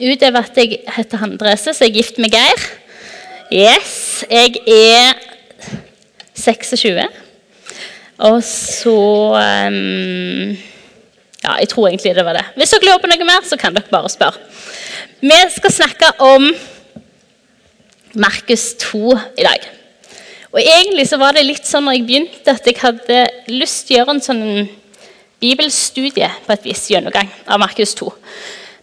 utover 0.00 0.44
at 0.44 0.58
jeg 0.58 0.80
heter 0.96 1.22
Andrese, 1.26 1.74
så 1.74 1.84
er 1.84 1.90
jeg 1.90 2.00
gift 2.00 2.20
med 2.22 2.34
Geir. 2.34 2.64
Yes, 3.52 4.24
jeg 4.30 4.56
er 4.66 5.12
26. 6.34 7.08
Og 8.18 8.42
så 8.46 8.98
um, 9.34 10.56
Ja, 11.44 11.58
jeg 11.60 11.68
tror 11.68 11.88
egentlig 11.88 12.14
det 12.16 12.24
var 12.24 12.38
det. 12.38 12.44
Hvis 12.56 12.72
dere 12.72 12.86
lurer 12.88 13.02
på 13.02 13.10
noe 13.10 13.26
mer, 13.28 13.44
så 13.44 13.58
kan 13.60 13.74
dere 13.76 13.90
bare 13.90 14.08
spørre. 14.08 14.40
Vi 15.20 15.40
skal 15.56 15.72
snakke 15.72 16.08
om 16.24 16.48
Markus 18.14 18.72
2 18.80 19.12
i 19.38 19.44
dag. 19.44 19.68
Og 20.54 20.60
egentlig 20.62 21.08
så 21.10 21.18
var 21.18 21.34
det 21.34 21.44
litt 21.44 21.66
sånn 21.66 21.84
når 21.88 21.98
jeg 21.98 22.06
begynte, 22.08 22.54
at 22.54 22.66
jeg 22.66 22.78
hadde 22.80 23.20
lyst 23.50 23.88
til 23.88 23.96
å 23.96 23.98
gjøre 23.98 24.14
en 24.14 24.24
sånn 24.24 24.44
bibelstudie 25.42 26.28
på 26.46 26.54
et 26.54 26.68
vis 26.68 26.84
gjennomgang 26.92 27.28
av 27.44 27.60
Markus 27.60 27.92
2. 27.98 28.08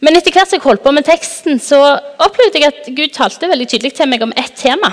Men 0.02 0.18
etter 0.18 0.34
hvert 0.34 0.50
som 0.50 0.58
jeg 0.58 0.66
holdt 0.66 0.84
på 0.84 0.94
med 0.96 1.06
teksten, 1.06 1.60
så 1.62 1.78
opplevde 2.22 2.62
jeg 2.62 2.74
at 2.74 2.92
Gud 2.98 3.14
talte 3.14 3.50
veldig 3.52 3.68
tydelig 3.70 3.94
til 4.00 4.10
meg 4.10 4.24
om 4.26 4.34
ett 4.40 4.56
tema 4.58 4.90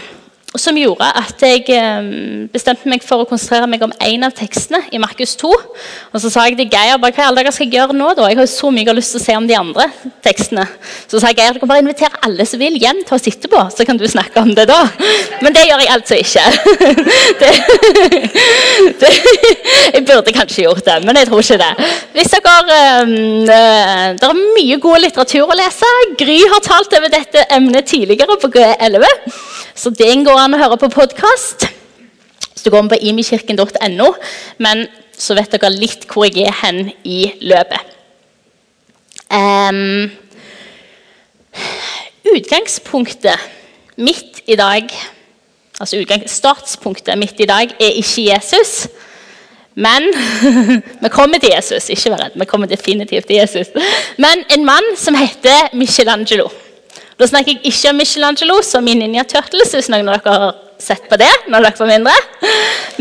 som 0.60 0.76
gjorde 0.78 1.08
at 1.20 1.42
jeg 1.44 1.64
eh, 1.74 2.10
bestemte 2.52 2.88
meg 2.90 3.04
for 3.06 3.22
å 3.22 3.28
konsentrere 3.28 3.68
meg 3.70 3.82
om 3.84 3.92
én 4.04 4.26
av 4.26 4.34
tekstene 4.36 4.80
i 4.94 5.00
Markus 5.02 5.34
2. 5.40 5.50
Og 6.12 6.22
så 6.22 6.30
sa 6.32 6.46
jeg 6.48 6.58
til 6.58 6.70
Geir 6.72 7.00
bare, 7.00 7.14
hva 7.16 7.28
alle 7.28 7.42
dager 7.42 7.54
skal 7.54 7.72
gjøre 7.72 7.96
nå. 7.96 8.10
da? 8.18 8.28
Jeg 8.30 8.40
har 8.40 8.50
så 8.50 8.70
mye 8.72 8.84
jeg 8.84 8.90
har 8.90 8.98
lyst 8.98 9.14
til 9.14 9.20
å 9.20 9.24
se 9.24 9.36
om 9.38 9.48
de 9.48 9.56
andre 9.58 9.88
tekstene. 10.24 10.64
Så 11.10 11.20
sa 11.22 11.32
Geir 11.34 11.56
du 11.56 11.62
kan 11.62 11.70
bare 11.70 11.84
invitere 11.84 12.20
alle 12.24 12.46
som 12.48 12.60
vil 12.62 12.78
hjem 12.80 13.02
til 13.06 13.16
å 13.16 13.20
sitte 13.20 13.50
på, 13.50 13.60
så 13.74 13.86
kan 13.88 14.00
du 14.00 14.06
snakke 14.08 14.42
om 14.42 14.54
det 14.56 14.68
da. 14.70 14.80
Men 15.44 15.56
det 15.56 15.66
gjør 15.68 15.84
jeg 15.84 15.94
altså 15.96 16.20
ikke. 16.22 16.46
Det, 17.38 17.48
det, 19.00 19.10
jeg 19.94 20.02
burde 20.06 20.32
kanskje 20.34 20.64
gjort 20.64 20.84
det, 20.86 20.96
men 21.04 21.18
jeg 21.18 21.28
tror 21.28 21.42
ikke 21.42 21.58
det. 21.60 21.88
Hvis 22.16 22.32
dere, 22.34 22.78
øh, 23.02 24.16
Det 24.18 24.28
er 24.28 24.40
mye 24.40 24.78
god 24.82 25.02
litteratur 25.04 25.52
å 25.52 25.58
lese. 25.58 25.90
Gry 26.18 26.38
har 26.52 26.64
talt 26.64 26.94
over 26.98 27.12
dette 27.12 27.44
emnet 27.54 27.86
tidligere 27.90 28.38
på 28.40 28.50
G11. 28.54 29.06
Så 29.78 29.92
det 29.94 30.10
går 30.26 30.47
an 30.48 30.56
å 30.56 30.62
høre 30.62 30.78
på 30.80 30.88
podkast. 30.92 31.66
Så 32.56 32.64
du 32.64 32.70
går 32.72 32.88
på 32.88 32.98
imikirken.no. 33.10 34.08
Men 34.64 34.86
så 35.18 35.36
vet 35.36 35.52
dere 35.52 35.70
litt 35.74 36.06
hvor 36.08 36.24
jeg 36.24 36.48
er 36.48 36.56
hen 36.62 36.88
i 37.04 37.20
løpet. 37.44 37.96
Um, 39.28 40.08
utgangspunktet 42.32 43.36
mitt 44.00 44.40
i 44.48 44.56
dag 44.56 44.88
altså 45.78 46.00
Startpunktet 46.26 47.18
mitt 47.20 47.36
i 47.44 47.46
dag 47.46 47.74
er 47.76 47.98
ikke 48.00 48.24
Jesus. 48.30 48.88
Men 49.76 50.08
vi 51.02 51.10
kommer 51.12 51.38
til 51.38 51.52
Jesus. 51.54 51.90
Ikke 51.92 52.14
vær 52.14 52.24
redd. 52.24 52.38
Vi 52.40 52.48
kommer 52.48 52.70
definitivt 52.70 53.28
til 53.28 53.36
Jesus. 53.42 53.68
Men 54.16 54.46
en 54.54 54.64
mann 54.66 54.96
som 54.96 55.14
heter 55.14 55.76
Michelangelo. 55.76 56.48
Da 57.18 57.26
snakker 57.26 57.56
jeg 57.56 57.66
ikke 57.66 57.90
om 57.90 57.96
Michelangelo 57.98 58.56
som 58.62 58.86
i 58.86 58.92
Ninja 58.94 59.24
Turtles, 59.26 59.72
hvis 59.74 59.88
noen 59.90 60.06
av 60.06 60.20
dere 60.22 60.34
har 60.38 60.58
sett 60.78 61.08
på 61.10 61.16
det. 61.18 61.30
når 61.50 61.64
dere 61.66 61.80
var 61.80 61.88
mindre. 61.90 62.12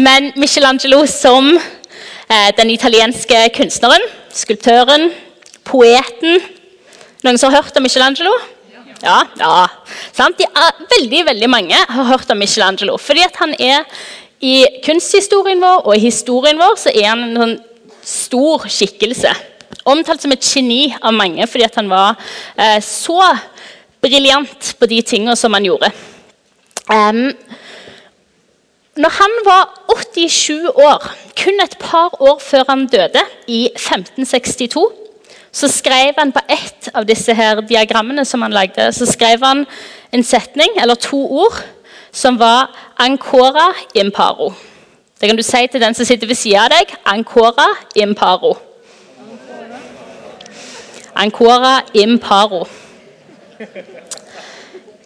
Men 0.02 0.32
Michelangelo 0.42 1.04
som 1.06 1.52
eh, 1.54 2.48
den 2.58 2.72
italienske 2.74 3.44
kunstneren, 3.54 4.02
skulptøren, 4.34 5.12
poeten. 5.70 6.42
Noen 7.22 7.38
som 7.38 7.54
har 7.54 7.62
hørt 7.62 7.78
om 7.78 7.86
Michelangelo? 7.86 8.32
Ja, 9.04 9.20
ja. 9.38 9.68
Sant? 10.18 10.42
De 10.42 10.48
er, 10.50 10.80
veldig 10.96 11.20
veldig 11.28 11.50
mange 11.54 11.78
har 11.78 12.10
hørt 12.10 12.34
om 12.34 12.42
Michelangelo. 12.42 12.96
Fordi 12.98 13.22
at 13.22 13.38
han 13.38 13.54
er 13.60 13.86
i 14.42 14.64
kunsthistorien 14.86 15.62
vår 15.62 15.86
og 15.86 15.94
i 15.94 16.08
historien 16.08 16.58
vår 16.58 16.74
så 16.82 16.90
er 16.90 17.12
han 17.12 17.22
en 17.28 17.38
sånn 17.38 17.54
stor 18.02 18.66
skikkelse. 18.66 19.36
Omtalt 19.86 20.26
som 20.26 20.34
et 20.34 20.50
geni 20.56 20.90
av 20.98 21.14
mange 21.14 21.46
fordi 21.46 21.68
at 21.70 21.78
han 21.78 21.94
var 21.94 22.18
eh, 22.58 22.82
så 22.82 23.22
briljant 24.02 24.76
på 24.80 24.90
de 24.90 25.02
tingene 25.02 25.36
som 25.36 25.54
han 25.54 25.66
gjorde. 25.66 25.92
Um, 26.88 27.32
når 28.98 29.10
han 29.10 29.34
var 29.46 29.64
87 30.14 30.70
år, 30.74 31.10
kun 31.38 31.60
et 31.64 31.78
par 31.80 32.22
år 32.22 32.40
før 32.42 32.64
han 32.70 32.88
døde, 32.88 33.22
i 33.48 33.70
1562, 33.76 34.86
så 35.52 35.68
skrev 35.68 36.14
han 36.18 36.32
på 36.32 36.42
ett 36.50 36.90
av 36.94 37.06
disse 37.06 37.34
her 37.34 37.62
diagrammene 37.62 38.26
som 38.26 38.42
han 38.42 38.54
lagde, 38.54 38.92
så 38.94 39.06
skrev 39.06 39.44
han 39.46 39.66
en 40.14 40.24
setning, 40.24 40.78
eller 40.82 40.96
to 40.96 41.18
ord, 41.18 41.62
som 42.12 42.40
var 42.40 42.70
'ancora 43.00 43.74
imparo'. 43.96 44.54
Det 45.22 45.30
kan 45.30 45.38
du 45.38 45.44
si 45.44 45.68
til 45.72 45.82
den 45.82 45.94
som 45.94 46.06
sitter 46.06 46.28
ved 46.28 46.36
siden 46.36 46.60
av 46.60 46.70
deg. 46.70 46.96
Ancora 47.06 47.68
imparo. 47.96 48.58
Ancora 51.16 51.82
imparo. 51.94 52.68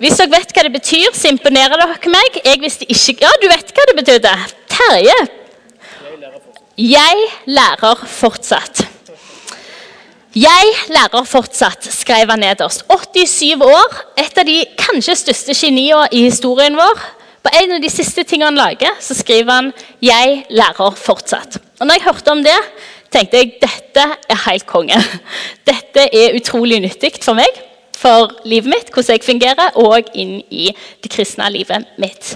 Hvis 0.01 0.17
dere 0.17 0.31
vet 0.34 0.53
hva 0.56 0.63
det 0.66 0.73
betyr, 0.73 1.12
så 1.13 1.29
imponerer 1.29 1.78
dere 1.78 2.12
meg. 2.12 2.39
Jeg 2.45 2.62
visste 2.63 2.88
ikke 2.89 3.22
Ja, 3.22 3.31
du 3.41 3.47
vet 3.51 3.75
hva 3.75 3.85
det 3.89 3.97
betydde. 4.00 4.34
Terje. 4.72 5.19
Jeg 6.81 7.28
lærer 7.45 8.01
fortsatt. 8.09 8.88
Jeg 10.34 10.73
lærer 10.90 11.25
fortsatt, 11.28 11.85
skrev 11.91 12.31
han 12.31 12.40
nederst. 12.41 12.85
87 12.90 13.61
år, 13.61 13.97
et 14.17 14.38
av 14.40 14.47
de 14.47 14.61
kanskje 14.79 15.17
største 15.19 15.53
geniene 15.53 16.07
i 16.16 16.23
historien 16.29 16.78
vår. 16.79 17.01
På 17.41 17.51
en 17.57 17.75
av 17.75 17.81
de 17.84 17.90
siste 17.91 18.23
tingene 18.23 18.51
han 18.51 18.59
lager, 18.59 18.95
så 19.01 19.17
skriver 19.17 19.51
han 19.51 19.73
'Jeg 20.01 20.45
lærer 20.50 20.95
fortsatt'. 20.95 21.59
Og 21.79 21.88
når 21.88 21.94
jeg 21.94 22.03
hørte 22.03 22.31
om 22.31 22.44
det, 22.44 22.59
tenkte 23.11 23.38
jeg 23.38 23.53
dette 23.61 24.03
er 24.29 24.50
helt 24.50 24.66
konge. 24.66 24.97
Dette 25.69 26.07
er 26.13 26.35
utrolig 26.40 26.79
nyttig 26.79 27.22
for 27.22 27.34
meg 27.34 27.70
for 28.01 28.34
livet 28.50 28.72
mitt, 28.72 28.89
hvordan 28.94 29.17
jeg 29.17 29.25
fungerer, 29.25 29.78
og 29.79 30.09
inn 30.17 30.39
i 30.50 30.72
det 31.03 31.12
kristne 31.13 31.50
livet 31.53 31.88
mitt. 32.01 32.35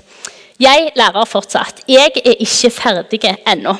Jeg 0.62 0.92
lærer 0.96 1.28
fortsatt. 1.28 1.84
Jeg 1.90 2.22
er 2.24 2.40
ikke 2.40 2.72
ferdig 2.72 3.22
ennå. 3.48 3.76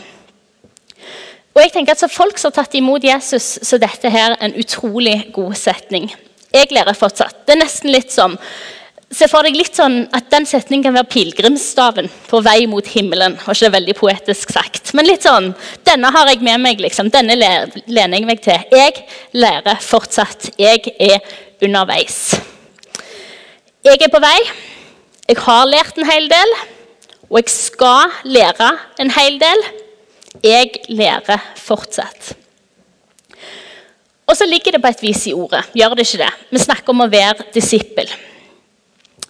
Og 1.56 1.62
jeg 1.64 1.72
tenker 1.72 1.96
at 1.96 2.00
Så 2.00 2.12
folk 2.12 2.38
som 2.38 2.52
har 2.52 2.64
tatt 2.64 2.76
imot 2.76 3.04
Jesus, 3.04 3.60
så 3.64 3.78
dette 3.80 4.10
her 4.12 4.36
en 4.42 4.56
utrolig 4.60 5.30
god 5.34 5.56
setning. 5.56 6.12
Jeg 6.54 6.72
lærer 6.72 6.94
fortsatt. 6.94 7.46
Det 7.48 7.56
er 7.56 7.64
nesten 7.64 7.92
litt 7.92 8.12
som 8.12 8.38
Se 9.16 9.28
for 9.30 9.46
deg 9.46 9.54
litt 9.56 9.78
sånn 9.78 10.00
at 10.18 10.32
den 10.34 10.48
setningen 10.50 10.88
kan 10.88 10.96
være 10.98 11.08
pilegrimsstaven 11.14 12.08
på 12.28 12.40
vei 12.44 12.66
mot 12.68 12.88
himmelen. 12.90 13.38
Og 13.46 13.54
ikke 13.54 13.70
veldig 13.76 13.94
poetisk 13.96 14.52
sagt? 14.52 14.92
Men 14.98 15.08
litt 15.08 15.24
sånn 15.24 15.52
Denne 15.88 16.10
har 16.12 16.28
jeg 16.32 16.42
med 16.44 16.60
meg. 16.64 16.82
liksom. 16.82 17.12
Denne 17.14 17.38
lener 17.38 18.18
jeg 18.18 18.26
meg 18.26 18.42
til. 18.44 18.66
Jeg 18.74 19.06
lærer 19.38 19.78
fortsatt. 19.80 20.50
Jeg 20.58 20.96
er 21.00 21.22
underveis. 21.64 22.36
Jeg 23.86 24.02
er 24.02 24.12
på 24.12 24.22
vei. 24.24 24.38
Jeg 25.30 25.42
har 25.42 25.66
lært 25.70 25.98
en 25.98 26.08
hel 26.10 26.28
del, 26.30 26.56
og 27.30 27.40
jeg 27.40 27.50
skal 27.54 28.12
lære 28.30 28.72
en 29.02 29.12
hel 29.14 29.40
del. 29.42 29.64
Jeg 30.44 30.84
lærer 30.90 31.42
fortsatt. 31.58 32.36
Og 34.26 34.38
så 34.38 34.46
ligger 34.50 34.76
det 34.76 34.82
på 34.82 34.90
et 34.90 35.04
vis 35.06 35.26
i 35.30 35.34
ordet. 35.34 35.64
Gjør 35.74 35.96
det 35.96 36.08
ikke 36.08 36.24
det? 36.24 36.32
Vi 36.50 36.62
snakker 36.62 36.94
om 36.94 37.04
å 37.06 37.10
være 37.10 37.46
disippel. 37.54 38.10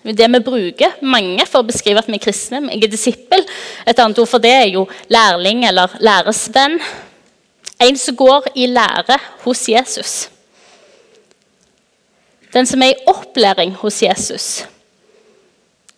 Det 0.06 0.28
vi 0.30 0.40
bruker 0.46 1.00
mange 1.02 1.48
for 1.50 1.64
å 1.64 1.68
beskrive 1.68 2.00
at 2.00 2.08
vi 2.08 2.20
er 2.20 2.24
kristne. 2.24 2.62
Jeg 2.70 2.84
er 2.86 2.92
disippel. 2.94 3.44
Et 3.88 4.00
annet 4.00 4.22
ord 4.22 4.30
for 4.30 4.44
det 4.44 4.54
er 4.54 4.70
jo 4.76 4.86
lærling 5.12 5.66
eller 5.68 5.98
læresvenn. 6.00 6.78
En 7.82 8.00
som 8.00 8.16
går 8.16 8.52
i 8.56 8.70
lære 8.72 9.18
hos 9.44 9.66
Jesus. 9.68 10.16
Den 12.56 12.68
som 12.70 12.84
er 12.84 12.94
i 12.94 13.04
opplæring 13.12 13.74
hos 13.82 14.00
Jesus. 14.04 14.48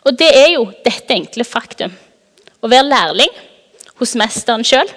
Og 0.08 0.16
det 0.18 0.30
er 0.34 0.54
jo 0.56 0.66
dette 0.86 1.14
enkle 1.14 1.46
faktum. 1.46 1.94
Å 2.58 2.70
være 2.72 2.90
lærling 2.90 3.34
hos 4.00 4.16
mesteren 4.18 4.66
sjøl 4.66 4.90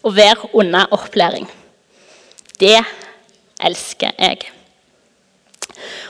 og 0.00 0.16
være 0.16 0.48
under 0.56 0.88
opplæring. 0.96 1.44
Det 2.60 2.78
elsker 3.60 4.16
jeg. 4.16 4.48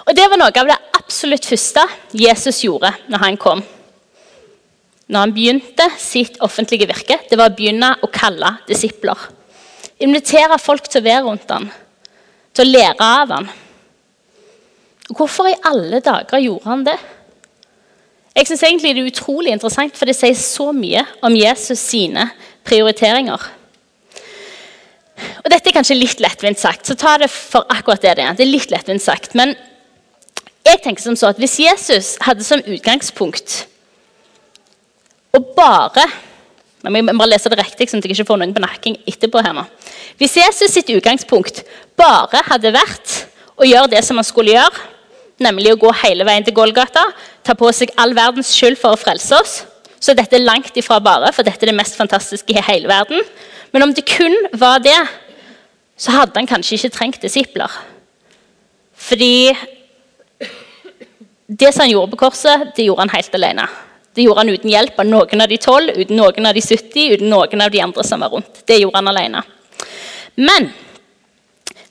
Og 0.06 0.14
Det 0.16 0.26
var 0.30 0.38
noe 0.38 0.54
av 0.62 0.70
det 0.70 0.78
absolutt 0.98 1.46
første 1.46 1.82
Jesus 2.14 2.62
gjorde 2.64 2.92
når 3.10 3.24
han 3.24 3.38
kom. 3.38 3.62
Når 5.10 5.24
han 5.24 5.34
begynte 5.34 5.86
sitt 5.98 6.38
offentlige 6.42 6.86
virke, 6.86 7.18
det 7.26 7.38
var 7.38 7.50
å 7.50 7.54
begynne 7.56 7.96
å 8.02 8.10
kalle 8.14 8.52
disipler. 8.68 9.18
Invitere 9.98 10.58
folk 10.62 10.86
til 10.86 11.02
å 11.02 11.06
være 11.06 11.24
rundt 11.26 11.50
ham, 11.50 11.66
til 12.54 12.66
å 12.66 12.70
lære 12.70 13.08
av 13.18 13.34
ham. 13.34 13.50
Hvorfor 15.16 15.48
i 15.50 15.58
alle 15.66 16.00
dager 16.04 16.42
gjorde 16.42 16.70
han 16.70 16.84
det? 16.86 16.98
Jeg 18.36 18.46
synes 18.46 18.62
egentlig 18.62 18.94
Det 18.94 19.02
er 19.02 19.10
utrolig 19.10 19.52
interessant, 19.52 19.96
for 19.96 20.06
det 20.06 20.16
sier 20.16 20.36
så 20.38 20.70
mye 20.72 21.02
om 21.22 21.34
Jesus 21.36 21.78
sine 21.78 22.28
prioriteringer. 22.64 23.48
Og 25.44 25.50
Dette 25.50 25.68
er 25.68 25.76
kanskje 25.76 25.98
litt 25.98 26.22
lettvint 26.22 26.60
sagt, 26.60 26.86
så 26.86 26.94
ta 26.94 27.16
det 27.20 27.28
for 27.32 27.66
akkurat 27.68 28.02
det 28.02 28.14
det 28.16 28.24
er. 28.24 28.38
Det 28.38 28.46
er 28.46 28.54
litt 28.54 28.70
lettvint 28.70 29.02
sagt, 29.02 29.34
Men 29.34 29.56
jeg 30.64 30.82
tenker 30.84 31.02
som 31.02 31.16
så 31.16 31.32
at 31.32 31.40
hvis 31.40 31.58
Jesus 31.58 32.16
hadde 32.22 32.44
som 32.44 32.62
utgangspunkt 32.62 33.64
å 35.34 35.40
bare 35.56 36.06
jeg 36.80 37.04
må 37.04 37.12
bare 37.12 37.34
lese 37.34 37.50
det 37.52 37.58
riktig, 37.60 37.90
sånn 37.90 38.00
at 38.00 38.06
jeg 38.08 38.16
ikke 38.16 38.28
får 38.30 38.38
noen 38.40 38.54
på 38.56 38.92
etterpå 39.10 39.42
her 39.44 39.52
nå. 39.52 39.66
Hvis 40.16 40.38
Jesus 40.38 40.72
sitt 40.72 40.88
utgangspunkt 40.94 41.60
bare 41.98 42.40
hadde 42.46 42.72
vært 42.72 43.16
å 43.60 43.68
gjøre 43.68 43.90
det 43.92 44.00
som 44.06 44.16
han 44.16 44.24
skulle 44.24 44.54
gjøre, 44.54 44.86
nemlig 45.42 45.74
å 45.74 45.80
gå 45.80 45.92
hele 46.02 46.26
veien 46.28 46.44
til 46.46 46.56
Golgata, 46.56 47.02
ta 47.46 47.56
på 47.58 47.70
seg 47.74 47.92
all 48.00 48.14
verdens 48.16 48.52
skyld 48.54 48.78
for 48.80 48.94
å 48.94 49.00
frelse 49.00 49.36
oss, 49.38 49.54
så 50.00 50.14
dette 50.16 50.36
er 50.36 50.44
langt 50.44 50.76
ifra 50.80 51.00
bare, 51.04 51.32
for 51.36 51.44
dette 51.44 51.64
er 51.64 51.72
det 51.72 51.76
mest 51.76 51.98
fantastiske 51.98 52.54
i 52.54 52.64
hele 52.64 52.88
verden. 52.88 53.20
Men 53.72 53.84
om 53.84 53.92
det 53.94 54.06
kun 54.08 54.36
var 54.56 54.80
det, 54.84 54.96
så 56.00 56.14
hadde 56.16 56.38
han 56.40 56.48
kanskje 56.48 56.78
ikke 56.78 56.94
trengt 56.94 57.20
disipler. 57.22 57.72
Fordi 59.00 59.52
det 61.50 61.72
som 61.74 61.84
han 61.84 61.92
gjorde 61.92 62.14
på 62.14 62.24
korset, 62.24 62.70
det 62.76 62.86
gjorde 62.86 63.04
han 63.04 63.14
helt 63.14 63.36
alene. 63.36 63.68
Det 64.14 64.24
gjorde 64.24 64.42
han 64.42 64.52
uten 64.54 64.72
hjelp 64.72 64.98
av 65.00 65.08
noen 65.08 65.44
av 65.44 65.50
de 65.50 65.58
tolv, 65.60 65.96
uten 65.96 66.18
noen 66.18 66.48
av 66.48 66.56
de 66.56 66.62
70, 66.64 67.16
uten 67.16 67.30
noen 67.30 67.64
av 67.64 67.72
de 67.72 67.82
andre 67.84 68.04
som 68.06 68.22
var 68.24 68.32
rundt. 68.32 68.62
Det 68.66 68.80
gjorde 68.80 68.98
han 68.98 69.10
alene. 69.12 69.42
Men 70.40 70.70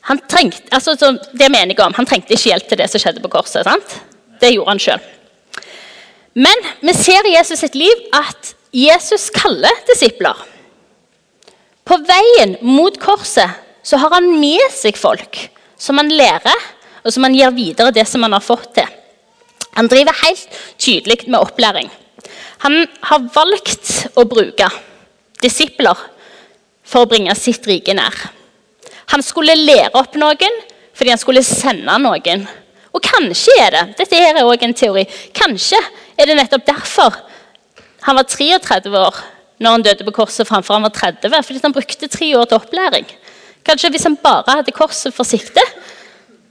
han 0.08 0.22
trengte, 0.32 0.68
altså, 0.74 0.96
det 1.34 1.50
mener 1.52 1.74
jeg 1.74 1.84
om, 1.86 1.96
han 1.98 2.08
trengte 2.08 2.34
ikke 2.34 2.54
hjelp 2.54 2.70
til 2.70 2.80
det 2.80 2.88
som 2.92 3.02
skjedde 3.02 3.24
på 3.24 3.32
korset. 3.34 3.68
sant? 3.68 3.98
Det 4.40 4.54
gjorde 4.54 4.72
han 4.72 4.82
sjøl. 4.82 5.08
Men 6.40 6.66
vi 6.86 6.94
ser 6.96 7.28
i 7.28 7.36
Jesus 7.36 7.60
sitt 7.60 7.76
liv 7.76 8.06
at 8.16 8.54
Jesus 8.76 9.30
kaller 9.34 9.84
disipler. 9.90 10.38
På 11.84 11.98
veien 12.06 12.56
mot 12.62 12.96
korset 13.02 13.58
så 13.84 13.98
har 13.98 14.14
han 14.14 14.30
med 14.40 14.70
seg 14.72 14.98
folk 15.00 15.40
som 15.80 15.98
han 15.98 16.12
lærer, 16.14 16.68
og 17.04 17.14
som 17.16 17.26
han 17.26 17.36
gir 17.36 17.54
videre 17.56 17.96
det 17.96 18.06
som 18.08 18.24
han 18.26 18.36
har 18.36 18.44
fått 18.44 18.74
til. 18.76 18.88
Han 19.78 19.88
driver 19.90 20.16
helt 20.26 20.60
tydelig 20.78 21.24
med 21.28 21.40
opplæring. 21.40 21.90
Han 22.66 22.84
har 23.08 23.30
valgt 23.34 24.10
å 24.20 24.26
bruke 24.28 24.68
disipler 25.42 25.96
for 26.84 27.06
å 27.06 27.10
bringe 27.10 27.36
sitt 27.40 27.66
rike 27.70 27.96
nær. 27.96 28.16
Han 29.14 29.24
skulle 29.26 29.58
lære 29.58 29.94
opp 29.98 30.18
noen 30.20 30.60
fordi 31.00 31.14
han 31.14 31.22
skulle 31.22 31.46
sende 31.46 31.96
noen. 32.04 32.46
Og 32.92 33.02
kanskje 33.06 33.56
er 33.62 33.76
det 33.76 33.84
dette 34.02 34.18
her 34.20 34.36
er 34.36 34.48
også 34.48 34.68
en 34.68 34.76
teori, 34.76 35.06
kanskje 35.36 35.80
er 36.20 36.28
det 36.28 36.36
nettopp 36.36 36.66
derfor 36.68 37.16
han 38.06 38.18
var 38.18 38.28
33 38.28 38.92
år 38.96 39.22
når 39.60 39.76
han 39.76 39.84
døde 39.84 40.06
på 40.08 40.16
korset 40.16 40.48
framfor 40.48 40.78
han 40.78 40.86
var 40.88 40.94
30. 40.96 41.34
Fordi 41.44 41.62
han 41.64 41.76
brukte 41.76 42.08
tre 42.08 42.30
år 42.40 42.46
til 42.48 42.60
opplæring. 42.60 43.08
Kanskje 43.66 43.90
Hvis 43.92 44.08
han 44.08 44.16
bare 44.16 44.56
hadde 44.62 44.72
korset 44.72 45.14
for 45.14 45.28
sikte, 45.28 45.64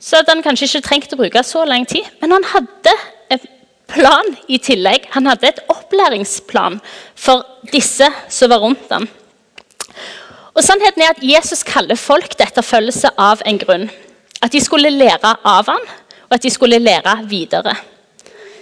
så 0.01 0.17
hadde 0.17 0.35
han 0.35 0.43
kanskje 0.45 0.69
ikke 0.69 0.85
trengt 0.87 1.15
å 1.15 1.19
bruke 1.19 1.43
så 1.43 1.65
lang 1.65 1.87
tid. 1.89 2.05
Men 2.21 2.37
han 2.37 2.45
hadde 2.53 2.95
en 3.33 3.47
plan 3.89 4.29
i 4.49 4.59
tillegg. 4.61 5.09
Han 5.17 5.27
hadde 5.27 5.49
et 5.49 5.63
opplæringsplan 5.73 6.79
for 7.17 7.47
disse 7.73 8.11
som 8.29 8.53
var 8.53 8.61
rundt 8.63 8.93
ham. 8.93 9.09
Og 10.59 10.65
sannheten 10.67 11.05
er 11.05 11.13
at 11.15 11.23
Jesus 11.23 11.61
kaller 11.63 11.95
folk 11.95 12.33
til 12.35 12.43
etterfølgelse 12.49 13.13
av 13.15 13.45
en 13.47 13.61
grunn. 13.63 13.85
At 14.43 14.51
de 14.51 14.59
skulle 14.63 14.91
lære 14.91 15.37
av 15.47 15.69
ham, 15.71 15.85
og 16.27 16.35
at 16.35 16.43
de 16.43 16.51
skulle 16.51 16.81
lære 16.83 17.13
videre. 17.31 17.77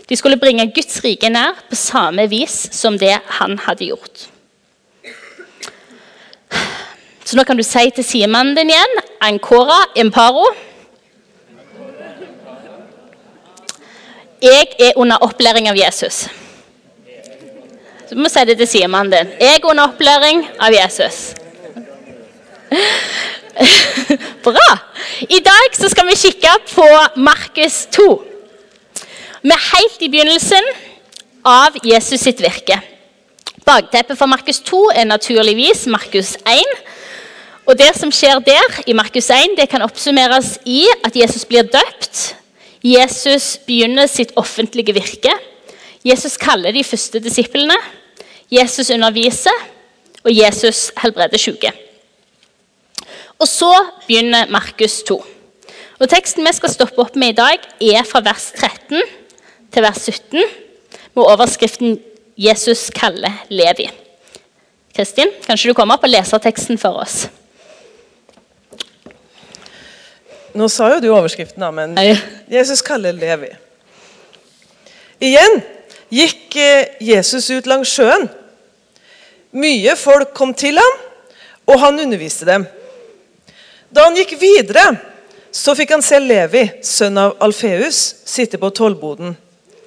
De 0.08 0.16
skulle 0.16 0.36
bringe 0.36 0.68
Guds 0.76 1.00
rike 1.04 1.30
nær 1.32 1.56
på 1.70 1.78
samme 1.80 2.26
vis 2.28 2.68
som 2.76 2.98
det 3.00 3.14
han 3.38 3.56
hadde 3.64 3.88
gjort. 3.88 4.26
Så 7.24 7.34
nå 7.36 7.46
kan 7.48 7.56
du 7.56 7.64
si 7.66 7.88
til 7.90 8.04
sidemannen 8.04 8.54
din 8.54 8.70
igjen 8.70 9.00
Ancora 9.24 9.80
imparo. 9.96 10.44
Jeg 14.44 14.68
er 14.78 14.92
under 15.00 15.16
opplæring 15.24 15.72
av 15.72 15.80
Jesus. 15.80 16.28
Så 18.06 18.14
du 18.14 18.20
må 18.20 18.28
si 18.28 18.44
det 18.44 18.60
til 18.60 18.68
sidemannen 18.68 19.16
din. 19.16 19.34
Jeg 19.40 19.56
er 19.56 19.68
under 19.72 19.88
opplæring 19.88 20.44
av 20.60 20.76
Jesus. 20.76 21.34
Bra! 24.46 24.68
I 25.28 25.38
dag 25.40 25.76
så 25.76 25.88
skal 25.88 26.08
vi 26.10 26.18
kikke 26.18 26.52
på 26.72 26.86
Markus 27.16 27.86
2. 27.96 28.08
Vi 29.46 29.54
er 29.54 29.64
helt 29.70 30.02
i 30.02 30.10
begynnelsen 30.12 30.68
av 31.46 31.78
Jesus 31.86 32.24
sitt 32.26 32.42
virke. 32.42 32.78
Bakteppet 33.66 34.18
for 34.18 34.30
Markus 34.30 34.60
2 34.66 34.82
er 34.94 35.08
naturligvis 35.08 35.86
Markus 35.90 36.34
1. 36.46 36.74
Og 37.66 37.78
Det 37.78 37.90
som 37.98 38.12
skjer 38.14 38.38
der, 38.46 38.80
i 38.86 38.94
Markus 38.94 39.30
1, 39.30 39.56
det 39.58 39.68
kan 39.70 39.82
oppsummeres 39.82 40.58
i 40.64 40.84
at 41.04 41.16
Jesus 41.16 41.44
blir 41.44 41.66
døpt. 41.66 42.36
Jesus 42.84 43.56
begynner 43.66 44.06
sitt 44.06 44.36
offentlige 44.36 44.94
virke. 44.94 45.32
Jesus 46.06 46.36
kaller 46.36 46.70
de 46.70 46.84
første 46.84 47.18
disiplene. 47.18 47.74
Jesus 48.50 48.90
underviser, 48.94 49.64
og 50.22 50.30
Jesus 50.30 50.92
helbreder 51.02 51.38
syke. 51.38 51.72
Og 53.38 53.48
så 53.48 53.72
begynner 54.06 54.48
Markus 54.50 55.02
2. 55.08 55.16
Og 56.00 56.08
Teksten 56.08 56.44
vi 56.44 56.52
skal 56.56 56.72
stoppe 56.72 57.00
opp 57.04 57.16
med 57.16 57.34
i 57.34 57.36
dag, 57.36 57.60
er 57.80 58.04
fra 58.08 58.22
vers 58.24 58.50
13 58.56 59.02
til 59.72 59.84
vers 59.84 60.00
17, 60.08 60.42
med 61.16 61.24
overskriften 61.24 61.98
'Jesus 62.36 62.90
kaller 62.90 63.32
Levi'. 63.50 63.92
Kristin, 64.96 65.28
kanskje 65.46 65.68
du 65.68 65.74
kommer 65.74 65.96
opp 65.96 66.04
og 66.04 66.10
leser 66.10 66.38
teksten 66.38 66.78
for 66.78 67.00
oss? 67.00 67.28
Nå 70.54 70.68
sa 70.68 70.88
jo 70.94 71.00
du 71.00 71.10
overskriften, 71.12 71.60
da, 71.60 71.70
men 71.70 71.98
Jesus 72.48 72.80
kaller 72.82 73.12
Levi. 73.12 73.50
Igjen 75.20 75.62
gikk 76.12 76.56
eh, 76.56 76.96
Jesus 77.00 77.50
ut 77.50 77.68
langs 77.68 77.92
sjøen. 77.92 78.28
Mye 79.52 79.96
folk 79.96 80.32
kom 80.36 80.54
til 80.54 80.80
ham, 80.80 80.98
og 81.66 81.80
han 81.80 82.00
underviste 82.00 82.48
dem. 82.48 82.64
Da 83.90 84.06
han 84.06 84.16
gikk 84.16 84.34
videre, 84.40 84.84
så 85.50 85.74
fikk 85.76 85.94
han 85.94 86.04
se 86.04 86.18
Levi, 86.20 86.64
sønn 86.84 87.18
av 87.18 87.36
Alfeus, 87.40 88.00
sitte 88.28 88.58
på 88.60 88.70
tollboden. 88.74 89.36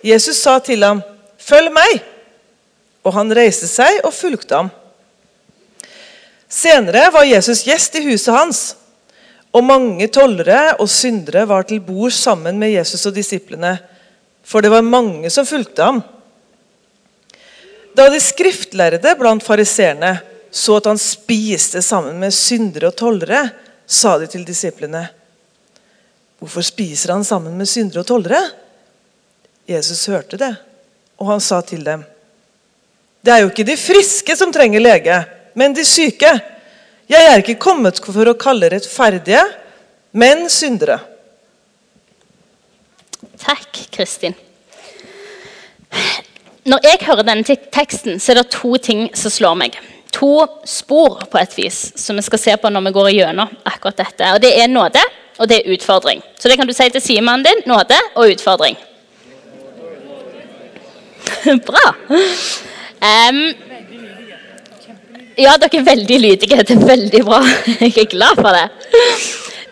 Jesus 0.04 0.42
sa 0.42 0.60
til 0.60 0.84
ham, 0.84 1.02
'Følg 1.38 1.72
meg.' 1.72 2.02
Og 3.04 3.14
han 3.14 3.32
reiste 3.36 3.68
seg 3.68 4.02
og 4.04 4.14
fulgte 4.14 4.56
ham. 4.56 4.72
Senere 6.50 7.12
var 7.14 7.24
Jesus 7.24 7.64
gjest 7.64 7.96
i 7.96 8.04
huset 8.10 8.34
hans. 8.34 8.76
Og 9.54 9.64
mange 9.64 10.08
tollere 10.08 10.76
og 10.80 10.90
syndere 10.90 11.46
var 11.48 11.64
til 11.64 11.80
bord 11.80 12.12
sammen 12.12 12.60
med 12.60 12.74
Jesus 12.74 13.06
og 13.06 13.16
disiplene, 13.16 13.80
for 14.44 14.62
det 14.62 14.72
var 14.72 14.82
mange 14.82 15.30
som 15.30 15.46
fulgte 15.46 15.84
ham. 15.84 16.04
Da 17.96 18.10
de 18.10 18.20
skriftlærde 18.20 19.16
blant 19.18 19.44
fariseerne 19.44 20.20
så 20.52 20.80
at 20.80 20.88
han 20.90 20.98
spiste 20.98 21.82
sammen 21.86 22.20
med 22.22 22.34
syndere 22.34 22.90
og 22.90 22.98
tollere, 22.98 23.50
sa 23.90 24.18
de 24.22 24.30
til 24.30 24.46
disiplene.: 24.46 25.08
Hvorfor 26.40 26.64
spiser 26.64 27.16
han 27.16 27.26
sammen 27.28 27.58
med 27.58 27.68
syndere 27.68 28.04
og 28.04 28.08
tollere? 28.08 28.40
Jesus 29.70 30.06
hørte 30.08 30.38
det, 30.40 30.54
og 31.18 31.34
han 31.34 31.42
sa 31.44 31.62
til 31.62 31.84
dem.: 31.86 32.06
Det 33.26 33.34
er 33.34 33.44
jo 33.44 33.50
ikke 33.50 33.68
de 33.68 33.78
friske 33.78 34.36
som 34.38 34.54
trenger 34.54 34.80
lege, 34.80 35.24
men 35.56 35.74
de 35.76 35.86
syke. 35.86 36.32
Jeg 37.10 37.26
er 37.26 37.42
ikke 37.42 37.58
kommet 37.58 37.98
for 38.06 38.30
å 38.30 38.38
kalle 38.38 38.70
rettferdige, 38.70 39.42
men 40.14 40.46
syndere. 40.50 41.00
Takk, 43.42 43.88
Kristin. 43.92 44.36
Når 46.70 46.86
jeg 46.86 47.00
hører 47.08 47.26
denne 47.26 47.58
teksten, 47.74 48.20
så 48.22 48.32
er 48.32 48.44
det 48.44 48.52
to 48.54 48.76
ting 48.78 49.08
som 49.18 49.34
slår 49.34 49.58
meg. 49.58 49.80
To 50.12 50.48
spor 50.66 51.20
på 51.30 51.38
et 51.38 51.58
vis 51.58 51.80
som 52.00 52.18
vi 52.18 52.26
skal 52.26 52.42
se 52.42 52.58
på 52.58 52.70
når 52.74 52.88
vi 52.88 52.96
går 52.96 53.10
igjennom 53.12 53.50
akkurat 53.64 53.98
dette. 54.02 54.34
Og 54.34 54.42
Det 54.42 54.56
er 54.58 54.68
nåde, 54.68 55.02
og 55.38 55.50
det 55.50 55.60
er 55.60 55.74
utfordring. 55.74 56.24
Så 56.40 56.50
det 56.50 56.58
kan 56.58 56.68
du 56.68 56.74
si 56.74 56.90
til 56.90 57.02
sidemannen 57.02 57.46
din. 57.46 57.66
Nåde 57.70 58.00
og 58.16 58.32
utfordring. 58.34 58.78
Bra. 61.70 61.86
Um, 63.00 63.44
ja, 65.40 65.54
dere 65.56 65.80
er 65.80 65.86
veldig 65.88 66.18
lydige. 66.20 66.64
Det 66.68 66.76
er 66.76 66.88
veldig 66.88 67.22
bra. 67.26 67.44
Jeg 67.80 67.94
er 67.98 68.10
glad 68.12 68.42
for 68.42 68.52
det. 68.56 68.66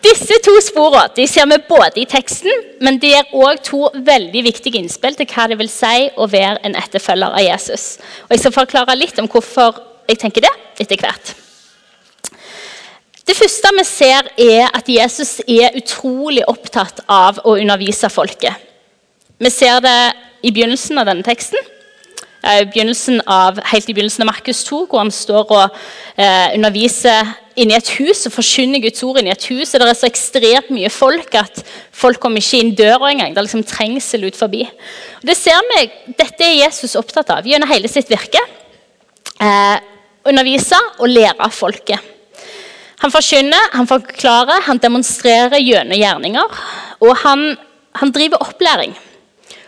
Disse 0.06 0.38
to 0.46 0.54
sporene 0.62 1.10
de 1.18 1.26
ser 1.28 1.48
vi 1.50 1.58
både 1.68 2.04
i 2.04 2.06
teksten, 2.08 2.54
men 2.86 3.00
de 3.02 3.10
er 3.18 3.34
òg 3.36 3.60
to 3.66 3.90
veldig 4.08 4.44
viktige 4.46 4.80
innspill 4.80 5.18
til 5.18 5.28
hva 5.34 5.48
det 5.50 5.58
vil 5.60 5.72
si 5.72 6.08
å 6.16 6.30
være 6.30 6.62
en 6.68 6.78
etterfølger 6.78 7.34
av 7.34 7.44
Jesus. 7.44 7.98
Og 8.28 8.36
Jeg 8.36 8.46
skal 8.46 8.56
forklare 8.62 8.96
litt 8.96 9.20
om 9.20 9.28
hvorfor 9.28 9.82
jeg 10.08 10.20
tenker 10.22 10.46
det 10.46 10.54
etter 10.80 11.02
hvert. 11.02 11.34
Det 13.28 13.36
første 13.36 13.72
vi 13.76 13.84
ser, 13.84 14.30
er 14.40 14.70
at 14.72 14.88
Jesus 14.88 15.42
er 15.44 15.76
utrolig 15.76 16.46
opptatt 16.48 17.02
av 17.12 17.42
å 17.44 17.58
undervise 17.58 18.08
folket. 18.10 18.56
Vi 19.38 19.50
ser 19.52 19.82
det 19.84 19.98
i 20.48 20.54
begynnelsen 20.56 21.02
av 21.02 21.10
denne 21.10 21.26
teksten. 21.28 21.60
Eh, 22.48 22.64
av, 23.26 23.60
helt 23.66 23.90
i 23.90 23.94
begynnelsen 23.94 24.24
av 24.24 24.30
Markus 24.30 24.64
2, 24.64 24.86
hvor 24.88 25.02
han 25.02 25.12
står 25.12 25.52
og 25.52 25.76
eh, 26.16 26.54
underviser 26.56 27.34
inni 27.58 27.76
et 27.76 27.90
hus 27.98 28.24
og 28.30 28.36
forkynner 28.38 28.80
Guds 28.86 29.04
ord 29.04 29.20
inni 29.20 29.34
et 29.34 29.48
hus. 29.50 29.74
og 29.74 29.82
Det 29.82 29.90
er 29.90 30.00
så 30.00 30.08
ekstremt 30.08 30.72
mye 30.72 30.92
folk 30.94 31.36
at 31.36 31.60
folk 31.92 32.22
kommer 32.24 32.40
ikke 32.40 32.62
inn 32.62 32.76
døra 32.78 33.12
engang. 33.12 33.34
Det 33.34 33.42
er 33.42 33.50
liksom 33.50 33.66
trengsel 33.68 34.30
ut 34.30 34.40
forbi. 34.40 34.64
Og 35.20 35.28
det 35.28 35.36
ser 35.36 35.60
vi, 35.74 35.84
Dette 36.16 36.48
er 36.48 36.62
Jesus 36.62 36.96
opptatt 36.96 37.34
av 37.34 37.50
gjennom 37.50 37.68
hele 37.74 37.92
sitt 37.92 38.08
virke. 38.14 38.40
Eh, 39.42 39.78
undervise 40.30 40.80
og 41.00 41.10
lære 41.12 41.50
folket. 41.54 42.14
Han 43.04 43.14
forkynner, 43.14 43.74
han 43.78 43.88
forklarer, 43.90 44.64
han 44.66 44.80
demonstrerer 44.82 45.60
gjennom 45.62 46.00
gjerninger. 46.00 46.62
Og 47.06 47.14
han, 47.22 47.52
han 48.02 48.14
driver 48.14 48.42
opplæring. 48.42 48.96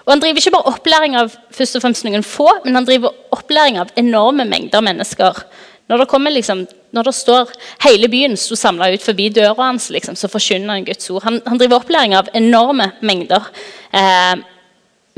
Og 0.05 0.15
han 0.15 0.21
driver 0.23 0.41
ikke 0.41 0.55
bare 0.55 0.71
opplæring 0.71 1.15
av 1.19 1.35
først 1.53 1.77
og 1.77 1.83
fremst 1.83 2.05
noen 2.07 2.25
få, 2.25 2.47
men 2.63 2.79
han 2.79 2.87
driver 2.87 3.13
opplæring 3.35 3.77
av 3.77 3.91
enorme 3.99 4.47
mengder 4.49 4.81
mennesker. 4.81 5.43
Når 5.89 6.01
det, 6.01 6.31
liksom, 6.33 6.63
når 6.93 7.03
det 7.03 7.13
står 7.17 7.51
hele 7.85 8.09
byen 8.09 8.37
sto 8.37 8.57
samla 8.57 8.91
ut 8.93 9.05
forbi 9.05 9.29
døra 9.33 9.71
hans, 9.71 9.89
liksom, 9.93 10.17
så 10.17 10.29
forkynner 10.29 10.73
han 10.73 10.85
Guds 10.85 11.09
ord. 11.09 11.23
Han, 11.25 11.39
han, 11.45 11.57
driver 11.61 11.81
opplæring 11.83 12.15
av 12.17 12.29
enorme 12.37 12.91
mengder 13.01 13.45
eh, 13.93 14.41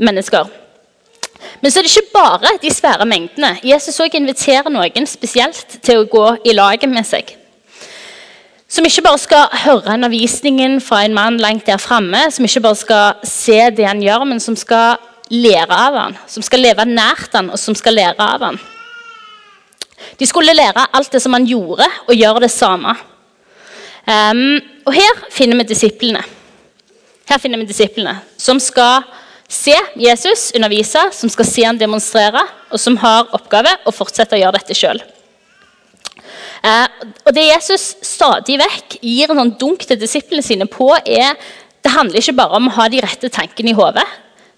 mennesker. 0.00 0.48
Men 1.60 1.70
så 1.70 1.80
er 1.80 1.86
det 1.86 1.92
ikke 1.92 2.14
bare 2.14 2.56
de 2.62 2.70
svære 2.74 3.06
mengdene. 3.06 3.56
Jesus 3.64 4.00
også 4.00 4.18
inviterer 4.18 4.70
noen 4.72 5.06
spesielt 5.06 5.78
til 5.82 6.02
å 6.02 6.08
gå 6.10 6.26
i 6.48 6.54
laget 6.56 6.90
med 6.90 7.06
seg. 7.06 7.36
Som 8.72 8.86
ikke 8.88 9.04
bare 9.04 9.20
skal 9.20 9.56
høre 9.66 9.94
undervisningen 9.94 10.78
fra 10.80 11.02
en 11.04 11.14
mann 11.14 11.36
langt 11.40 11.66
der 11.68 11.80
framme, 11.82 12.24
som 12.32 12.46
ikke 12.48 12.64
bare 12.64 12.80
skal 12.80 13.24
se 13.28 13.58
det 13.76 13.84
han 13.86 14.00
gjør, 14.02 14.24
men 14.30 14.40
som 14.40 14.56
skal 14.56 14.96
lære 15.32 15.76
av 15.76 15.96
han, 15.96 16.16
som 16.28 16.44
skal 16.44 16.64
leve 16.64 16.86
nært 16.88 17.36
han, 17.36 17.50
og 17.52 17.60
som 17.60 17.76
skal 17.76 17.96
lære 18.00 18.20
av 18.20 18.46
han. 18.48 18.60
De 20.18 20.26
skulle 20.26 20.54
lære 20.56 20.88
alt 20.92 21.12
det 21.12 21.20
som 21.22 21.36
han 21.36 21.46
gjorde, 21.46 21.86
og 22.08 22.16
gjøre 22.16 22.44
det 22.46 22.50
samme. 22.52 22.96
Um, 24.02 24.58
og 24.88 24.96
her 24.96 25.20
finner 25.30 25.60
vi 25.60 25.68
disiplene. 25.70 26.24
Her 27.28 27.38
finner 27.38 27.60
vi 27.60 27.68
disiplene 27.68 28.16
som 28.40 28.58
skal 28.60 29.04
se 29.52 29.74
Jesus 30.00 30.50
undervise, 30.56 31.08
som 31.12 31.30
skal 31.32 31.48
se 31.48 31.64
han 31.66 31.80
demonstrere, 31.80 32.40
og 32.72 32.80
som 32.80 32.96
har 33.02 33.28
oppgave 33.36 33.74
å 33.84 33.92
fortsette 33.94 34.38
å 34.38 34.40
gjøre 34.40 34.58
dette 34.60 34.76
sjøl. 34.76 35.02
Eh, 36.62 36.86
og 37.26 37.34
Det 37.34 37.44
Jesus 37.44 37.88
stadig 38.06 38.56
vekk 38.60 39.00
gir 39.02 39.32
en 39.32 39.42
sånn 39.42 39.56
dunk 39.60 39.84
til 39.86 39.98
disiplene 40.00 40.44
sine 40.46 40.68
på, 40.70 40.88
er 41.04 41.34
det 41.82 41.90
handler 41.90 42.22
ikke 42.22 42.36
bare 42.38 42.58
om 42.58 42.70
å 42.70 42.76
ha 42.76 42.88
de 42.88 43.02
rette 43.02 43.30
tankene 43.32 43.72
i 43.72 43.76
hodet. 43.76 44.06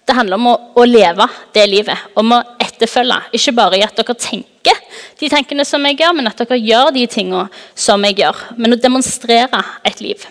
Det 0.05 0.13
handler 0.13 0.37
om 0.37 0.51
å, 0.51 0.55
å, 0.77 0.83
leve 0.85 1.25
det 1.55 1.63
livet, 1.65 2.11
om 2.13 2.35
å 2.35 2.43
etterfølge. 2.61 3.17
Ikke 3.33 3.55
bare 3.57 3.79
i 3.79 3.83
at 3.85 3.97
dere 3.97 4.13
tenker 4.13 4.81
de 5.17 5.29
tankene 5.33 5.65
som 5.65 5.81
jeg 5.89 5.97
gjør, 5.97 6.13
men 6.13 6.29
at 6.29 6.43
dere 6.43 6.61
gjør 6.61 6.91
de 6.93 7.07
tingene 7.09 7.47
som 7.73 8.05
jeg 8.05 8.19
gjør. 8.21 8.43
Men 8.61 8.77
å 8.77 8.79
demonstrere 8.79 9.63
et 9.83 10.03
liv. 10.05 10.27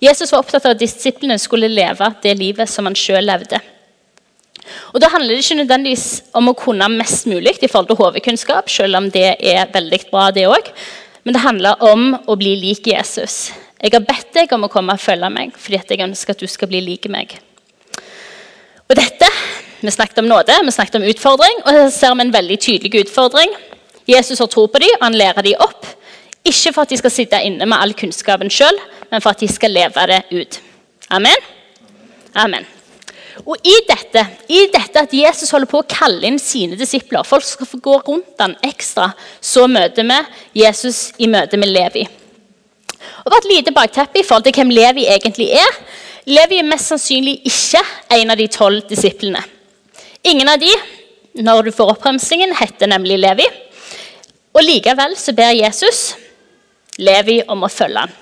Jesus 0.00 0.32
var 0.32 0.40
opptatt 0.40 0.64
av 0.64 0.74
at 0.74 0.80
disiplene 0.80 1.36
skulle 1.40 1.68
leve 1.68 2.08
det 2.24 2.32
livet 2.38 2.70
som 2.72 2.88
han 2.88 2.96
sjøl 2.96 3.26
levde. 3.28 3.60
Og 4.94 5.00
Da 5.02 5.10
handler 5.12 5.34
det 5.34 5.44
ikke 5.44 5.60
nødvendigvis 5.60 6.22
om 6.36 6.48
å 6.50 6.56
kunne 6.56 6.88
mest 6.92 7.26
mulig 7.28 7.58
i 7.60 7.68
forhold 7.68 7.90
til 7.90 8.00
hovedkunnskap, 8.00 8.70
selv 8.70 8.96
om 8.96 9.10
det 9.12 9.36
er 9.38 9.70
veldig 9.72 10.00
bra, 10.10 10.30
det 10.30 10.46
òg. 10.48 10.70
Men 11.24 11.36
det 11.36 11.44
handler 11.44 11.82
om 11.84 12.14
å 12.26 12.36
bli 12.38 12.54
lik 12.56 12.86
Jesus. 12.88 13.50
Jeg 13.80 13.92
har 13.92 14.04
bedt 14.04 14.32
deg 14.36 14.52
om 14.52 14.64
å 14.64 14.72
komme 14.72 14.96
og 14.96 15.00
følge 15.00 15.30
meg, 15.32 15.52
fordi 15.56 15.80
jeg 15.80 16.04
ønsker 16.04 16.34
at 16.34 16.42
du 16.42 16.48
skal 16.48 16.68
bli 16.68 16.80
lik 16.84 17.08
meg. 17.08 17.38
Og 18.88 18.96
dette, 18.96 19.28
Vi 19.80 19.88
snakket 19.88 20.18
om 20.20 20.26
nåde, 20.28 20.52
vi 20.60 20.72
snakket 20.76 20.98
om 20.98 21.04
utfordring, 21.08 21.62
og 21.64 21.72
her 21.72 21.86
ser 21.88 22.12
vi 22.12 22.20
en 22.20 22.32
veldig 22.34 22.58
tydelig 22.60 23.06
utfordring. 23.06 23.54
Jesus 24.04 24.38
har 24.38 24.50
tro 24.52 24.66
på 24.68 24.78
dem, 24.78 24.92
og 24.98 25.06
han 25.06 25.16
lærer 25.16 25.40
dem 25.46 25.56
opp. 25.56 25.86
Ikke 26.44 26.72
for 26.72 26.86
at 26.86 26.92
de 26.92 26.98
skal 27.00 27.12
sitte 27.12 27.40
inne 27.44 27.66
med 27.68 27.76
all 27.76 27.94
kunnskapen 27.94 28.50
sjøl, 28.52 28.76
men 29.10 29.22
for 29.22 29.34
at 29.34 29.40
de 29.42 29.48
skal 29.50 29.74
leve 29.74 30.06
det 30.08 30.22
ut. 30.32 30.60
Amen? 31.12 31.48
Amen. 32.34 32.66
Og 33.46 33.56
i 33.64 33.74
dette, 33.88 34.22
i 34.52 34.66
dette 34.72 35.02
at 35.02 35.12
Jesus 35.14 35.50
holder 35.54 35.68
på 35.70 35.80
å 35.80 35.88
kalle 35.88 36.26
inn 36.28 36.38
sine 36.40 36.76
disipler, 36.78 37.26
folk 37.26 37.44
skal 37.46 37.68
få 37.68 37.80
gå 37.82 37.96
rundt 38.06 38.40
han 38.42 38.56
ekstra, 38.66 39.10
så 39.40 39.66
møter 39.70 40.06
vi 40.06 40.18
Jesus 40.62 41.10
i 41.18 41.28
møte 41.30 41.60
med 41.60 41.72
Levi. 41.72 42.06
Og 43.24 43.30
bare 43.32 43.40
Et 43.44 43.50
lite 43.56 43.72
bakteppe 43.72 44.20
i 44.20 44.24
forhold 44.26 44.44
til 44.44 44.56
hvem 44.56 44.72
Levi 44.72 45.06
egentlig 45.08 45.50
er. 45.56 45.76
Levi 46.28 46.58
er 46.60 46.68
mest 46.68 46.92
sannsynlig 46.92 47.40
ikke 47.48 47.80
en 48.16 48.30
av 48.30 48.36
de 48.36 48.48
tolv 48.52 48.82
disiplene. 48.88 49.40
Ingen 50.24 50.48
av 50.48 50.60
de, 50.60 50.70
når 51.40 51.68
du 51.68 51.72
får 51.72 51.94
oppbremsingen, 51.94 52.52
heter 52.58 52.90
nemlig 52.90 53.18
Levi. 53.18 53.46
Og 54.52 54.64
Likevel 54.66 55.16
så 55.16 55.32
ber 55.32 55.54
Jesus 55.56 56.14
Levi 56.98 57.40
om 57.48 57.62
å 57.62 57.70
følge 57.70 58.06
ham. 58.06 58.16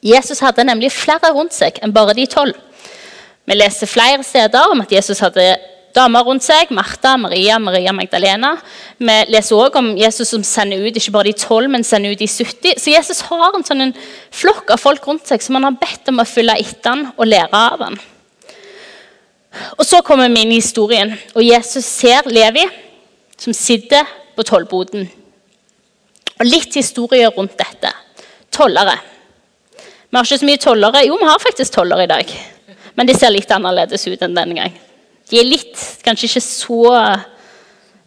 Jesus 0.00 0.40
hadde 0.40 0.64
nemlig 0.64 0.92
flere 0.94 1.32
rundt 1.34 1.52
seg 1.52 1.80
enn 1.82 1.92
bare 1.92 2.14
de 2.16 2.24
tolv. 2.30 2.56
Vi 3.44 3.56
leser 3.56 3.90
flere 3.90 4.22
steder 4.24 4.72
om 4.72 4.80
at 4.80 4.92
Jesus 4.92 5.20
hadde 5.20 5.44
damer 5.96 6.24
rundt 6.24 6.44
seg. 6.44 6.70
Martha, 6.74 7.16
Maria, 7.18 7.58
Maria 7.58 7.92
Magdalena. 7.92 8.54
Vi 8.98 9.16
leser 9.32 9.58
også 9.58 9.82
om 9.82 9.90
Jesus 9.98 10.30
som 10.32 10.44
sender 10.46 10.84
ut 10.86 10.96
ikke 10.96 11.14
bare 11.14 11.30
de 11.30 11.34
tolv, 11.40 11.70
men 11.72 11.84
sender 11.84 12.14
ut 12.14 12.22
de 12.22 12.28
70. 12.30 12.78
Så 12.78 12.94
Jesus 12.94 13.24
har 13.28 13.50
en 13.50 13.66
sånn 13.66 13.92
flokk 14.30 14.70
av 14.70 14.80
folk 14.80 15.06
rundt 15.08 15.28
seg 15.28 15.42
som 15.44 15.58
han 15.58 15.68
har 15.68 15.78
bedt 15.82 16.08
om 16.12 16.22
å 16.22 16.28
følge 16.28 16.58
etter 16.62 16.94
han 16.94 17.06
og 17.16 17.28
lære 17.28 17.62
av 17.74 17.86
han. 17.88 18.00
Og 19.76 19.84
Så 19.84 19.98
kommer 20.06 20.30
vi 20.30 20.44
inn 20.44 20.52
i 20.52 20.60
historien, 20.60 21.16
og 21.34 21.42
Jesus 21.42 21.84
ser 21.84 22.28
Levi, 22.30 22.68
som 23.36 23.56
sitter 23.56 24.06
på 24.36 24.46
tollboden. 24.46 25.08
Og 26.40 26.48
Litt 26.48 26.76
historie 26.78 27.28
rundt 27.34 27.58
dette. 27.60 27.92
Tollere. 28.50 28.96
Vi 30.10 30.16
har 30.16 30.26
ikke 30.26 30.40
så 30.40 30.48
mye 30.48 30.60
tollere. 30.60 31.04
Jo, 31.06 31.18
vi 31.20 31.28
har 31.28 31.42
faktisk 31.42 31.74
tollere 31.74 32.06
i 32.06 32.10
dag. 32.10 32.32
Men 32.96 33.06
de 33.06 33.14
ser 33.14 33.32
litt 33.32 33.52
annerledes 33.52 34.06
ut 34.08 34.24
enn 34.24 34.34
denne 34.34 34.56
gang. 34.56 34.72
De 35.30 35.38
er 35.38 35.46
litt, 35.46 35.76
kanskje 36.02 36.26
ikke 36.26 36.42
så 36.42 36.80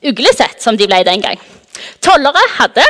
uglesett 0.03 0.59
som 0.61 0.75
de 0.77 0.89
ble 0.89 0.99
den 1.07 1.23
gang. 1.23 1.39
Tollere 2.03 2.41
hadde 2.57 2.83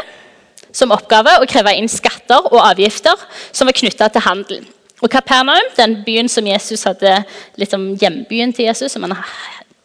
som 0.74 0.96
oppgave 0.96 1.36
å 1.38 1.48
kreve 1.50 1.76
inn 1.78 1.92
skatter 1.92 2.50
og 2.50 2.64
avgifter 2.64 3.20
som 3.52 3.70
var 3.70 3.78
knytta 3.78 4.10
til 4.10 4.26
handel. 4.26 4.66
Og 5.04 5.12
Kapernaum, 5.12 5.70
den 5.78 6.00
byen 6.08 6.32
som 6.32 6.48
Jesus 6.48 6.88
hadde 6.88 7.20
litt 7.60 7.76
om 7.76 7.92
hjembyen 8.00 8.56
til 8.56 8.72
Jesus, 8.72 8.96
som 8.96 9.04
han 9.06 9.18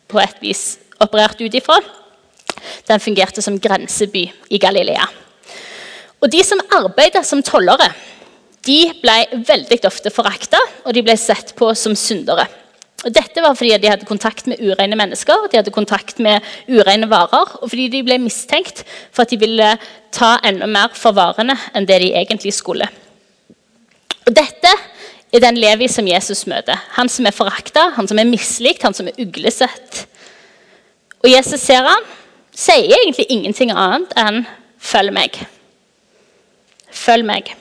på 0.09 0.23
et 0.23 0.39
vis 0.41 0.79
opererte 1.03 1.45
ut 1.45 1.55
ifra, 1.59 1.83
den 2.89 3.03
fungerte 3.03 3.43
som 3.45 3.59
grenseby 3.61 4.29
i 4.55 4.61
Galilea. 4.63 5.09
Og 6.21 6.31
De 6.31 6.43
som 6.45 6.61
arbeidet 6.75 7.25
som 7.27 7.43
tollere, 7.43 7.93
de 8.67 8.81
ble 9.01 9.19
veldig 9.47 9.79
ofte 9.87 10.11
forakta, 10.13 10.59
og 10.85 10.95
de 10.95 11.03
ble 11.07 11.15
sett 11.17 11.55
på 11.57 11.71
som 11.79 11.95
syndere. 11.97 12.49
Og 13.07 13.15
dette 13.15 13.43
var 13.45 13.55
fordi 13.55 13.77
de 13.79 13.91
hadde 13.93 14.09
kontakt 14.09 14.49
med 14.51 14.59
ureine 14.59 14.97
mennesker, 14.99 15.47
de 15.47 15.61
hadde 15.61 15.75
kontakt 15.75 16.19
med 16.19 16.43
ureine 16.67 17.07
varer, 17.11 17.53
og 17.63 17.71
fordi 17.71 17.87
de 17.93 18.03
ble 18.03 18.19
mistenkt 18.19 18.83
for 19.15 19.23
at 19.23 19.31
de 19.31 19.39
ville 19.39 19.69
ta 20.15 20.33
enda 20.47 20.67
mer 20.67 20.91
for 20.99 21.15
varene 21.15 21.55
enn 21.79 21.87
det 21.87 22.01
de 22.03 22.11
egentlig 22.19 22.57
skulle. 22.57 22.89
Og 24.27 24.35
Dette 24.35 24.73
er 25.33 25.45
den 25.45 25.61
Levi 25.61 25.87
som 25.89 26.09
Jesus 26.09 26.43
møter. 26.51 26.81
Han 26.97 27.09
som 27.09 27.29
er 27.29 27.37
forakta, 27.37 27.93
han 27.95 28.09
som 28.11 28.19
er 28.19 28.29
mislikt, 28.29 28.83
han 28.83 28.97
som 28.97 29.07
er 29.09 29.21
uglesett. 29.23 30.03
Og 31.23 31.31
Jesus 31.31 31.63
ser 31.63 31.87
han, 31.87 32.11
sier 32.51 32.99
egentlig 32.99 33.29
ingenting 33.31 33.71
annet 33.71 34.13
enn 34.19 34.43
'følg 34.81 35.15
meg'. 35.15 35.58
Følg 36.95 37.27
meg. 37.27 37.53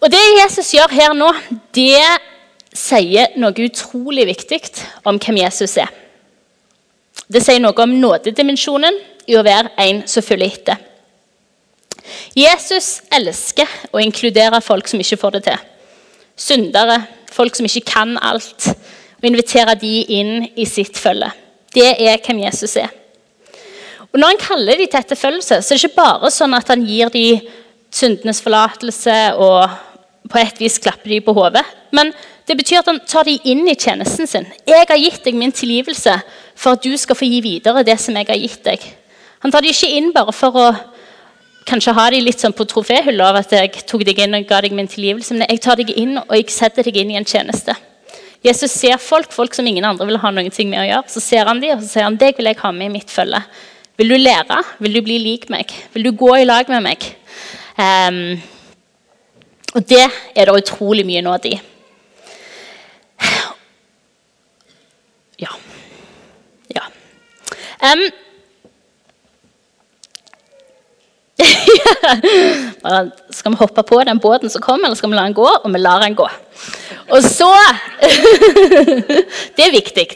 Og 0.00 0.10
Det 0.10 0.20
Jesus 0.40 0.72
gjør 0.74 0.92
her 0.96 1.14
nå, 1.14 1.28
det 1.76 2.00
sier 2.72 3.34
noe 3.40 3.66
utrolig 3.66 4.24
viktig 4.30 4.60
om 5.04 5.18
hvem 5.20 5.42
Jesus 5.42 5.76
er. 5.82 5.90
Det 7.30 7.42
sier 7.44 7.60
noe 7.62 7.76
om 7.82 7.92
nådedimensjonen 8.00 8.96
i 9.30 9.36
å 9.38 9.44
være 9.46 9.74
en 9.84 10.02
som 10.08 10.24
følger 10.24 10.54
etter. 10.54 10.86
Jesus 12.34 13.02
elsker 13.12 13.68
å 13.92 14.00
inkludere 14.02 14.62
folk 14.64 14.88
som 14.88 15.02
ikke 15.02 15.18
får 15.20 15.36
det 15.36 15.42
til. 15.50 15.66
Syndere, 16.40 17.02
folk 17.30 17.56
som 17.56 17.68
ikke 17.68 17.84
kan 17.92 18.16
alt. 18.16 18.70
Og 19.20 19.28
invitere 19.28 19.76
de 19.78 19.92
inn 20.16 20.48
i 20.56 20.64
sitt 20.66 20.96
følge. 20.98 21.28
Det 21.74 21.92
er 22.00 22.22
hvem 22.24 22.40
Jesus 22.46 22.78
er. 22.80 22.88
Og 24.12 24.18
Når 24.18 24.32
han 24.32 24.42
kaller 24.42 24.80
de 24.80 24.86
til 24.86 24.98
etterfølgelse, 24.98 25.60
så 25.62 25.74
er 25.74 25.78
det 25.78 25.84
ikke 25.84 26.02
bare 26.02 26.30
sånn 26.34 26.54
at 26.56 26.68
han 26.72 26.82
gir 26.86 27.12
de 27.14 27.40
syndenes 27.94 28.42
forlatelse 28.42 29.16
og 29.38 29.70
på 30.30 30.38
et 30.38 30.60
vis 30.62 30.78
klapper 30.82 31.10
de 31.10 31.20
på 31.22 31.34
hodet. 31.34 31.62
Men 31.94 32.12
det 32.46 32.56
betyr 32.58 32.80
at 32.80 32.90
han 32.90 33.00
tar 33.06 33.26
de 33.26 33.36
inn 33.50 33.66
i 33.68 33.76
tjenesten 33.78 34.26
sin. 34.26 34.46
'Jeg 34.66 34.86
har 34.88 34.98
gitt 34.98 35.24
deg 35.24 35.34
min 35.34 35.52
tilgivelse 35.52 36.20
for 36.54 36.72
at 36.72 36.82
du 36.82 36.96
skal 36.96 37.16
få 37.16 37.26
gi 37.26 37.40
videre 37.40 37.84
det 37.86 37.98
som 38.00 38.16
jeg 38.16 38.26
har 38.26 38.38
gitt 38.38 38.64
deg.' 38.64 38.86
Han 39.40 39.52
tar 39.52 39.62
de 39.62 39.70
ikke 39.70 39.96
inn 39.96 40.12
bare 40.12 40.32
for 40.32 40.52
å 40.52 40.66
kanskje 41.66 41.94
ha 41.94 42.10
de 42.10 42.20
litt 42.20 42.40
sånn 42.40 42.52
på 42.52 42.66
troféhylla 42.66 43.30
av 43.30 43.36
at 43.40 43.52
jeg 43.52 43.86
tok 43.86 44.04
deg 44.04 44.18
inn 44.18 44.34
og 44.34 44.46
ga 44.46 44.60
deg 44.60 44.72
min 44.72 44.88
tilgivelse, 44.90 45.32
men 45.32 45.46
jeg 45.48 45.60
tar 45.60 45.76
deg 45.76 45.90
inn 45.96 46.18
og 46.18 46.34
jeg 46.34 46.50
setter 46.50 46.82
deg 46.82 46.96
inn 46.96 47.10
i 47.14 47.16
en 47.16 47.24
tjeneste. 47.24 47.76
Jesus 48.42 48.72
ser 48.72 48.98
folk, 48.98 49.32
folk 49.32 49.54
som 49.54 49.66
ingen 49.66 49.84
andre 49.84 50.06
vil 50.06 50.18
ha 50.18 50.30
noe 50.30 50.48
med 50.48 50.80
å 50.80 50.86
gjøre. 50.88 51.08
Så 51.12 51.20
ser 51.20 51.46
han 51.46 51.60
de, 51.60 51.72
og 51.72 51.82
så 51.82 51.88
sier 51.88 52.04
han, 52.04 52.16
'Deg 52.16 52.36
vil 52.36 52.46
jeg 52.46 52.58
ha 52.58 52.72
med 52.72 52.90
i 52.90 52.94
mitt 52.98 53.10
følge.' 53.10 53.44
Vil 54.00 54.08
du 54.10 54.16
lære? 54.16 54.62
Vil 54.78 54.94
du 54.96 55.02
bli 55.04 55.18
lik 55.20 55.50
meg? 55.52 55.68
Vil 55.92 56.06
du 56.06 56.14
gå 56.16 56.30
i 56.40 56.44
lag 56.48 56.64
med 56.72 56.80
meg? 56.80 57.02
Um, 57.76 58.40
og 59.76 59.84
det 59.88 60.06
er 60.32 60.48
det 60.48 60.54
utrolig 60.56 61.04
mye 61.04 61.20
nåd 61.20 61.44
i. 61.50 61.60
Ja. 65.44 65.52
Ja. 66.72 66.80
Um, 72.80 73.10
skal 73.30 73.52
vi 73.52 73.56
hoppe 73.60 73.82
på 73.82 74.00
den 74.04 74.18
båten 74.20 74.50
som 74.50 74.62
kommer, 74.62 74.86
eller 74.86 74.96
skal 74.96 75.10
vi 75.10 75.16
la 75.16 75.24
den 75.28 75.36
gå? 75.36 75.44
Og 75.44 75.72
vi 75.72 75.78
lar 75.78 76.00
den 76.00 76.14
gå. 76.16 76.28
Og 77.10 77.22
så 77.22 77.52
Det 79.56 79.66
er 79.66 79.72
viktig 79.76 80.06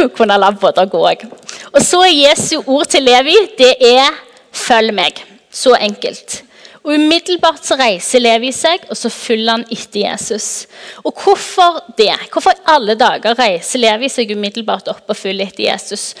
å 0.00 0.08
kunne 0.16 0.40
la 0.40 0.50
båter 0.56 0.88
gå 0.88 1.04
òg. 1.12 1.24
Og 1.70 1.82
så 1.86 2.02
er 2.02 2.16
Jesu 2.16 2.60
ord 2.66 2.88
til 2.90 3.04
Levi 3.06 3.36
det 3.58 3.74
er 3.80 4.10
'følg 4.52 4.94
meg'. 4.94 5.24
Så 5.50 5.74
enkelt. 5.74 6.42
Og 6.84 6.94
Umiddelbart 6.94 7.66
så 7.66 7.76
reiser 7.76 8.22
Levi 8.22 8.52
seg, 8.52 8.86
og 8.88 8.96
så 8.96 9.10
følger 9.12 9.50
han 9.50 9.64
etter 9.70 10.00
Jesus. 10.00 10.66
Og 11.04 11.12
Hvorfor 11.12 11.82
det? 11.98 12.14
Hvorfor 12.32 12.50
i 12.50 12.62
alle 12.66 12.94
dager 12.94 13.36
reiser 13.38 13.78
Levi 13.78 14.08
seg 14.08 14.30
umiddelbart 14.30 14.88
opp 14.88 15.02
og 15.08 15.16
følger 15.16 15.46
etter 15.46 15.64
Jesus? 15.64 16.14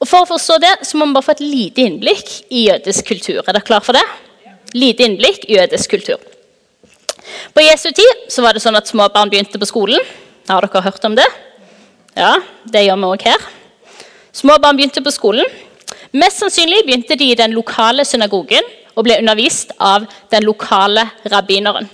Og 0.00 0.08
For 0.08 0.22
å 0.22 0.30
forstå 0.30 0.58
det 0.62 0.86
så 0.86 0.96
må 0.96 1.06
vi 1.06 1.12
bare 1.12 1.26
få 1.26 1.34
et 1.34 1.40
lite 1.40 1.82
innblikk 1.82 2.30
i 2.50 2.68
jødisk 2.70 3.04
kultur. 3.04 3.42
Er 3.42 3.52
dere 3.52 3.66
klar 3.66 3.80
for 3.80 3.92
det? 3.92 4.04
Lite 4.74 5.02
innblikk 5.02 5.44
i 5.48 5.58
jødisk 5.58 5.90
kultur. 5.90 6.18
På 7.52 7.60
Jesu 7.60 7.90
tid 7.90 8.30
så 8.30 8.42
var 8.42 8.54
det 8.54 8.62
sånn 8.62 8.78
at 8.78 8.88
små 8.88 9.08
barn 9.12 9.28
begynte 9.28 9.58
på 9.58 9.68
skolen. 9.68 10.00
Har 10.48 10.64
dere 10.64 10.82
hørt 10.86 11.04
om 11.04 11.18
det? 11.18 11.26
Ja, 12.16 12.38
det 12.64 12.86
gjør 12.86 12.96
vi 13.02 13.10
òg 13.10 13.26
her. 13.26 13.57
Små 14.38 14.54
barn 14.62 14.76
begynte 14.78 15.02
på 15.02 15.10
skolen. 15.10 15.46
Mest 16.14 16.38
sannsynlig 16.38 16.84
begynte 16.86 17.16
de 17.18 17.32
i 17.32 17.38
den 17.38 17.56
lokale 17.56 18.04
synagogen 18.06 18.66
og 18.94 19.06
ble 19.06 19.16
undervist 19.18 19.72
av 19.82 20.04
den 20.30 20.46
lokale 20.46 21.08
rabbineren. 21.32 21.88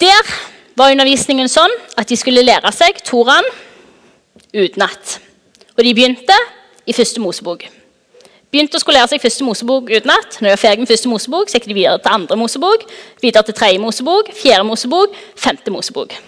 Der 0.00 0.30
var 0.78 0.90
undervisningen 0.90 1.50
sånn 1.50 1.72
at 2.00 2.08
de 2.10 2.18
skulle 2.18 2.42
lære 2.46 2.72
seg 2.74 3.02
Toraen 3.06 3.46
utenat. 4.54 5.18
Og 5.76 5.84
de 5.86 5.94
begynte 5.94 6.36
i 6.88 6.96
første 6.96 7.22
Mosebok. 7.22 7.68
Begynte 8.50 8.80
å 8.80 8.82
skulle 8.82 8.98
lære 8.98 9.12
seg 9.12 9.22
første 9.22 9.46
Mosebok 9.46 9.92
utenat. 9.92 10.40
Når 10.40 10.48
de 10.48 10.54
var 10.56 10.64
ferdig 10.64 10.82
med 10.82 10.90
første 10.90 11.12
Mosebok, 11.12 11.50
så 11.50 11.60
gikk 11.60 11.70
de 11.70 11.78
videre 11.78 12.02
til 12.02 12.16
andre 12.16 12.40
Mosebok, 12.40 12.88
videre 13.22 13.46
til 13.46 13.58
tredje 13.60 13.82
Mosebok, 13.82 14.34
fjerde 14.42 14.66
Mosebok, 14.66 15.14
femte 15.38 15.70
Mosebok. 15.70 16.18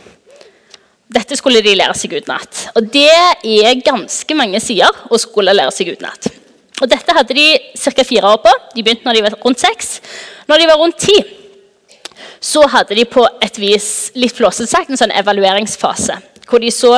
Dette 1.12 1.36
skulle 1.36 1.60
de 1.64 1.74
lære 1.76 1.96
seg 1.98 2.14
utenat. 2.16 2.68
Og 2.78 2.88
det 2.92 3.10
er 3.10 3.84
ganske 3.84 4.36
mange 4.38 4.60
sider 4.64 5.02
å 5.12 5.20
skulle 5.20 5.54
lære 5.54 5.74
seg 5.74 5.92
utenat. 5.92 6.30
Og 6.82 6.88
dette 6.90 7.14
hadde 7.14 7.36
de 7.36 7.46
ca. 7.78 8.04
fire 8.06 8.32
år 8.32 8.40
på. 8.42 8.52
De 8.74 8.82
begynte 8.82 9.06
når 9.06 9.18
de 9.18 9.24
var 9.26 9.38
rundt 9.44 9.60
seks. 9.62 10.00
Når 10.48 10.62
de 10.62 10.68
var 10.70 10.80
rundt 10.80 10.98
ti, 10.98 11.18
så 12.42 12.64
hadde 12.66 12.96
de 12.98 13.04
på 13.06 13.22
et 13.44 13.58
vis 13.60 13.86
litt 14.18 14.34
flåsete 14.34 14.70
sagt 14.70 14.90
en 14.90 14.98
sånn 14.98 15.14
evalueringsfase. 15.14 16.16
Hvor 16.48 16.62
de 16.62 16.72
så 16.74 16.96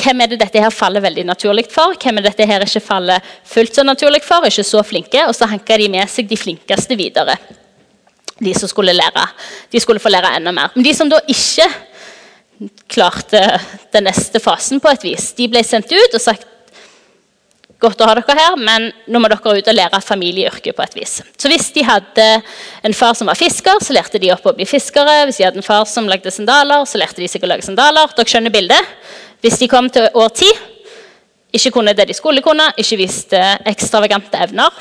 hvem 0.00 0.22
er 0.24 0.30
det 0.30 0.38
dette 0.40 0.62
her 0.62 0.72
faller 0.72 1.02
veldig 1.04 1.26
naturlig 1.28 1.66
for, 1.68 1.92
hvem 2.00 2.18
er 2.18 2.24
det 2.24 2.32
dette 2.32 2.46
her 2.48 2.64
ikke 2.64 2.80
faller 2.80 3.20
fullt 3.44 3.76
så 3.76 3.84
naturlig 3.84 4.22
for, 4.24 4.46
ikke 4.48 4.64
så 4.64 4.80
flinke. 4.86 5.26
Og 5.28 5.36
så 5.36 5.48
hanka 5.50 5.76
de 5.76 5.90
med 5.92 6.08
seg 6.08 6.30
de 6.30 6.38
flinkeste 6.40 6.96
videre. 6.96 7.36
De 8.40 8.54
som 8.56 8.70
skulle 8.70 8.94
lære. 8.96 9.26
De 9.68 9.82
skulle 9.82 10.00
få 10.00 10.12
lære 10.12 10.32
enda 10.38 10.54
mer. 10.56 10.72
Men 10.74 10.86
de 10.86 10.94
som 10.96 11.10
da 11.10 11.20
ikke 11.28 11.66
klarte 12.90 13.40
den 13.94 14.04
neste 14.08 14.40
fasen 14.42 14.82
på 14.82 14.90
et 14.92 15.04
vis, 15.06 15.30
de 15.36 15.48
ble 15.48 15.62
sendt 15.64 15.92
ut 15.92 16.16
og 16.16 16.22
sagt 16.22 16.46
godt 17.80 18.02
å 18.04 18.08
ha 18.10 18.14
dere 18.18 18.36
her, 18.36 18.56
men 18.60 18.90
nå 19.08 19.20
må 19.22 19.28
dere 19.32 19.54
ut 19.56 19.68
og 19.72 19.76
lære 19.76 20.00
familieyrket 20.04 20.76
på 20.76 20.84
et 20.84 20.96
vis. 20.98 21.14
Så 21.40 21.48
hvis 21.48 21.70
de 21.72 21.84
hadde 21.86 22.26
en 22.84 22.96
far 22.96 23.16
som 23.16 23.30
var 23.30 23.38
fisker, 23.40 23.80
så 23.80 23.96
lærte 23.96 24.20
de 24.20 24.32
opp 24.34 24.44
å 24.44 24.52
bli 24.56 24.66
fiskere. 24.68 25.22
Hvis 25.28 25.40
de 25.40 25.46
hadde 25.46 25.62
en 25.62 25.66
far 25.66 25.86
som 25.88 26.08
lagde 26.10 26.32
sandaler, 26.34 26.84
så 26.84 27.00
lærte 27.00 27.22
de 27.22 27.28
seg 27.30 27.46
å 27.46 27.48
lage 27.48 27.64
sandaler. 27.64 28.12
Dere 28.16 28.32
skjønner 28.34 28.52
bildet? 28.52 28.92
Hvis 29.40 29.56
de 29.62 29.70
kom 29.72 29.88
til 29.92 30.10
år 30.12 30.28
ti, 30.36 30.50
ikke 31.56 31.72
kunne 31.78 31.96
det 31.96 32.10
de 32.10 32.14
skulle 32.14 32.44
kunne, 32.44 32.68
ikke 32.78 33.00
viste 33.00 33.40
ekstravagante 33.72 34.38
evner, 34.44 34.76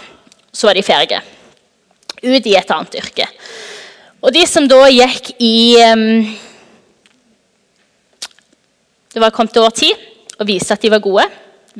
så 0.51 0.67
var 0.67 0.75
de 0.75 0.83
ferdige. 0.83 1.23
Ut 2.19 2.51
i 2.51 2.57
et 2.59 2.75
annet 2.75 2.99
yrke. 2.99 3.29
Og 4.19 4.35
de 4.35 4.43
som 4.49 4.67
da 4.67 4.83
gikk 4.91 5.31
i 5.39 5.79
um, 5.87 6.27
Det 9.09 9.21
var 9.21 9.33
kommet 9.33 9.55
til 9.55 9.65
år 9.65 9.73
ti 9.73 9.89
og 10.39 10.47
viste 10.47 10.75
at 10.75 10.83
de 10.83 10.91
var 10.93 11.01
gode, 11.03 11.25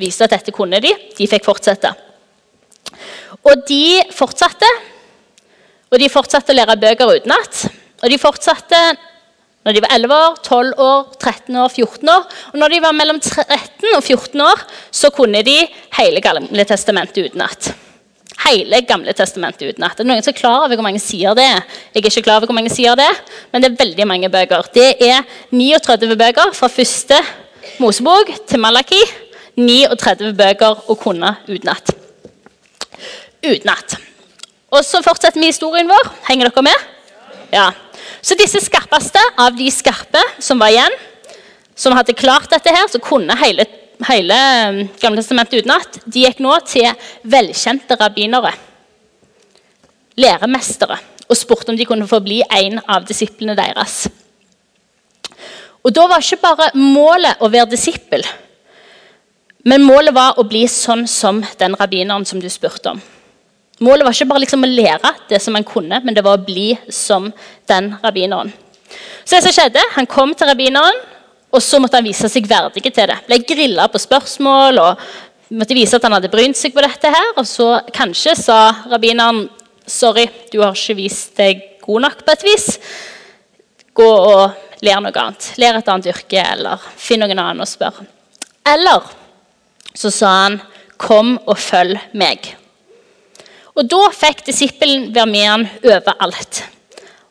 viste 0.00 0.26
at 0.26 0.32
dette 0.34 0.54
kunne 0.54 0.80
de. 0.82 0.90
De 1.16 1.28
fikk 1.30 1.46
fortsette. 1.46 1.92
Og 3.46 3.62
de 3.68 4.00
fortsatte. 4.14 4.68
Og 5.90 5.98
de 5.98 6.10
fortsatte 6.12 6.52
å 6.52 6.58
lære 6.58 6.78
bøker 6.80 7.14
utenat. 7.20 7.62
Og 8.02 8.10
de 8.10 8.18
fortsatte 8.20 8.80
når 9.66 9.76
de 9.76 9.82
var 9.84 9.92
11 9.92 10.16
år, 10.16 10.36
12 10.40 10.80
år, 10.80 11.00
13 11.20 11.56
år, 11.60 11.68
14 11.68 12.12
år. 12.14 12.26
Og 12.52 12.58
når 12.62 12.72
de 12.72 12.82
var 12.82 12.96
mellom 12.96 13.20
13 13.20 13.90
og 13.92 14.02
14 14.02 14.44
år, 14.46 14.62
så 14.90 15.10
kunne 15.12 15.42
de 15.44 15.58
hele 15.98 16.22
Gamle 16.24 16.64
testamentet 16.68 17.28
utenat. 17.28 17.70
Hele 18.38 18.80
Gamle 18.86 19.12
testamentet 19.16 19.74
utenat. 19.74 19.98
Er 19.98 20.04
det 20.04 20.08
noen 20.08 20.24
som 20.24 20.32
er 20.32 20.38
klar 20.38 20.64
over 20.64 20.78
hvor 20.78 20.86
mange 20.86 21.02
sider 21.02 21.34
det 21.36 21.44
er? 21.44 21.64
Jeg 21.94 22.02
er 22.02 22.10
ikke 22.10 22.22
klar 22.28 22.38
over 22.38 22.50
hvor 22.50 22.56
mange 22.56 22.72
sider 22.72 22.98
det 22.98 23.06
er, 23.10 23.18
men 23.52 23.62
det 23.62 23.70
er 23.70 23.80
veldig 23.80 24.06
mange 24.08 24.30
bøker. 24.32 24.70
Det 24.74 24.90
er 25.02 25.26
39 25.50 26.16
bøker 26.20 26.54
fra 26.56 26.70
første 26.70 27.18
Mosebok 27.82 28.32
til 28.48 28.62
Malaki. 28.62 29.00
39 29.60 30.32
bøker 30.38 30.86
å 30.88 30.96
kunne 30.96 31.34
utenat. 31.50 31.92
Utenat. 33.44 33.98
Og 34.70 34.86
så 34.86 35.02
fortsetter 35.04 35.42
vi 35.42 35.50
historien 35.50 35.90
vår. 35.90 36.10
Henger 36.28 36.48
dere 36.48 36.64
med? 36.64 36.88
Ja. 37.52 37.70
Så 38.22 38.36
disse 38.38 38.62
skarpeste 38.62 39.20
av 39.40 39.56
de 39.58 39.66
skarpe 39.74 40.22
som 40.38 40.60
var 40.60 40.72
igjen, 40.72 40.96
som 41.74 41.96
hadde 41.96 42.16
klart 42.16 42.50
dette 42.52 42.72
her, 42.72 42.86
som 42.92 43.02
kunne 43.02 43.36
hele, 43.40 43.66
hele 44.08 44.36
um, 44.70 44.80
Gamle 45.00 45.20
testamentet 45.22 45.64
utenat, 45.64 46.00
de 46.06 46.24
gikk 46.24 46.40
nå 46.42 46.54
til 46.68 46.88
velkjente 47.28 47.96
rabbinere, 48.00 48.52
læremestere, 50.20 50.98
og 51.28 51.38
spurte 51.38 51.72
om 51.72 51.78
de 51.78 51.86
kunne 51.88 52.08
få 52.10 52.20
bli 52.24 52.40
en 52.42 52.80
av 52.86 53.06
disiplene 53.08 53.56
deres. 53.58 54.08
Og 55.80 55.94
Da 55.96 56.06
var 56.10 56.20
ikke 56.20 56.42
bare 56.42 56.70
målet 56.76 57.40
å 57.40 57.48
være 57.48 57.72
disippel, 57.72 58.24
men 59.64 59.84
målet 59.84 60.16
var 60.16 60.38
å 60.40 60.44
bli 60.48 60.64
sånn 60.68 61.06
som 61.08 61.42
den 61.60 61.76
rabbineren 61.76 62.24
som 62.28 62.40
du 62.40 62.48
spurte 62.48 62.94
om. 62.94 63.00
Målet 63.80 64.04
var 64.04 64.16
ikke 64.16 64.28
bare 64.28 64.42
liksom 64.44 64.64
å 64.64 64.68
lære 64.68 65.12
det 65.28 65.40
som 65.40 65.56
han 65.56 65.64
kunne, 65.64 66.00
men 66.04 66.16
det 66.16 66.24
var 66.24 66.36
å 66.36 66.44
bli 66.44 66.74
som 66.92 67.30
den 67.68 67.94
rabbineren. 68.02 68.52
Så 69.24 69.36
det 69.36 69.44
som 69.44 69.54
skjedde, 69.54 69.80
Han 69.94 70.06
kom 70.06 70.34
til 70.34 70.48
rabbineren, 70.48 70.96
og 71.50 71.62
så 71.62 71.80
måtte 71.82 71.98
han 71.98 72.06
vise 72.06 72.28
seg 72.30 72.46
verdig 72.48 72.84
til 72.86 73.10
det. 73.10 73.18
Ble 73.26 73.40
grilla 73.46 73.88
på 73.90 73.98
spørsmål 73.98 74.78
og 74.82 75.04
måtte 75.50 75.74
vise 75.74 75.98
at 75.98 76.06
han 76.06 76.14
hadde 76.14 76.30
brynt 76.30 76.58
seg 76.58 76.74
på 76.74 76.84
dette. 76.84 77.10
her, 77.10 77.32
Og 77.36 77.46
så 77.46 77.80
kanskje 77.92 78.36
sa 78.38 78.60
rabbineren 78.90 79.48
sorry, 79.86 80.28
du 80.52 80.60
har 80.62 80.76
ikke 80.76 80.94
vist 80.94 81.36
deg 81.36 81.62
god 81.82 82.06
nok 82.06 82.24
på 82.24 82.32
et 82.32 82.44
vis. 82.46 82.68
Gå 83.94 84.06
og 84.06 84.54
lær 84.86 85.02
noe 85.02 85.10
annet. 85.10 85.52
Lær 85.58 85.80
et 85.80 85.88
annet 85.88 86.12
yrke, 86.12 86.38
eller 86.38 86.78
finn 86.96 87.20
noen 87.20 87.38
annen 87.38 87.64
å 87.64 87.68
spørre. 87.68 88.06
Eller 88.66 89.02
så 89.94 90.12
sa 90.14 90.30
han, 90.44 90.60
kom 91.00 91.38
og 91.48 91.58
følg 91.58 91.98
meg. 92.12 92.52
Og 93.74 93.86
Da 93.88 94.10
fikk 94.12 94.44
disippelen 94.46 95.08
være 95.14 95.26
med 95.26 95.48
han 95.48 95.68
overalt. 95.82 96.62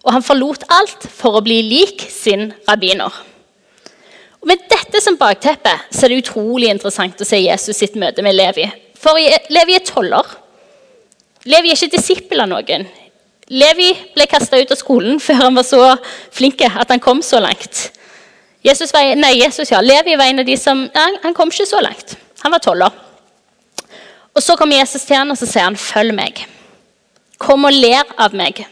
Og 0.03 0.13
han 0.15 0.25
forlot 0.25 0.65
alt 0.73 1.05
for 1.13 1.37
å 1.37 1.43
bli 1.45 1.61
lik 1.67 2.03
sin 2.11 2.49
rabbiner. 2.67 3.13
Og 4.39 4.47
Med 4.47 4.61
dette 4.71 5.01
som 5.03 5.17
bakteppe 5.19 5.73
så 5.91 6.05
er 6.05 6.13
det 6.13 6.21
utrolig 6.23 6.69
interessant 6.71 7.19
å 7.19 7.27
se 7.27 7.41
Jesus 7.41 7.77
sitt 7.77 7.97
møte 7.99 8.23
med 8.23 8.37
Levi. 8.37 8.67
For 8.99 9.19
Levi 9.51 9.75
er 9.75 9.85
toller. 9.85 10.25
Levi 11.49 11.71
er 11.71 11.77
ikke 11.77 11.97
disippel 11.97 12.43
av 12.43 12.51
noen. 12.51 12.87
Levi 13.49 13.89
ble 14.15 14.27
kasta 14.29 14.59
ut 14.59 14.71
av 14.71 14.79
skolen 14.79 15.19
før 15.25 15.45
han 15.45 15.59
var 15.59 15.67
så 15.67 15.83
flink 16.35 16.61
at 16.67 16.91
han 16.91 17.03
kom 17.03 17.23
så 17.25 17.41
langt. 17.43 17.89
Jesus 18.63 18.91
var, 18.91 19.07
nei, 19.15 19.37
Jesus, 19.39 19.71
ja, 19.71 19.79
Levi 19.79 20.17
var 20.19 20.27
en 20.27 20.41
av 20.41 20.47
de 20.47 20.57
som 20.59 20.81
nei, 20.83 21.11
Han 21.23 21.35
kom 21.35 21.51
ikke 21.51 21.67
så 21.67 21.79
langt. 21.79 22.17
Han 22.43 22.51
var 22.51 22.63
toller. 22.63 22.91
Og 24.35 24.43
Så 24.43 24.55
kommer 24.55 24.79
Jesus 24.79 25.03
til 25.07 25.17
ham 25.17 25.31
og 25.31 25.37
så 25.37 25.47
sier 25.47 25.63
han, 25.63 25.75
'Følg 25.75 26.13
meg'. 26.15 26.45
Kom 27.39 27.65
og 27.65 27.73
ler 27.73 28.03
av 28.17 28.33
meg. 28.33 28.65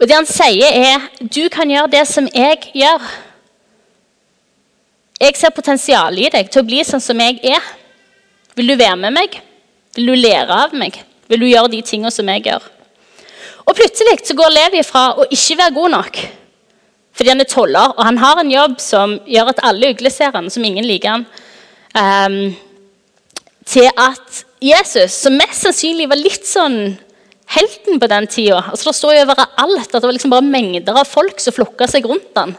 Og 0.00 0.08
Det 0.08 0.16
han 0.16 0.26
sier, 0.26 0.68
er, 0.72 1.00
'Du 1.20 1.48
kan 1.48 1.68
gjøre 1.68 1.90
det 1.90 2.06
som 2.08 2.28
jeg 2.34 2.72
gjør'. 2.74 3.25
Jeg 5.16 5.36
ser 5.38 5.52
potensial 5.56 6.18
i 6.20 6.28
deg 6.32 6.48
til 6.52 6.60
å 6.60 6.66
bli 6.68 6.82
sånn 6.84 7.00
som 7.00 7.20
jeg 7.24 7.38
er. 7.48 7.68
Vil 8.56 8.68
du 8.68 8.76
være 8.76 8.98
med 9.00 9.14
meg? 9.16 9.38
Vil 9.96 10.10
du 10.10 10.16
lære 10.18 10.58
av 10.66 10.74
meg? 10.76 10.98
Vil 11.30 11.40
du 11.40 11.46
gjøre 11.48 11.72
de 11.72 11.80
tingene 11.86 12.12
som 12.12 12.28
jeg 12.28 12.44
gjør? 12.44 12.66
Og 13.66 13.72
Plutselig 13.74 14.18
så 14.28 14.36
går 14.36 14.52
Levi 14.52 14.82
fra 14.86 15.08
å 15.16 15.24
ikke 15.32 15.60
være 15.62 15.76
god 15.78 15.96
nok 15.98 16.26
fordi 17.16 17.30
han 17.32 17.40
er 17.40 17.48
toller, 17.48 17.94
og 17.96 18.02
han 18.04 18.18
har 18.20 18.36
en 18.42 18.50
jobb 18.52 18.74
som 18.82 19.14
gjør 19.24 19.48
at 19.54 19.62
alle 19.64 19.88
ugler 19.94 20.34
han, 20.34 20.50
som 20.52 20.64
ingen 20.68 20.84
liker 20.84 21.14
han, 21.14 21.22
um, 21.96 22.34
til 23.64 23.88
at 23.88 24.42
Jesus, 24.60 25.14
som 25.24 25.38
mest 25.40 25.64
sannsynlig 25.64 26.10
var 26.10 26.20
litt 26.20 26.44
sånn 26.44 26.76
helten 27.56 28.00
på 28.02 28.08
den 28.10 28.26
tida 28.26 28.58
altså 28.58 28.90
Det 28.90 28.98
står 28.98 29.14
jo 29.14 29.24
overalt 29.24 29.86
at 29.86 29.96
det 29.96 30.04
var 30.04 30.12
liksom 30.16 30.34
bare 30.34 30.44
mengder 30.44 30.98
av 31.00 31.08
folk 31.08 31.40
som 31.40 31.54
flokka 31.56 31.88
seg 31.88 32.04
rundt 32.04 32.36
han. 32.36 32.52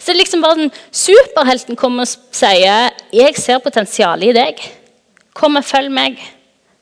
Så 0.00 0.08
det 0.08 0.16
er 0.16 0.22
liksom 0.22 0.42
bare 0.42 0.56
den 0.56 0.70
superhelten 0.92 1.76
kommer 1.76 2.08
og 2.08 2.08
sier 2.32 2.90
'Jeg 3.12 3.36
ser 3.36 3.58
potensialet 3.58 4.30
i 4.30 4.32
deg. 4.32 4.62
Kom 5.34 5.56
og 5.56 5.64
følg 5.64 5.90
meg. 5.92 6.16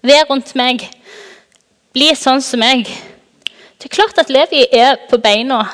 Vær 0.03 0.31
rundt 0.31 0.55
meg. 0.55 0.89
Bli 1.93 2.15
sånn 2.15 2.41
som 2.43 2.61
meg. 2.61 2.87
Det 3.79 3.91
er 3.91 3.97
klart 3.97 4.19
at 4.19 4.31
Levi 4.31 4.67
er 4.73 4.97
på 5.11 5.19
beina 5.19 5.69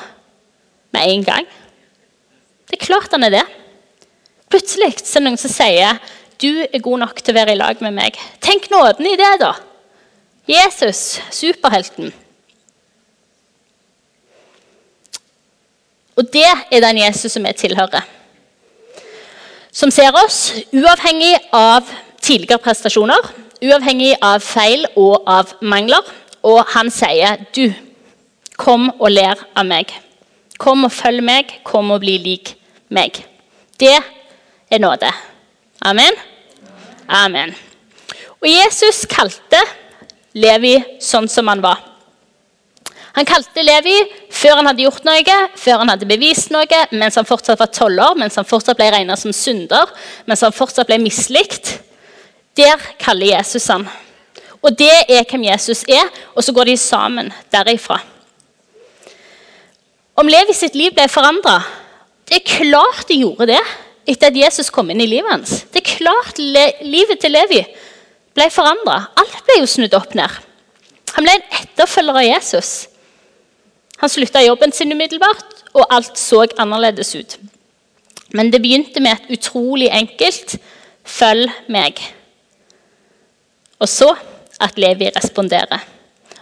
med 0.91 1.01
en 1.05 1.23
gang. 1.23 1.45
Det 2.69 2.81
er 2.81 2.85
klart 2.85 3.11
han 3.11 3.23
er 3.23 3.29
det. 3.29 3.45
Plutselig 4.49 4.87
er 4.87 5.13
det 5.13 5.23
noen 5.23 5.37
som 5.37 5.51
sier 5.51 5.99
du 6.41 6.65
er 6.73 6.83
god 6.83 6.99
nok 6.99 7.21
til 7.21 7.31
å 7.31 7.39
være 7.39 7.53
i 7.53 7.59
lag 7.59 7.79
med 7.81 7.93
meg. 7.93 8.17
Tenk 8.41 8.69
nåden 8.71 9.05
i 9.05 9.15
det, 9.15 9.39
da. 9.39 9.53
Jesus, 10.49 11.21
superhelten. 11.31 12.11
Og 16.15 16.27
det 16.33 16.47
er 16.71 16.83
den 16.83 16.97
Jesus 17.03 17.31
som 17.35 17.43
vi 17.43 17.53
tilhører. 17.57 18.03
Som 19.75 19.91
ser 19.91 20.15
oss 20.23 20.53
uavhengig 20.71 21.33
av 21.51 21.83
tidligere 22.23 22.61
prestasjoner, 22.63 23.31
uavhengig 23.59 24.13
av 24.23 24.39
feil 24.43 24.85
og 24.95 25.27
av 25.27 25.51
mangler. 25.61 26.03
Og 26.45 26.63
han 26.75 26.91
sier, 26.91 27.37
'Du, 27.55 27.73
kom 28.57 28.91
og 28.99 29.11
ler 29.11 29.35
av 29.55 29.65
meg. 29.65 29.91
Kom 30.57 30.85
og 30.85 30.91
følg 30.91 31.23
meg. 31.23 31.59
Kom 31.63 31.91
og 31.91 31.99
bli 31.99 32.17
lik 32.17 32.55
meg.' 32.89 33.25
Det 33.79 33.99
er 34.71 34.77
nåde. 34.77 35.11
Amen? 35.81 36.13
Amen. 37.09 37.55
Og 38.41 38.47
Jesus 38.47 39.05
kalte 39.05 39.59
Levi 40.33 40.77
sånn 41.01 41.27
som 41.27 41.47
han 41.47 41.61
var. 41.61 41.94
Han 43.15 43.27
kalte 43.27 43.63
Levi 43.63 43.95
før 44.33 44.59
han 44.59 44.67
hadde 44.67 44.83
gjort 44.83 45.05
noe, 45.07 45.35
før 45.55 45.81
han 45.83 45.91
hadde 45.93 46.07
bevist 46.09 46.51
noe, 46.51 46.79
mens 46.91 47.15
han 47.15 47.27
fortsatt 47.27 47.61
var 47.61 47.71
toller, 47.71 48.17
mens 48.19 48.35
han 48.35 48.47
fortsatt 48.47 48.79
ble 48.79 48.89
regnet 48.91 49.21
som 49.21 49.31
synder, 49.35 49.91
mens 50.27 50.43
han 50.43 50.55
fortsatt 50.55 50.89
ble 50.89 50.99
mislikt. 51.03 51.77
Der 52.59 52.81
kaller 52.99 53.37
Jesus 53.37 53.67
han. 53.71 53.87
Og 54.59 54.75
det 54.75 54.91
er 55.11 55.23
hvem 55.29 55.45
Jesus 55.47 55.85
er, 55.87 56.09
og 56.35 56.43
så 56.43 56.53
går 56.55 56.71
de 56.71 56.77
sammen 56.81 57.31
derifra. 57.53 58.01
Om 60.15 60.31
Levi 60.31 60.55
sitt 60.55 60.75
liv 60.75 60.93
ble 60.95 61.07
forandra? 61.11 61.59
Det 62.25 62.39
er 62.39 62.47
klart 62.47 63.07
det 63.09 63.19
gjorde 63.19 63.51
det 63.51 63.61
etter 64.05 64.29
at 64.29 64.37
Jesus 64.37 64.71
kom 64.73 64.89
inn 64.91 65.01
i 65.03 65.09
livet 65.09 65.31
hans. 65.31 65.61
Det 65.71 65.81
er 65.81 65.95
klart 65.97 66.39
livet 66.39 67.19
til 67.21 67.33
Levi 67.35 67.61
ble 68.35 68.49
forandra. 68.53 68.99
Alt 69.17 69.39
ble 69.47 69.59
jo 69.61 69.69
snudd 69.69 69.95
opp 69.97 70.15
ned. 70.17 70.41
Han 71.15 71.25
ble 71.25 71.35
en 71.37 71.47
etterfølger 71.61 72.19
av 72.19 72.27
Jesus. 72.27 72.71
Han 74.05 74.09
slutta 74.09 74.41
jobben 74.45 74.69
sin 74.71 74.91
umiddelbart, 74.93 75.63
og 75.73 75.87
alt 75.89 76.19
så 76.19 76.43
annerledes 76.61 77.15
ut. 77.15 77.39
Men 78.37 78.51
det 78.53 78.59
begynte 78.61 79.01
med 79.01 79.11
et 79.11 79.31
utrolig 79.39 79.87
enkelt 79.89 80.57
'følg 81.05 81.49
meg'. 81.69 82.01
Og 83.79 83.89
så 83.89 84.15
at 84.61 84.77
Levi 84.77 85.09
responderer. 85.15 85.79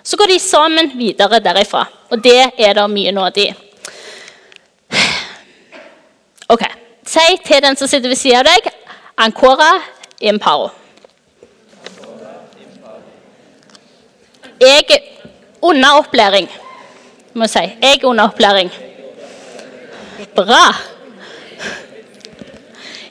Så 0.04 0.17
går 0.17 0.26
de 0.26 0.39
sammen 0.39 0.91
videre 0.97 1.39
derifra, 1.39 1.86
og 2.10 2.23
det 2.23 2.52
er 2.58 2.73
det 2.73 2.89
mye 2.89 3.12
nåde 3.12 3.41
i. 3.41 3.54
Ok, 6.49 6.63
Si 7.08 7.38
til 7.45 7.63
den 7.63 7.76
som 7.76 7.88
sitter 7.88 8.10
ved 8.10 8.15
siden 8.15 8.38
av 8.38 8.43
deg, 8.43 8.71
'Ancora 9.17 9.82
imparo'. 10.21 10.69
Jeg 14.62 14.84
er 14.89 14.99
under 15.62 15.89
opplæring, 15.89 16.49
må 17.34 17.48
jeg 17.48 17.54
si. 17.54 17.63
Jeg 17.82 18.00
er 18.00 18.08
under 18.08 18.30
opplæring. 18.30 18.72
Bra. 20.36 20.65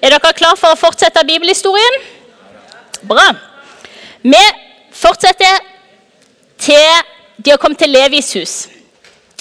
Er 0.02 0.10
dere 0.10 0.34
klar 0.34 0.58
for 0.58 0.74
å 0.74 0.78
fortsette 0.78 1.24
bibelhistorien? 1.26 1.98
Bra. 3.06 3.28
Vi 4.22 4.42
fortsetter 4.94 5.62
til 6.62 6.86
de 7.42 7.50
har 7.50 7.58
kommet 7.58 7.80
til 7.82 7.90
Levis 7.90 8.32
hus. 8.38 8.54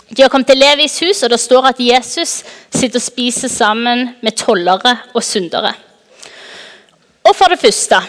De 0.09 0.23
har 0.23 0.29
kommet 0.29 0.49
til 0.49 0.57
Levis 0.57 0.97
hus, 0.99 1.21
og 1.23 1.29
det 1.29 1.39
står 1.39 1.67
at 1.69 1.79
Jesus 1.79 2.41
sitter 2.73 2.97
og 2.97 3.05
spiser 3.05 3.51
sammen 3.51 4.09
med 4.21 4.37
tollere 4.39 4.95
og 5.13 5.23
syndere. 5.23 5.73
Og 7.23 7.35
for 7.37 7.53
det 7.53 7.61
første 7.61 8.01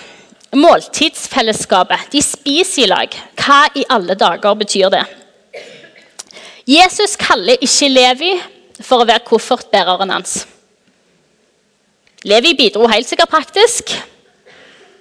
måltidsfellesskapet. 0.57 2.09
De 2.13 2.23
spiser 2.23 2.85
i 2.85 2.89
lag. 2.91 3.15
Hva 3.41 3.65
i 3.77 3.85
alle 3.91 4.17
dager 4.19 4.57
betyr 4.59 4.93
det? 4.93 5.05
Jesus 6.68 7.16
kaller 7.18 7.59
ikke 7.62 7.90
Levi 7.90 8.33
for 8.83 9.03
å 9.03 9.09
være 9.09 9.25
koffertbæreren 9.27 10.12
hans. 10.14 10.44
Levi 12.22 12.55
bidro 12.55 12.87
helt 12.90 13.09
sikkert 13.09 13.33
praktisk 13.33 13.90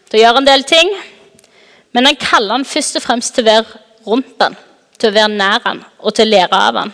til 0.10 0.17
å 0.17 0.24
gjøre 0.24 0.41
en 0.41 0.50
del 0.50 0.65
ting. 0.65 0.89
Men 1.93 2.08
han 2.08 2.17
kaller 2.19 2.58
han 2.58 2.65
først 2.65 2.97
og 2.97 3.06
fremst 3.06 3.36
til 3.36 3.45
å 3.45 3.52
være 3.52 3.82
rundt 4.08 4.41
han 4.41 4.58
til 5.02 5.10
å 5.10 5.15
være 5.15 5.34
nær 5.34 5.63
han 5.65 5.84
og 6.00 6.13
til 6.15 6.28
å 6.28 6.32
lære 6.32 6.62
av 6.69 6.80
han. 6.82 6.93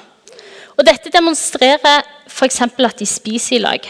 Og 0.77 0.85
Dette 0.85 1.11
demonstrerer 1.11 2.03
f.eks. 2.29 2.61
at 2.61 2.99
de 2.99 3.07
spiser 3.09 3.57
i 3.57 3.63
lag. 3.63 3.87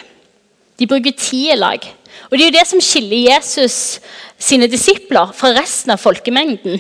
De 0.78 0.88
bruker 0.88 1.16
tid 1.18 1.54
i 1.54 1.58
lag. 1.58 1.84
Og 2.30 2.38
Det 2.38 2.44
er 2.44 2.50
jo 2.50 2.58
det 2.58 2.68
som 2.70 2.82
skiller 2.84 3.34
Jesus 3.34 4.00
sine 4.40 4.70
disipler 4.72 5.34
fra 5.36 5.52
resten 5.58 5.94
av 5.94 6.02
folkemengden. 6.02 6.80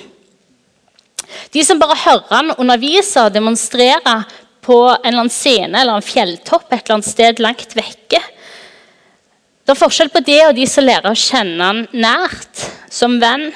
De 1.53 1.63
som 1.65 1.79
bare 1.79 1.97
hører 2.05 2.31
han 2.31 2.55
undervise 2.57 3.27
og 3.27 3.35
demonstrere 3.35 4.21
på 4.67 4.79
en 4.89 5.05
eller 5.05 5.23
annen 5.23 5.33
scene 5.33 5.79
eller 5.81 5.99
en 5.99 6.05
fjelltopp 6.05 6.71
et 6.71 6.81
eller 6.81 6.97
annet 6.97 7.09
sted 7.09 7.39
langt 7.43 7.77
vekke. 7.77 8.19
Det 9.63 9.73
er 9.73 9.79
forskjell 9.79 10.11
på 10.13 10.23
det 10.27 10.41
og 10.47 10.55
de 10.55 10.67
som 10.69 10.85
lærer 10.87 11.11
å 11.11 11.19
kjenne 11.19 11.71
han 11.71 11.87
nært, 11.91 12.67
som 12.91 13.17
venn 13.19 13.49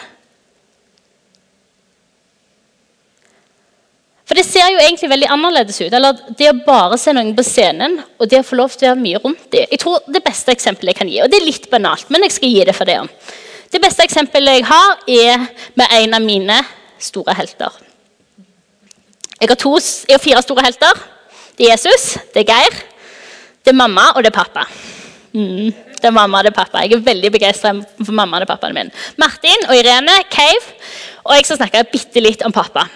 For 4.31 4.39
det 4.39 4.45
ser 4.47 4.69
jo 4.71 4.79
egentlig 4.79 5.09
veldig 5.11 5.27
annerledes 5.27 5.81
ut. 5.81 5.91
eller 5.91 6.19
Det 6.39 6.47
å 6.47 6.59
bare 6.63 6.95
se 6.95 7.11
noen 7.11 7.33
på 7.35 7.43
scenen 7.43 7.97
og 8.15 8.29
det 8.31 8.39
å 8.39 8.45
få 8.47 8.55
lov 8.61 8.71
til 8.71 8.87
å 8.87 8.93
være 8.93 9.03
mye 9.03 9.19
rundt 9.19 9.49
dem. 9.51 9.65
Jeg 9.67 9.81
tror 9.83 10.05
Det 10.07 10.21
beste 10.23 10.53
eksempelet 10.55 10.93
jeg 10.93 10.99
kan 11.01 11.11
gi, 11.11 11.17
og 11.19 11.27
det 11.27 11.41
er 11.41 11.49
litt 11.49 11.67
banalt, 11.67 12.07
men 12.07 12.23
jeg 12.23 12.37
skal 12.37 12.53
gi 12.53 12.61
det 12.69 12.75
for 12.77 12.87
det. 12.87 12.95
Det 13.75 13.81
beste 13.83 14.05
eksempelet 14.07 14.61
jeg 14.61 14.69
har, 14.69 15.03
er 15.03 15.43
med 15.75 15.97
en 15.97 16.15
av 16.15 16.23
mine 16.23 16.61
store 17.01 17.35
helter. 17.37 17.81
Jeg 19.41 19.49
har, 19.49 19.57
to, 19.57 19.73
jeg 20.07 20.15
har 20.15 20.21
fire 20.21 20.41
store 20.45 20.65
helter. 20.65 21.03
Det 21.57 21.65
er 21.65 21.73
Jesus, 21.73 22.13
det 22.33 22.43
er 22.43 22.49
Geir, 22.51 22.81
det 23.65 23.73
er 23.73 23.77
mamma, 23.77 24.11
og 24.15 24.23
det 24.23 24.31
er 24.31 24.37
pappa. 24.37 24.65
Mm, 25.33 25.71
det 26.01 26.07
er 26.09 26.13
mamma 26.13 26.39
og 26.39 26.45
det 26.45 26.51
er 26.51 26.57
pappa. 26.57 26.81
Jeg 26.83 26.97
er 26.97 27.05
veldig 27.05 27.31
begeistra 27.33 27.71
for 28.01 28.15
mamma 28.15 28.41
og 28.41 28.49
pappaen 28.49 28.75
min. 28.75 28.91
Martin 29.21 29.67
og 29.69 29.75
Irene, 29.77 30.15
Cave. 30.33 30.75
Og 31.23 31.35
jeg 31.37 31.47
skal 31.47 31.61
snakke 31.61 31.85
bitte 31.91 32.23
litt 32.23 32.43
om 32.45 32.53
pappa. 32.53 32.87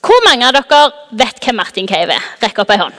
Hvor 0.00 0.24
mange 0.26 0.46
av 0.46 0.56
dere 0.56 0.80
vet 1.18 1.40
hvem 1.44 1.58
Martin 1.60 1.88
Cave 1.88 2.16
er? 2.16 2.28
Rekk 2.44 2.62
opp 2.62 2.72
ei 2.72 2.80
hånd. 2.80 2.96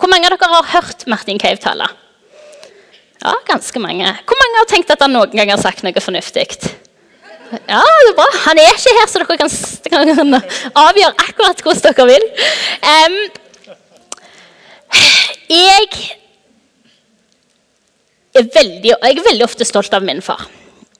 Hvor 0.00 0.10
mange 0.12 0.28
av 0.28 0.36
dere 0.36 0.52
har 0.52 0.70
hørt 0.74 1.06
Martin 1.10 1.40
Cave 1.40 1.58
tale? 1.62 1.88
Ja, 3.20 3.34
ganske 3.48 3.82
mange. 3.82 4.12
Hvor 4.26 4.38
mange 4.42 4.60
har 4.62 4.68
tenkt 4.70 4.92
at 4.92 5.02
han 5.04 5.12
noen 5.12 5.34
gang 5.36 5.50
har 5.52 5.60
sagt 5.60 5.82
noe 5.84 6.02
fornuftig? 6.04 6.46
Ja, 7.50 7.82
det 7.82 8.10
er 8.12 8.16
bra. 8.18 8.28
Han 8.44 8.60
er 8.62 8.70
ikke 8.76 8.92
her, 8.94 9.08
så 9.10 9.20
dere 9.22 9.36
kan, 9.40 9.50
kan 9.90 10.36
avgjøre 10.84 11.14
akkurat 11.24 11.62
hvordan 11.64 11.96
dere 11.96 12.06
vil. 12.12 12.26
Um, 12.86 13.16
jeg, 15.50 15.88
er 18.38 18.48
veldig, 18.54 18.94
jeg 18.94 19.18
er 19.18 19.26
veldig 19.26 19.46
ofte 19.48 19.66
stolt 19.66 19.94
av 19.98 20.06
min 20.06 20.22
far. 20.22 20.46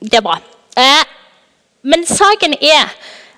Det 0.03 0.19
er 0.19 0.27
bra. 0.27 0.41
Uh, 0.75 1.05
men 1.87 2.03
saken 2.09 2.59
er 2.59 2.91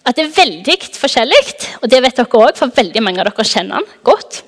at 0.08 0.16
det 0.16 0.24
er 0.24 0.34
veldig 0.34 0.78
forskjellig, 0.96 1.42
og 1.82 1.90
det 1.92 2.00
vet 2.02 2.16
dere 2.18 2.40
òg, 2.40 2.56
for 2.58 2.72
veldig 2.74 3.04
mange 3.04 3.20
av 3.22 3.28
dere 3.28 3.46
kjenner 3.46 3.82
han 3.82 3.96
godt. 4.08 4.40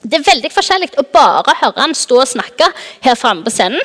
Det 0.00 0.16
er 0.16 0.28
veldig 0.32 0.50
forskjellig 0.54 0.94
å 0.98 1.10
bare 1.12 1.58
høre 1.60 1.84
han 1.84 1.92
stå 1.94 2.22
og 2.22 2.30
snakke 2.32 2.72
her 3.04 3.18
framme 3.20 3.44
på 3.44 3.52
scenen, 3.52 3.82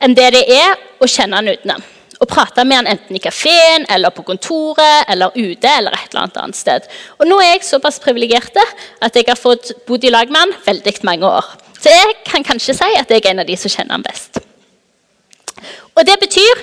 enn 0.00 0.14
det 0.16 0.30
det 0.38 0.46
er 0.54 0.78
å 1.02 1.08
kjenne 1.10 1.40
han 1.40 1.50
utenom. 1.50 1.82
Å 2.20 2.28
prate 2.28 2.66
med 2.68 2.82
han 2.82 2.90
enten 2.90 3.16
i 3.16 3.22
kafeen, 3.22 3.86
eller 3.88 4.12
på 4.12 4.24
kontoret, 4.28 5.08
eller 5.08 5.32
ute, 5.36 5.70
eller 5.70 5.96
et 5.96 6.12
eller 6.12 6.28
annet 6.42 6.58
sted. 6.58 6.84
Og 7.16 7.24
nå 7.28 7.38
er 7.40 7.54
jeg 7.54 7.64
såpass 7.70 8.00
privilegert 8.02 8.58
at 8.60 9.16
jeg 9.16 9.24
har 9.28 9.40
fått 9.40 9.72
bodd 9.88 10.04
i 10.04 10.12
lag 10.12 10.28
med 10.28 10.42
han 10.42 10.54
veldig 10.66 10.94
mange 11.08 11.30
år. 11.40 11.48
Så 11.80 11.88
jeg 11.88 12.18
kan 12.28 12.44
kanskje 12.44 12.76
si 12.76 12.90
at 12.98 13.08
jeg 13.08 13.24
er 13.24 13.30
en 13.32 13.40
av 13.40 13.48
de 13.48 13.56
som 13.56 13.72
kjenner 13.72 13.96
han 13.96 14.04
best. 14.04 14.42
Og 15.96 16.04
det 16.04 16.18
betyr 16.20 16.60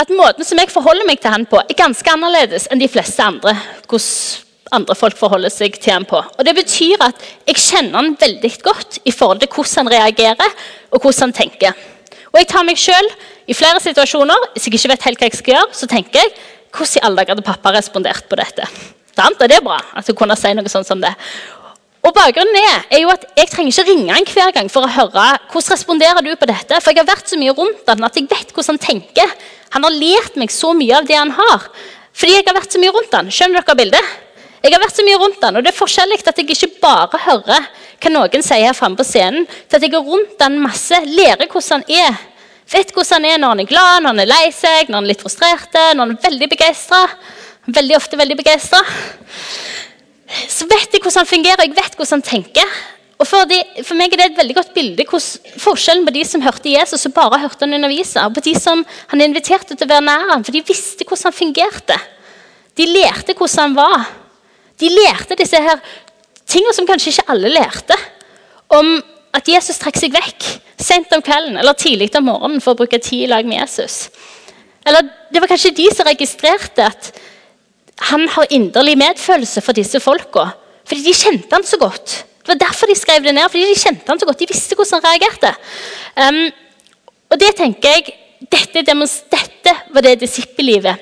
at 0.00 0.08
måten 0.16 0.46
som 0.48 0.56
jeg 0.56 0.72
forholder 0.72 1.04
meg 1.04 1.20
til 1.20 1.34
han 1.34 1.44
på, 1.48 1.60
er 1.60 1.76
ganske 1.76 2.08
annerledes 2.08 2.70
enn 2.72 2.80
de 2.80 2.88
fleste 2.88 3.20
andre. 3.22 3.52
hvordan 3.88 4.48
andre 4.72 4.96
folk 4.96 5.18
forholder 5.20 5.52
seg 5.52 5.76
til 5.80 5.92
han 5.92 6.06
på. 6.08 6.16
Og 6.16 6.44
Det 6.44 6.54
betyr 6.56 7.02
at 7.04 7.24
jeg 7.46 7.60
kjenner 7.60 7.98
han 7.98 8.16
veldig 8.20 8.52
godt 8.64 9.00
i 9.04 9.12
forhold 9.12 9.42
til 9.42 9.50
hvordan 9.52 9.82
han 9.82 9.92
reagerer 9.92 10.54
og 10.90 11.00
hvordan 11.00 11.28
han 11.28 11.36
tenker. 11.36 11.76
Og 12.32 12.40
jeg 12.40 12.48
tar 12.48 12.64
meg 12.64 12.78
selv 12.80 13.12
i 13.46 13.56
flere 13.56 13.80
situasjoner 13.82 14.50
hvis 14.52 14.68
jeg 14.68 14.76
ikke 14.78 14.92
vet 14.94 15.06
helt 15.08 15.22
hva 15.22 15.30
jeg 15.30 15.38
skal 15.38 15.56
gjøre, 15.56 15.72
så 15.76 15.88
tenker 15.90 16.22
jeg 16.22 16.34
hvordan 16.72 16.98
i 16.98 17.04
alle 17.06 17.20
dager 17.20 17.34
hadde 17.34 17.46
pappa 17.46 17.72
respondert 17.74 18.28
på 18.30 18.38
dette? 18.40 18.68
Det 19.12 19.50
er 19.50 19.64
bra 19.64 19.80
at 19.92 20.06
hun 20.08 20.16
kunne 20.16 20.36
si 20.40 20.54
noe 20.56 20.70
sånt 20.72 20.88
som 20.88 21.02
det. 21.02 21.12
Og 22.02 22.10
Bakgrunnen 22.16 22.56
er, 22.58 22.86
er 22.90 23.02
jo 23.04 23.10
at 23.12 23.28
jeg 23.38 23.50
trenger 23.52 23.70
ikke 23.70 23.90
ringe 23.90 24.14
han 24.16 24.24
hver 24.26 24.54
gang 24.56 24.70
for 24.72 24.82
å 24.82 24.90
høre 24.90 25.26
hvordan 25.52 25.74
responderer 25.76 26.24
du 26.24 26.32
på 26.34 26.48
dette. 26.50 26.80
For 26.82 26.90
jeg 26.90 27.04
har 27.04 27.10
vært 27.12 27.30
så 27.30 27.38
mye 27.38 27.54
rundt 27.54 27.86
han 27.86 28.08
at 28.08 28.16
jeg 28.18 28.26
vet 28.30 28.50
hvordan 28.50 28.74
han 28.74 28.82
tenker. 28.82 29.34
Han 29.76 29.86
har 29.86 29.94
lært 29.94 30.38
meg 30.40 30.50
så 30.50 30.72
mye 30.74 30.96
av 30.98 31.06
det 31.06 31.18
han 31.18 31.30
har. 31.36 31.68
Fordi 32.12 32.34
jeg 32.34 32.48
har 32.48 32.56
vært 32.56 32.74
så 32.74 32.80
mye 32.82 32.94
rundt 32.96 33.14
han. 33.14 33.30
Skjønner 33.30 33.62
dere 33.62 33.78
bildet? 33.78 34.10
Jeg 34.62 34.74
har 34.74 34.82
vært 34.82 34.98
så 34.98 35.06
mye 35.06 35.18
rundt 35.18 35.40
den, 35.42 35.56
og 35.58 35.64
det 35.64 35.72
er 35.72 35.78
forskjellig 35.78 36.20
at 36.30 36.36
jeg 36.38 36.50
ikke 36.54 36.68
bare 36.82 37.18
hører 37.24 37.64
hva 38.02 38.10
noen 38.14 38.44
sier 38.46 38.68
her 38.68 38.76
framme 38.78 38.98
på 38.98 39.06
scenen, 39.06 39.46
til 39.66 39.78
at 39.78 39.86
jeg 39.86 39.94
er 39.94 40.04
rundt 40.06 40.36
den 40.38 40.58
masse, 40.62 40.98
lærer 41.06 41.50
hvordan 41.50 41.82
han 41.82 42.06
er. 42.06 42.20
Vet 42.72 42.92
hvordan 42.94 43.20
han 43.20 43.28
er 43.28 43.40
når 43.42 43.52
han 43.52 43.62
er 43.62 43.68
glad, 43.68 44.00
når 44.00 44.14
han 44.14 44.22
er 44.24 44.30
lei 44.30 44.46
seg, 44.56 44.88
når 44.88 44.98
han 44.98 45.04
er 45.04 45.12
litt 45.12 45.24
frustrert, 45.24 45.76
når 45.76 46.06
han 46.06 46.14
er 46.14 46.24
veldig 46.24 46.48
begeistra. 46.54 47.02
Veldig 47.72 47.98
ofte 47.98 48.18
veldig 48.18 48.38
begeistra. 48.38 48.80
Så 50.48 50.66
vet 50.70 50.88
jeg 50.88 51.02
hvordan 51.02 51.20
han 51.20 51.28
fungerer, 51.28 51.62
jeg 51.66 51.76
vet 51.76 51.98
hvordan 51.98 52.18
han 52.18 52.26
tenker. 52.26 52.74
Og 53.22 53.28
for, 53.28 53.46
de, 53.46 53.58
for, 53.84 53.94
meg 53.94 54.10
er 54.10 54.18
det 54.18 54.24
et 54.32 54.38
veldig 54.40 54.56
godt 54.56 54.72
bilde 54.74 55.04
hvordan 55.06 55.58
forskjellen 55.62 56.08
på 56.08 56.14
de 56.16 56.24
som 56.26 56.42
hørte 56.42 56.72
Jesus 56.72 57.06
og 57.06 57.14
bare 57.14 57.38
hørte 57.44 57.62
han 57.66 57.76
undervise, 57.76 58.18
og 58.24 58.34
på 58.34 58.42
de 58.48 58.56
som 58.58 58.82
han 59.12 59.22
inviterte 59.22 59.76
til 59.76 59.86
å 59.86 59.92
være 59.92 60.06
nær 60.08 60.32
ham, 60.32 60.42
for 60.42 60.56
de 60.56 60.64
visste 60.66 61.06
hvordan 61.06 61.28
han 61.28 61.36
fungerte. 61.36 61.98
De 62.80 62.88
lærte 62.88 63.36
hvordan 63.36 63.68
han 63.68 63.76
var. 63.78 64.08
De 64.80 64.90
lærte 64.90 65.38
disse 65.38 65.60
her 65.60 65.78
tingene 66.48 66.74
som 66.74 66.88
kanskje 66.88 67.12
ikke 67.12 67.28
alle 67.30 67.52
lærte. 67.52 67.98
Om 68.72 68.96
at 69.32 69.48
Jesus 69.48 69.80
trekker 69.80 70.04
seg 70.04 70.14
vekk 70.14 70.48
sent 70.82 71.12
om 71.14 71.22
kvelden 71.24 71.56
eller 71.60 71.76
tidlig 71.78 72.10
om 72.18 72.28
morgenen 72.28 72.62
for 72.62 72.74
å 72.74 72.80
bruke 72.82 73.00
tid 73.00 73.26
i 73.26 73.30
lag 73.30 73.46
med 73.48 73.62
Jesus. 73.62 74.08
Eller 74.86 75.06
det 75.32 75.40
var 75.40 75.50
kanskje 75.50 75.74
de 75.76 75.86
som 75.94 76.08
registrerte 76.08 76.84
at 76.88 77.12
han 78.10 78.26
har 78.34 78.50
inderlig 78.50 78.96
medfølelse 78.98 79.62
for 79.62 79.76
disse 79.76 80.00
folka. 80.02 80.48
Fordi 80.88 81.04
de 81.06 81.14
kjente 81.14 81.54
han 81.54 81.64
så 81.64 81.78
godt. 81.78 82.16
Det 82.42 82.50
var 82.50 82.60
derfor 82.64 82.90
de 82.90 82.98
skrev 82.98 83.22
det 83.22 83.34
ned. 83.36 83.46
fordi 83.50 83.68
De 83.70 83.78
kjente 83.78 84.10
han 84.10 84.18
så 84.18 84.26
godt, 84.26 84.40
de 84.40 84.50
visste 84.50 84.74
hvordan 84.74 84.98
han 84.98 85.12
reagerte. 85.12 85.52
Um, 86.18 86.42
og 87.30 87.40
det 87.40 87.54
tenker 87.56 87.96
jeg, 87.96 88.18
Dette, 88.50 88.82
dette 88.82 89.72
var 89.94 90.02
det 90.02 90.16
disippellivet 90.18 90.98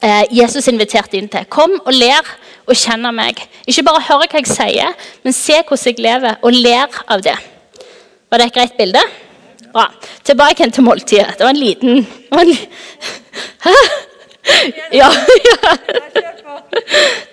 eh, 0.00 0.22
Jesus 0.32 0.70
inviterte 0.70 1.18
inn 1.18 1.28
til. 1.28 1.44
Kom 1.52 1.74
og 1.82 1.92
lær 1.92 2.24
og 2.66 2.76
kjenner 2.76 3.14
meg. 3.14 3.40
Ikke 3.66 3.84
bare 3.86 4.02
høre 4.08 4.26
hva 4.30 4.42
jeg 4.42 4.50
sier, 4.50 4.96
men 5.24 5.36
se 5.36 5.60
hvordan 5.60 5.92
jeg 5.92 6.02
lever, 6.06 6.40
og 6.42 6.52
ler 6.52 6.98
av 7.08 7.22
det. 7.24 7.36
Var 8.30 8.42
det 8.42 8.46
et 8.46 8.58
greit 8.58 8.76
bilde? 8.78 9.02
Bra. 9.72 9.86
Tilbake 10.24 10.70
til 10.70 10.84
måltidet. 10.84 11.36
Det 11.38 11.44
var 11.44 11.54
en 11.54 11.62
liten 11.62 12.06
Hæ? 13.66 13.74
Ja. 14.92 15.08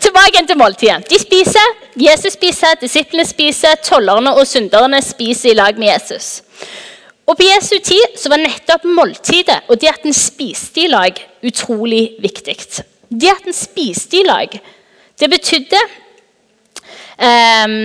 Tilbake 0.01 0.47
til 0.47 0.57
måltidet. 0.57 1.09
De 1.09 1.19
spiser, 1.19 1.67
Jesus 1.95 2.33
spiser, 2.33 2.73
disiplene 2.81 3.25
spiser, 3.25 3.75
tollerne 3.83 4.33
og 4.35 4.47
synderne 4.47 5.01
spiser 5.01 5.51
i 5.51 5.53
lag 5.53 5.77
med 5.79 5.87
Jesus. 5.93 6.41
Og 7.25 7.37
På 7.37 7.43
Jesu 7.43 7.77
tid 7.83 8.17
så 8.19 8.29
var 8.29 8.41
nettopp 8.43 8.83
måltidet 8.85 9.61
og 9.67 9.79
det 9.81 9.93
at 9.93 10.03
en 10.05 10.13
spiste 10.13 10.83
i 10.83 10.87
lag, 10.91 11.15
utrolig 11.43 12.09
viktig. 12.19 12.57
Det 13.09 13.29
at 13.31 13.47
en 13.47 13.55
spiste 13.55 14.19
i 14.19 14.25
lag, 14.27 14.59
det 15.19 15.29
betydde 15.29 15.81
um, 17.17 17.75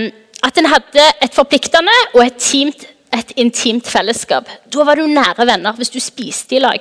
at 0.47 0.61
en 0.61 0.71
hadde 0.71 1.09
et 1.25 1.35
forpliktende 1.35 1.95
og 2.14 2.23
et, 2.25 2.38
teamt, 2.41 2.87
et 3.14 3.35
intimt 3.41 3.88
fellesskap. 3.88 4.49
Da 4.71 4.87
var 4.87 4.99
du 4.99 5.07
nære 5.11 5.47
venner 5.49 5.77
hvis 5.77 5.93
du 5.93 6.01
spiste 6.03 6.57
i 6.57 6.62
lag. 6.62 6.81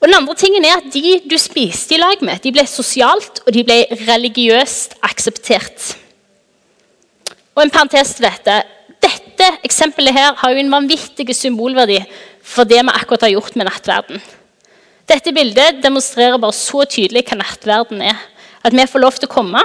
Og 0.00 0.08
den 0.10 0.18
andre 0.18 0.34
tingen 0.36 0.64
er 0.68 0.82
at 0.82 0.90
De 0.92 1.20
du 1.30 1.38
spiste 1.40 1.94
i 1.96 2.00
lag 2.00 2.20
med, 2.20 2.42
de 2.44 2.52
ble 2.52 2.66
sosialt 2.68 3.40
og 3.46 3.54
de 3.54 3.64
ble 3.64 3.78
religiøst 4.04 4.98
akseptert. 5.02 5.94
Og 7.54 7.62
en 7.62 7.72
parentes 7.72 8.16
til 8.16 8.26
dette. 8.26 8.62
Dette 9.04 9.48
eksempelet 9.64 10.14
her 10.16 10.34
har 10.40 10.52
jo 10.52 10.60
en 10.60 10.72
vanvittig 10.72 11.34
symbolverdi 11.36 12.00
for 12.44 12.68
det 12.68 12.82
vi 12.82 12.92
akkurat 12.92 13.24
har 13.26 13.32
gjort 13.36 13.56
med 13.56 13.68
nattverden. 13.70 14.20
Dette 15.08 15.32
bildet 15.36 15.82
demonstrerer 15.84 16.40
bare 16.40 16.56
så 16.56 16.84
tydelig 16.88 17.24
hva 17.28 17.38
nattverden 17.40 18.02
er. 18.04 18.20
At 18.64 18.72
vi 18.72 18.86
får 18.88 19.02
lov 19.02 19.18
til 19.18 19.28
å 19.28 19.34
komme. 19.34 19.60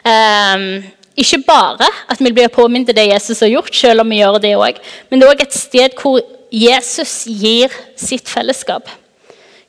Um, 0.00 0.80
ikke 1.20 1.42
bare 1.44 1.86
at 2.08 2.20
vi 2.22 2.32
blir 2.32 2.48
påminnet 2.52 2.94
det 2.96 3.10
Jesus 3.10 3.42
har 3.44 3.52
gjort, 3.52 3.74
selv 3.76 4.02
om 4.02 4.10
vi 4.10 4.20
gjør 4.22 4.38
det 4.40 4.54
òg, 4.56 4.78
men 5.10 5.20
det 5.20 5.26
er 5.26 5.34
òg 5.34 5.42
et 5.44 5.56
sted 5.56 5.96
hvor 6.00 6.22
Jesus 6.50 7.26
gir 7.28 7.74
sitt 7.98 8.30
fellesskap. 8.30 8.88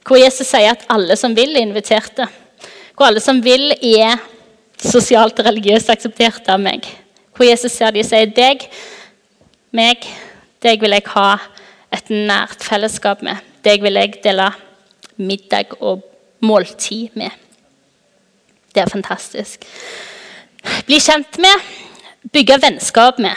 Hvor 0.07 0.17
Jesus 0.17 0.49
sier 0.49 0.71
at 0.71 0.85
alle 0.89 1.17
som 1.19 1.35
vil, 1.37 1.53
er 1.53 1.65
inviterte. 1.67 2.25
Hvor 2.95 3.09
alle 3.09 3.21
som 3.21 3.41
vil, 3.43 3.69
er 3.75 4.17
sosialt 4.81 5.37
og 5.37 5.45
religiøst 5.45 5.91
akseptert 5.93 6.49
av 6.49 6.61
meg. 6.61 6.87
Hvor 7.35 7.45
Jesus 7.45 7.75
ser 7.75 7.93
de 7.93 8.03
sier 8.05 8.31
deg, 8.33 8.65
meg, 9.75 10.07
deg 10.63 10.81
vil 10.81 10.97
jeg 10.97 11.05
ha 11.13 11.29
et 11.93 12.09
nært 12.09 12.65
fellesskap 12.65 13.21
med. 13.25 13.37
Deg 13.65 13.83
vil 13.83 13.99
jeg 13.99 14.17
dele 14.23 14.49
middag 15.21 15.77
og 15.79 16.01
måltid 16.41 17.13
med. 17.19 17.40
Det 18.71 18.83
er 18.83 18.91
fantastisk. 18.91 19.65
Bli 20.87 20.99
kjent 21.01 21.39
med, 21.41 21.71
bygge 22.31 22.59
vennskap 22.61 23.19
med. 23.19 23.35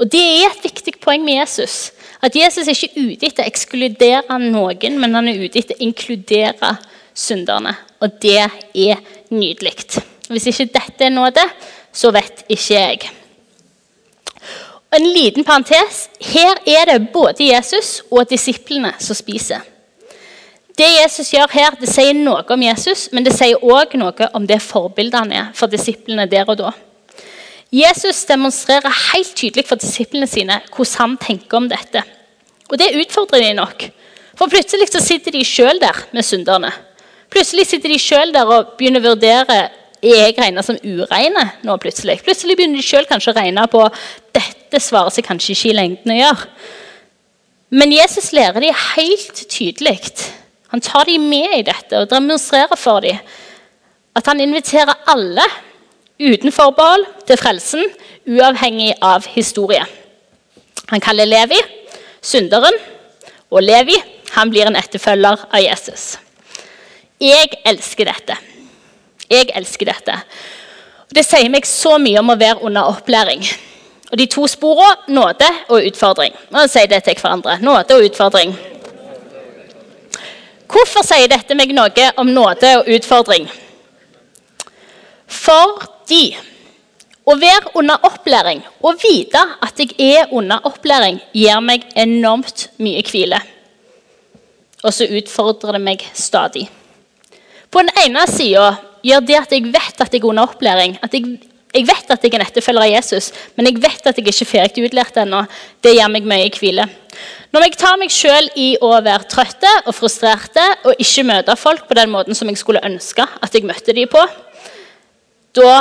Og 0.00 0.08
Det 0.12 0.20
er 0.20 0.48
et 0.48 0.64
viktig 0.64 0.94
poeng 1.00 1.24
med 1.24 1.42
Jesus. 1.42 1.92
At 2.22 2.36
Jesus 2.36 2.68
er 2.68 2.76
ikke 2.76 3.00
ute 3.00 3.26
etter 3.26 3.44
å 3.44 3.48
ekskludere 3.48 4.38
noen, 4.40 4.96
men 5.00 5.14
han 5.16 5.28
er 5.28 5.40
ute 5.44 5.60
etter 5.60 5.76
å 5.76 5.84
inkludere 5.84 6.74
synderne. 7.16 7.74
Og 8.00 8.16
det 8.22 8.38
er 8.40 9.00
nydelig. 9.30 10.00
Hvis 10.28 10.48
ikke 10.48 10.70
dette 10.72 11.04
er 11.04 11.12
nåde, 11.12 11.44
så 11.92 12.12
vet 12.14 12.44
ikke 12.48 12.74
jeg. 12.74 13.10
En 14.92 15.06
liten 15.06 15.44
parentes. 15.44 16.08
Her 16.20 16.56
er 16.66 16.88
det 16.90 17.10
både 17.12 17.50
Jesus 17.50 18.00
og 18.10 18.28
disiplene 18.30 18.94
som 18.98 19.16
spiser. 19.16 19.60
Det 20.78 20.86
Jesus 20.86 21.32
gjør 21.34 21.50
her, 21.52 21.74
det 21.80 21.88
sier 21.90 22.14
noe 22.16 22.44
om 22.54 22.62
Jesus, 22.62 23.08
men 23.12 23.26
det 23.26 23.34
sier 23.36 23.60
òg 23.62 23.96
noe 23.98 24.28
om 24.36 24.46
det 24.46 24.60
forbildet 24.62 25.18
han 25.18 25.32
er 25.34 25.50
for 25.56 25.72
disiplene 25.72 26.28
der 26.30 26.48
og 26.48 26.60
da. 26.60 26.70
Jesus 27.70 28.24
demonstrerer 28.26 28.90
helt 29.12 29.34
tydelig 29.38 29.66
for 29.68 29.78
disiplene 29.78 30.26
sine 30.30 30.58
hvordan 30.74 30.96
han 30.98 31.18
tenker 31.22 31.60
om 31.60 31.68
dette. 31.70 32.02
Og 32.70 32.78
det 32.78 32.94
utfordrer 32.98 33.44
de 33.44 33.52
nok. 33.58 33.84
For 34.38 34.50
plutselig 34.50 34.88
så 34.90 35.02
sitter 35.02 35.34
de 35.34 35.44
sjøl 35.46 35.78
der 35.82 35.96
med 36.14 36.26
synderne. 36.26 36.72
Plutselig 37.30 37.68
sitter 37.70 37.92
de 37.92 37.98
sjøl 38.00 38.32
der 38.34 38.48
og 38.50 38.74
begynner 38.78 39.02
å 39.02 39.12
vurdere 39.12 39.60
er 40.00 40.16
jeg 40.16 40.36
regna 40.38 40.62
som 40.64 40.78
ureine 40.80 41.44
nå 41.66 41.76
plutselig. 41.80 42.22
Plutselig 42.24 42.56
begynner 42.56 42.80
de 42.80 42.86
sjøl 42.86 43.06
kanskje 43.08 43.34
å 43.34 43.36
regne 43.36 43.66
på 43.70 43.82
dette 44.34 44.80
svarer 44.80 45.12
seg 45.12 45.26
kanskje 45.28 45.52
ikke 45.54 45.70
i 45.70 45.76
lengden 45.76 46.14
å 46.14 46.18
gjøre. 46.18 46.48
Men 47.70 47.92
Jesus 47.94 48.32
lærer 48.34 48.64
de 48.64 48.72
helt 48.74 49.42
tydelig. 49.52 50.00
Han 50.70 50.80
tar 50.80 51.08
dem 51.08 51.28
med 51.30 51.58
i 51.58 51.64
dette 51.66 51.98
og 51.98 52.10
demonstrerer 52.10 52.78
for 52.78 53.02
dem 53.04 53.18
at 54.16 54.26
han 54.26 54.40
inviterer 54.42 54.98
alle 55.08 55.44
uten 56.20 56.52
forbehold 56.52 57.06
til 57.28 57.38
frelsen, 57.40 57.84
uavhengig 58.28 58.92
av 59.02 59.24
historie. 59.30 59.84
Han 60.90 61.00
kaller 61.00 61.28
Levi 61.30 61.58
synderen, 62.20 62.74
og 63.50 63.62
Levi 63.62 63.96
han 64.34 64.50
blir 64.50 64.68
en 64.68 64.78
etterfølger 64.78 65.46
av 65.50 65.62
Jesus. 65.62 66.18
Jeg 67.20 67.54
elsker 67.66 68.10
dette. 68.10 68.36
Jeg 69.30 69.50
elsker 69.54 69.90
dette. 69.90 70.16
Det 71.10 71.24
sier 71.26 71.50
meg 71.50 71.66
så 71.66 71.96
mye 71.98 72.20
om 72.22 72.32
å 72.32 72.38
være 72.38 72.64
under 72.66 72.90
opplæring. 72.92 73.42
Og 74.10 74.18
De 74.18 74.26
to 74.30 74.46
sporene 74.50 75.14
nåde 75.14 75.48
og 75.68 75.86
utfordring. 75.86 76.34
Nå 76.50 76.66
sier 76.70 76.90
det 76.90 77.02
til 77.06 77.18
hverandre. 77.18 77.58
Nåde 77.62 77.98
og 77.98 78.06
utfordring. 78.08 78.54
Hvorfor 80.70 81.02
sier 81.02 81.26
dette 81.30 81.56
meg 81.58 81.72
noe 81.74 82.12
om 82.20 82.28
nåde 82.30 82.70
og 82.78 82.88
utfordring? 82.94 83.48
Fordi 85.30 86.24
å 87.30 87.36
være 87.38 87.72
under 87.78 88.06
opplæring 88.06 88.62
og 88.82 88.98
vite 89.02 89.40
at 89.62 89.80
jeg 89.82 89.94
er 89.98 90.30
under 90.34 90.62
opplæring, 90.66 91.20
gir 91.34 91.60
meg 91.62 91.86
enormt 91.98 92.68
mye 92.82 93.02
hvile. 93.06 93.40
Og 94.82 94.94
så 94.94 95.08
utfordrer 95.10 95.76
det 95.76 95.82
meg 95.84 96.06
stadig. 96.16 96.68
På 97.70 97.82
den 97.82 97.92
ene 98.06 98.24
sida 98.30 98.72
gjør 99.06 99.26
det 99.26 99.38
at 99.38 99.52
jeg 99.54 99.68
vet 99.74 100.02
at 100.02 100.14
jeg 100.14 100.22
er 100.22 100.30
under 100.30 100.48
opplæring, 100.48 100.96
at 101.02 101.14
jeg, 101.14 101.36
jeg 101.74 101.86
vet 101.86 102.14
at 102.14 102.24
jeg 102.24 102.32
er 102.32 102.40
en 102.40 102.46
etterfølger 102.46 102.86
av 102.86 102.94
Jesus, 102.94 103.30
men 103.56 103.68
jeg 103.68 103.82
vet 103.82 104.06
at 104.06 104.18
jeg 104.18 104.26
ikke 104.26 104.46
er 104.46 104.52
ferdig 104.54 104.86
utlært 104.88 105.20
ennå, 105.22 105.44
det 105.82 105.94
gir 105.98 106.10
meg 106.10 106.26
mye 106.26 106.50
hvile. 106.56 106.88
Når 107.50 107.64
jeg 107.66 107.78
tar 107.80 107.96
meg 107.98 108.12
sjøl 108.14 108.46
i 108.62 108.68
å 108.78 108.92
være 109.02 109.26
trøtte 109.30 109.70
og 109.82 109.94
frustrerte 109.96 110.62
og 110.86 111.00
ikke 111.02 111.24
møte 111.26 111.56
folk 111.58 111.88
på 111.88 111.96
den 111.98 112.12
måten 112.12 112.36
som 112.38 112.46
jeg 112.46 112.60
skulle 112.60 112.82
ønske 112.86 113.26
at 113.26 113.56
jeg 113.56 113.66
møtte 113.66 113.94
dem 113.96 114.06
på, 114.10 114.22
da 115.58 115.72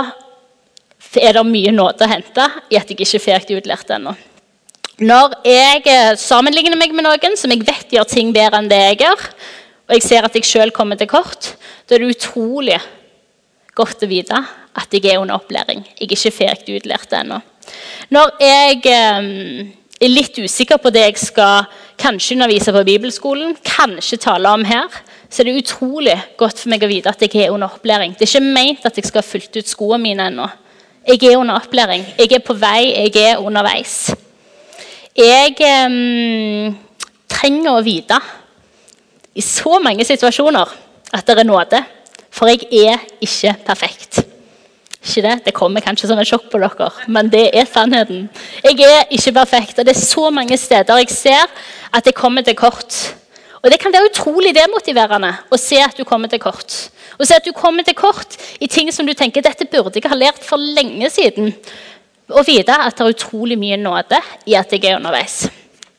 er 1.21 1.38
det 1.38 1.45
mye 1.45 1.73
nåde 1.73 2.05
å 2.05 2.10
hente 2.10 2.47
i 2.73 2.79
at 2.79 2.89
jeg 2.89 2.97
ikke 2.97 3.10
fikk 3.12 3.25
ferdig 3.27 3.60
utlært 3.62 3.93
ennå. 3.93 4.15
Når 4.99 5.38
jeg 5.47 5.86
eh, 5.88 6.15
sammenligner 6.19 6.77
meg 6.77 6.91
med 6.95 7.05
noen 7.05 7.38
som 7.39 7.53
jeg 7.53 7.63
vet 7.67 7.93
gjør 7.93 8.10
ting 8.10 8.34
bedre 8.36 8.60
enn 8.60 8.69
det 8.71 8.82
jeg 8.82 9.01
gjør, 9.05 9.29
og 9.89 9.95
jeg 9.95 10.05
ser 10.05 10.25
at 10.25 10.36
jeg 10.36 10.49
sjøl 10.49 10.73
kommer 10.75 10.97
til 10.99 11.10
kort, 11.10 11.53
da 11.86 11.95
er 11.95 12.03
det 12.03 12.17
utrolig 12.17 12.82
godt 13.77 14.03
å 14.03 14.10
vite 14.10 14.41
at 14.73 14.93
jeg 14.93 15.05
er 15.05 15.21
under 15.21 15.38
opplæring. 15.38 15.86
Jeg 15.95 16.10
er 16.10 16.17
ikke 16.17 16.34
ferdig 16.36 16.82
utlært 16.82 17.13
ennå. 17.15 17.39
Når 18.10 18.34
jeg 18.41 18.82
eh, 18.89 19.69
er 19.99 20.12
litt 20.12 20.38
usikker 20.39 20.79
på 20.79 20.91
det 20.95 21.03
jeg 21.03 21.19
skal 21.19 21.67
kanskje 21.99 22.38
undervise 22.38 22.73
på 22.75 22.83
bibelskolen, 22.88 23.55
kanskje 23.65 24.21
tale 24.23 24.51
om 24.55 24.63
her, 24.67 24.88
så 25.29 25.41
er 25.41 25.49
det 25.49 25.62
utrolig 25.62 26.15
godt 26.39 26.62
for 26.62 26.71
meg 26.71 26.85
å 26.85 26.89
vite 26.89 27.12
at 27.12 27.21
jeg 27.25 27.43
er 27.43 27.53
under 27.53 27.75
opplæring. 27.75 28.15
Det 28.15 28.25
er 28.25 28.31
ikke 28.31 28.55
ment 28.55 28.88
at 28.88 28.97
jeg 28.97 29.09
skal 29.09 29.21
ha 29.21 29.27
fylt 29.27 29.59
ut 29.59 29.69
skoene 29.69 30.01
mine 30.03 30.29
ennå. 30.31 30.47
Jeg 31.09 31.23
er 31.27 31.38
under 31.39 31.59
opplæring. 31.59 32.05
Jeg 32.17 32.31
er 32.38 32.43
på 32.45 32.55
vei, 32.57 32.93
jeg 32.95 33.15
er 33.21 33.43
underveis. 33.43 34.12
Jeg 35.17 35.55
eh, 35.67 36.73
trenger 37.29 37.75
å 37.75 37.83
vite 37.83 38.19
i 39.35 39.43
så 39.43 39.79
mange 39.83 40.05
situasjoner 40.07 40.75
at 41.15 41.27
det 41.27 41.38
er 41.38 41.47
nåde. 41.47 41.83
For 42.31 42.47
jeg 42.51 42.67
er 42.71 43.01
ikke 43.25 43.55
perfekt. 43.65 44.21
Ikke 44.99 45.21
det? 45.23 45.35
Det 45.45 45.53
kommer 45.55 45.81
kanskje 45.81 46.09
som 46.09 46.19
et 46.19 46.27
sjokk 46.27 46.49
på 46.51 46.59
dere, 46.59 46.89
men 47.07 47.29
det 47.31 47.45
er 47.55 47.67
sannheten. 47.69 48.27
Jeg 48.63 48.81
er 48.83 49.07
ikke 49.15 49.31
perfekt, 49.38 49.79
og 49.79 49.88
det 49.88 49.95
er 49.95 49.99
så 49.99 50.29
mange 50.29 50.57
steder 50.59 50.99
jeg 50.99 51.09
ser 51.13 51.47
at 51.93 52.05
jeg 52.05 52.13
kommer 52.13 52.41
til 52.41 52.55
kort. 52.55 53.15
Og 53.62 53.71
Det 53.71 53.79
kan 53.79 53.91
være 53.93 54.09
utrolig 54.12 54.53
demotiverende 54.55 55.33
å 55.51 55.57
se 55.59 55.79
at 55.83 55.97
du 55.97 56.03
kommer 56.03 56.27
til 56.27 56.39
kort. 56.39 56.75
Å 57.19 57.25
se 57.27 57.35
at 57.35 57.45
du 57.45 57.51
kommer 57.51 57.83
til 57.83 57.95
kort 57.95 58.38
i 58.59 58.67
ting 58.67 58.91
som 58.91 59.05
du 59.05 59.13
tenker 59.13 59.43
dette 59.43 59.67
burde 59.67 59.99
jeg 59.99 60.07
ha 60.09 60.15
lært 60.15 60.43
for 60.43 60.57
lenge 60.57 61.09
siden. 61.12 61.53
Og 62.29 62.45
vite 62.47 62.71
at 62.71 62.95
det 62.95 63.03
er 63.03 63.15
utrolig 63.15 63.57
mye 63.59 63.79
nåde 63.79 64.19
i 64.45 64.55
at 64.55 64.71
jeg 64.71 64.85
er 64.85 64.95
underveis. 64.95 65.49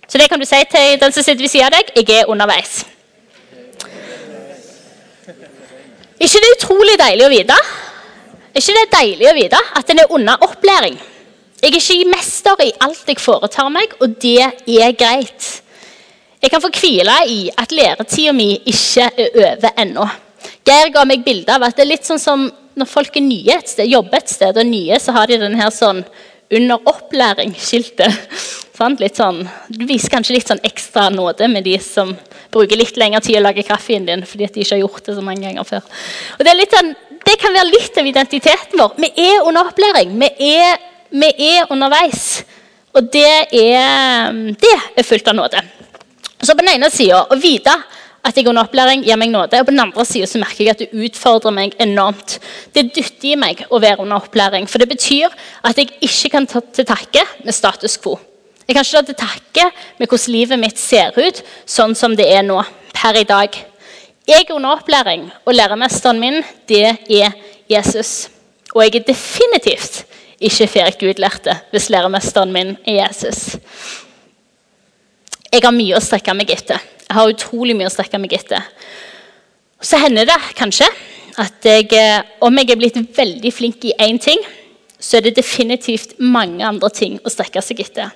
Så 0.09 0.19
det 0.19 0.29
kan 0.29 0.41
du 0.41 0.47
si 0.49 0.61
til 0.71 0.97
den 1.01 1.13
som 1.13 1.23
sitter 1.23 1.43
ved 1.43 1.53
siden 1.53 1.69
av 1.69 1.77
deg. 1.77 1.93
Jeg 1.97 2.21
er 2.23 2.31
underveis. 2.33 2.85
ikke 6.21 6.41
det 6.41 6.49
er 6.49 6.57
utrolig 6.57 6.97
deilig 7.01 7.27
å 7.27 7.33
vite? 7.33 7.57
Er 8.51 8.63
ikke 8.63 8.77
det 8.77 8.93
deilig 8.95 9.29
å 9.31 9.37
vite 9.37 9.59
at 9.79 9.91
en 9.93 10.03
er 10.03 10.13
under 10.15 10.45
opplæring? 10.47 10.97
Jeg 11.61 11.69
er 11.71 11.77
ikke 11.77 12.11
mester 12.11 12.63
i 12.65 12.71
alt 12.83 13.09
jeg 13.09 13.21
foretar 13.21 13.69
meg, 13.71 13.93
og 14.01 14.17
det 14.23 14.41
er 14.43 14.97
greit. 14.97 15.51
Jeg 16.41 16.51
kan 16.51 16.63
få 16.63 16.71
hvile 16.73 17.19
i 17.29 17.41
at 17.53 17.73
læretida 17.77 18.33
mi 18.33 18.55
ikke 18.73 19.11
er 19.13 19.37
over 19.45 19.77
ennå. 19.83 20.07
Geir 20.67 20.91
ga 20.95 21.05
meg 21.05 21.23
bilde 21.25 21.53
av 21.53 21.67
at 21.67 21.77
det 21.77 21.85
er 21.85 21.93
litt 21.93 22.09
sånn 22.09 22.23
som 22.23 22.49
når 22.81 22.89
folk 22.89 23.17
er 23.19 23.27
nye 23.27 23.59
et 23.59 23.69
sted, 23.69 23.91
jobber 23.91 24.23
et 24.23 24.33
sted 24.33 24.57
og 24.57 24.67
nye, 24.67 24.99
så 25.03 25.13
har 25.13 25.29
de 25.29 25.37
den 25.43 25.59
her 25.59 25.71
sånn 25.75 26.03
under 26.51 26.91
opplæring-skiltet. 26.91 28.17
Sånn, 28.81 29.43
du 29.69 29.83
viser 29.85 30.09
kanskje 30.09 30.39
litt 30.39 30.49
sånn 30.49 30.63
ekstra 30.65 31.11
nåde 31.13 31.45
med 31.53 31.67
de 31.69 31.75
som 31.85 32.15
bruker 32.49 32.79
litt 32.81 32.97
lengre 32.97 33.21
tid 33.21 33.37
å 33.37 33.43
lage 33.45 33.67
kaffen 33.69 34.07
din 34.09 34.23
fordi 34.25 34.47
de 34.55 34.63
ikke 34.63 34.73
har 34.73 34.81
gjort 34.81 35.03
det 35.05 35.17
så 35.19 35.25
mange 35.27 35.45
ganger 35.45 35.67
før. 35.69 35.91
Og 36.39 36.41
det, 36.41 36.49
er 36.49 36.57
litt 36.57 36.73
sånn, 36.73 36.89
det 37.27 37.37
kan 37.41 37.55
være 37.55 37.71
litt 37.71 37.99
av 38.01 38.09
identiteten 38.09 38.81
vår. 38.81 38.97
Vi 39.01 39.11
er 39.29 39.47
under 39.47 39.69
opplæring. 39.69 40.17
Vi 40.21 40.31
er, 40.57 40.81
vi 41.11 41.31
er 41.51 41.71
underveis. 41.71 42.43
Og 42.97 43.07
det 43.13 43.55
er, 43.55 44.33
det 44.59 44.75
er 44.97 45.07
fullt 45.07 45.29
av 45.31 45.37
nåde. 45.39 45.63
Så 46.41 46.55
på 46.57 46.65
den 46.65 46.73
ene 46.75 46.89
sida 46.93 47.21
å 47.29 47.39
vite 47.39 47.75
at 48.21 48.37
jeg 48.37 48.45
er 48.45 48.51
under 48.53 48.67
opplæring, 48.67 49.05
gir 49.05 49.17
meg 49.21 49.31
nåde. 49.33 49.61
Og 49.61 49.69
på 49.69 49.73
den 49.73 49.83
andre 49.85 50.05
sida 50.09 50.41
merker 50.41 50.65
jeg 50.65 50.75
at 50.75 50.83
det 50.83 51.05
utfordrer 51.07 51.55
meg 51.57 51.77
enormt. 51.81 52.39
Det 52.75 52.89
dytter 52.97 53.31
i 53.33 53.39
meg 53.41 53.63
å 53.71 53.81
være 53.81 54.03
under 54.05 54.21
opplæring. 54.21 54.69
For 54.69 54.83
det 54.83 54.91
betyr 54.91 55.33
at 55.65 55.79
jeg 55.81 55.93
ikke 56.01 56.35
kan 56.35 56.49
ta 56.51 56.65
til 56.65 56.89
takke 56.89 57.25
med 57.45 57.57
status 57.57 57.97
quo. 58.01 58.19
Jeg 58.67 58.77
kan 58.77 58.85
ikke 58.85 59.01
ta 59.01 59.07
til 59.09 59.21
takke 59.23 59.71
med 59.99 60.09
hvordan 60.09 60.35
livet 60.35 60.61
mitt 60.61 60.79
ser 60.79 61.17
ut 61.17 61.41
sånn 61.69 61.97
som 61.99 62.17
det 62.17 62.29
er 62.31 62.45
nå. 62.47 62.61
Per 62.95 63.17
i 63.17 63.25
dag. 63.25 63.55
Jeg 64.31 64.45
er 64.47 64.55
under 64.55 64.77
opplæring, 64.77 65.25
og 65.45 65.55
læremesteren 65.55 66.21
min, 66.21 66.37
det 66.69 66.85
er 67.11 67.33
Jesus. 67.71 68.29
Og 68.75 68.85
jeg 68.85 69.01
er 69.01 69.09
definitivt 69.09 70.05
ikke 70.41 70.69
ferdig 70.71 71.11
utlærte 71.11 71.57
hvis 71.73 71.89
læremesteren 71.91 72.53
min 72.53 72.77
er 72.87 73.01
Jesus. 73.01 73.57
Jeg 75.51 75.65
har 75.65 75.75
mye 75.75 75.99
å 75.99 76.03
strekke 76.05 76.35
meg 76.39 76.53
etter. 76.55 76.79
Jeg 77.09 77.17
har 77.17 77.33
utrolig 77.33 77.75
mye 77.75 77.91
å 77.91 77.93
strekke 77.97 78.21
meg 78.23 78.37
etter. 78.39 78.71
Så 79.83 79.99
hender 79.99 80.31
det 80.31 80.39
kanskje 80.55 80.87
at 81.41 81.67
jeg, 81.67 81.91
eh, 81.99 82.23
om 82.41 82.55
jeg 82.55 82.71
er 82.71 82.79
blitt 82.79 83.03
veldig 83.17 83.53
flink 83.53 83.85
i 83.91 83.97
én 83.99 84.21
ting, 84.23 84.39
så 85.01 85.17
er 85.17 85.27
det 85.27 85.39
definitivt 85.39 86.19
mange 86.21 86.65
andre 86.67 86.91
ting 86.93 87.19
å 87.25 87.33
strekke 87.33 87.63
seg 87.65 87.81
etter. 87.81 88.13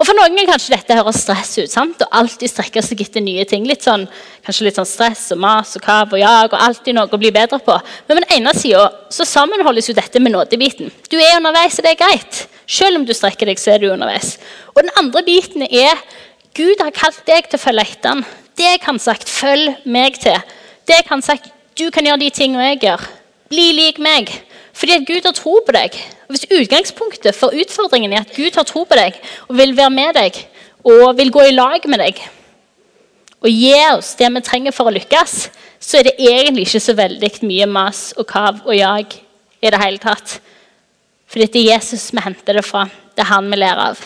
Og 0.00 0.06
For 0.08 0.18
noen 0.18 0.34
kan 0.34 0.48
kanskje 0.48 0.72
dette 0.72 0.96
høres 0.98 1.20
stress 1.22 1.52
ut. 1.60 1.70
sant? 1.70 2.00
Og 2.02 2.16
alltid 2.18 2.50
strekke 2.50 2.82
seg 2.82 3.04
etter 3.04 3.22
nye 3.22 3.44
ting. 3.46 3.66
Litt 3.68 3.84
sånn, 3.86 4.08
kanskje 4.42 4.64
litt 4.66 4.80
sånn 4.80 4.88
stress 4.88 5.28
og 5.30 5.38
mas 5.44 5.76
og 5.78 5.84
kav 5.84 6.10
og 6.10 6.18
jag 6.18 6.48
og 6.48 6.58
alltid 6.58 6.96
noe 6.96 7.06
å 7.06 7.20
bli 7.20 7.30
bedre 7.30 7.60
på. 7.62 7.76
Men 8.08 8.16
på 8.16 8.24
den 8.24 8.34
ene 8.40 8.54
sida 8.58 8.88
sammenholdes 9.12 9.92
jo 9.92 9.94
dette 9.94 10.18
med 10.18 10.34
nådebiten. 10.34 10.90
Du 11.06 11.16
er 11.20 11.36
underveis, 11.36 11.78
og 11.78 11.86
det 11.86 11.94
er 11.94 12.02
greit. 12.02 12.42
Selv 12.66 12.98
om 12.98 13.06
du 13.06 13.14
strekker 13.14 13.46
deg, 13.46 13.60
så 13.62 13.76
er 13.76 13.78
du 13.78 13.92
underveis. 13.92 14.38
Og 14.74 14.82
den 14.82 14.90
andre 14.98 15.22
biten 15.22 15.62
er 15.68 16.00
Gud 16.56 16.82
har 16.82 16.90
kalt 16.90 17.22
deg 17.28 17.46
til 17.46 17.60
å 17.60 17.62
følge 17.62 17.86
etter 17.86 18.16
ham. 18.16 18.24
Deg 18.58 18.82
han 18.84 18.98
sagt 18.98 19.28
'følg 19.28 19.86
meg 19.86 20.18
til'. 20.18 20.42
Deg 20.86 21.06
han 21.08 21.22
sagt 21.22 21.48
'du 21.78 21.90
kan 21.90 22.04
gjøre 22.04 22.20
de 22.20 22.30
tingene 22.30 22.74
jeg 22.74 22.80
gjør'. 22.80 23.06
Bli 23.48 23.72
lik 23.72 23.98
meg. 23.98 24.28
Fordi 24.72 24.94
at 24.96 25.06
Gud 25.06 25.26
har 25.28 25.34
tro 25.36 25.58
på 25.66 25.74
deg. 25.74 25.96
Og 26.26 26.36
Hvis 26.36 26.46
utgangspunktet 26.48 27.36
for 27.36 27.54
utfordringen 27.54 28.12
er 28.12 28.24
at 28.24 28.36
Gud 28.36 28.56
har 28.56 28.66
tro 28.68 28.84
på 28.88 28.98
deg 28.98 29.18
og 29.48 29.58
vil 29.58 29.76
være 29.76 29.94
med 29.94 30.14
deg 30.16 30.38
og 30.82 31.18
vil 31.18 31.30
gå 31.30 31.48
i 31.48 31.56
lag 31.56 31.84
med 31.86 32.02
deg 32.02 32.22
og 33.42 33.50
gi 33.50 33.74
oss 33.90 34.14
det 34.18 34.28
vi 34.30 34.40
trenger 34.46 34.74
for 34.74 34.86
å 34.86 34.94
lykkes, 34.94 35.32
så 35.82 35.98
er 35.98 36.06
det 36.06 36.14
egentlig 36.22 36.68
ikke 36.68 36.82
så 36.84 36.94
veldig 36.94 37.30
mye 37.42 37.66
mas 37.66 38.02
og 38.14 38.28
kav 38.30 38.60
og 38.62 38.74
jag 38.76 39.16
i 39.62 39.70
det 39.70 39.80
hele 39.82 39.98
tatt. 40.02 40.36
Fordi 41.26 41.48
det 41.50 41.62
er 41.62 41.72
Jesus 41.72 42.12
vi 42.14 42.22
henter 42.22 42.58
det 42.58 42.64
fra. 42.66 42.84
Det 43.16 43.24
er 43.24 43.32
han 43.32 43.50
vi 43.50 43.58
lærer 43.58 43.82
av. 43.90 44.04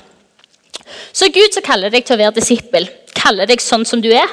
Så 1.13 1.29
Gud 1.35 1.53
som 1.53 1.65
kaller 1.67 1.93
deg 1.93 2.07
til 2.07 2.17
å 2.17 2.21
være 2.23 2.39
disippel, 2.39 2.89
kaller 3.17 3.49
deg 3.49 3.61
sånn 3.61 3.85
som 3.89 4.01
du 4.01 4.09
er, 4.15 4.31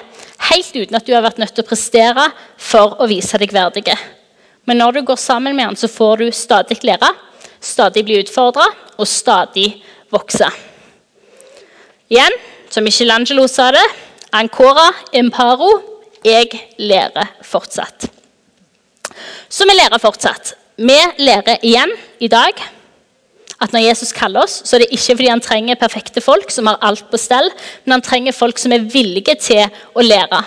helt 0.52 0.76
uten 0.76 0.96
at 0.96 1.08
du 1.08 1.13
har 1.15 1.24
vært 1.26 1.39
nødt 1.41 1.56
til 1.58 1.65
å 1.65 1.67
prestere 1.67 2.30
for 2.62 2.96
å 3.02 3.08
vise 3.12 3.39
deg 3.41 3.52
verdige. 3.56 3.98
Men 4.65 4.80
når 4.80 4.91
du 4.91 5.02
går 5.08 5.19
sammen 5.19 5.56
med 5.56 5.65
han, 5.65 5.80
så 5.80 5.89
får 5.91 6.23
du 6.23 6.32
stadig 6.32 6.80
lære, 6.88 7.10
stadig 7.60 8.06
bli 8.06 8.21
utfordra 8.23 8.67
og 8.97 9.08
stadig 9.10 9.84
vokse. 10.13 10.47
Igjen, 12.12 12.36
som 12.69 12.86
Michelangelo 12.86 13.47
sa 13.47 13.71
det, 13.76 13.84
ancora 14.34 14.89
imparo 15.13 15.71
jeg 16.23 16.52
lærer 16.80 17.36
fortsatt. 17.45 18.08
Så 19.49 19.67
vi 19.69 19.76
lærer 19.76 20.02
fortsatt. 20.02 20.56
Vi 20.78 20.97
lærer 21.21 21.62
igjen 21.62 21.91
i 22.23 22.30
dag 22.32 22.58
at 23.62 23.71
når 23.71 23.86
Jesus 23.86 24.12
kaller 24.15 24.43
oss, 24.43 24.62
så 24.65 24.76
er 24.76 24.84
det 24.84 24.95
ikke 24.95 25.15
fordi 25.15 25.30
han 25.30 25.43
trenger 25.43 25.80
perfekte 25.80 26.23
folk 26.23 26.52
som 26.52 26.67
har 26.67 26.82
alt 26.84 27.06
på 27.12 27.19
stell, 27.21 27.52
men 27.86 27.97
han 27.97 28.04
trenger 28.04 28.36
folk 28.36 28.60
som 28.60 28.73
er 28.76 28.88
villige 28.91 29.36
til 29.39 29.63
å 29.93 30.04
lære. 30.04 30.41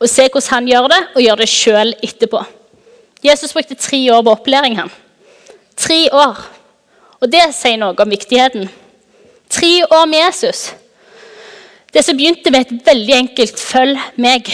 Og 0.00 0.08
se 0.10 0.26
hvordan 0.26 0.52
han 0.54 0.70
gjør 0.70 0.88
det, 0.92 1.02
og 1.14 1.22
gjør 1.24 1.42
det 1.42 1.50
sjøl 1.52 1.92
etterpå. 2.04 2.40
Jesus 3.26 3.52
brukte 3.52 3.74
tre 3.74 4.00
år 4.14 4.22
på 4.22 4.30
opplæring. 4.30 4.76
han. 4.78 4.90
Tre 5.76 6.08
år. 6.12 6.40
Og 7.20 7.32
det 7.32 7.42
sier 7.54 7.78
noe 7.80 7.96
om 7.98 8.10
viktigheten. 8.10 8.68
Tre 9.50 9.84
år 9.84 10.06
med 10.06 10.18
Jesus. 10.18 10.72
Det 11.92 12.04
som 12.04 12.16
begynte 12.16 12.50
med 12.50 12.66
et 12.66 12.86
veldig 12.86 13.14
enkelt 13.14 13.56
'følg 13.56 13.98
meg'. 14.16 14.50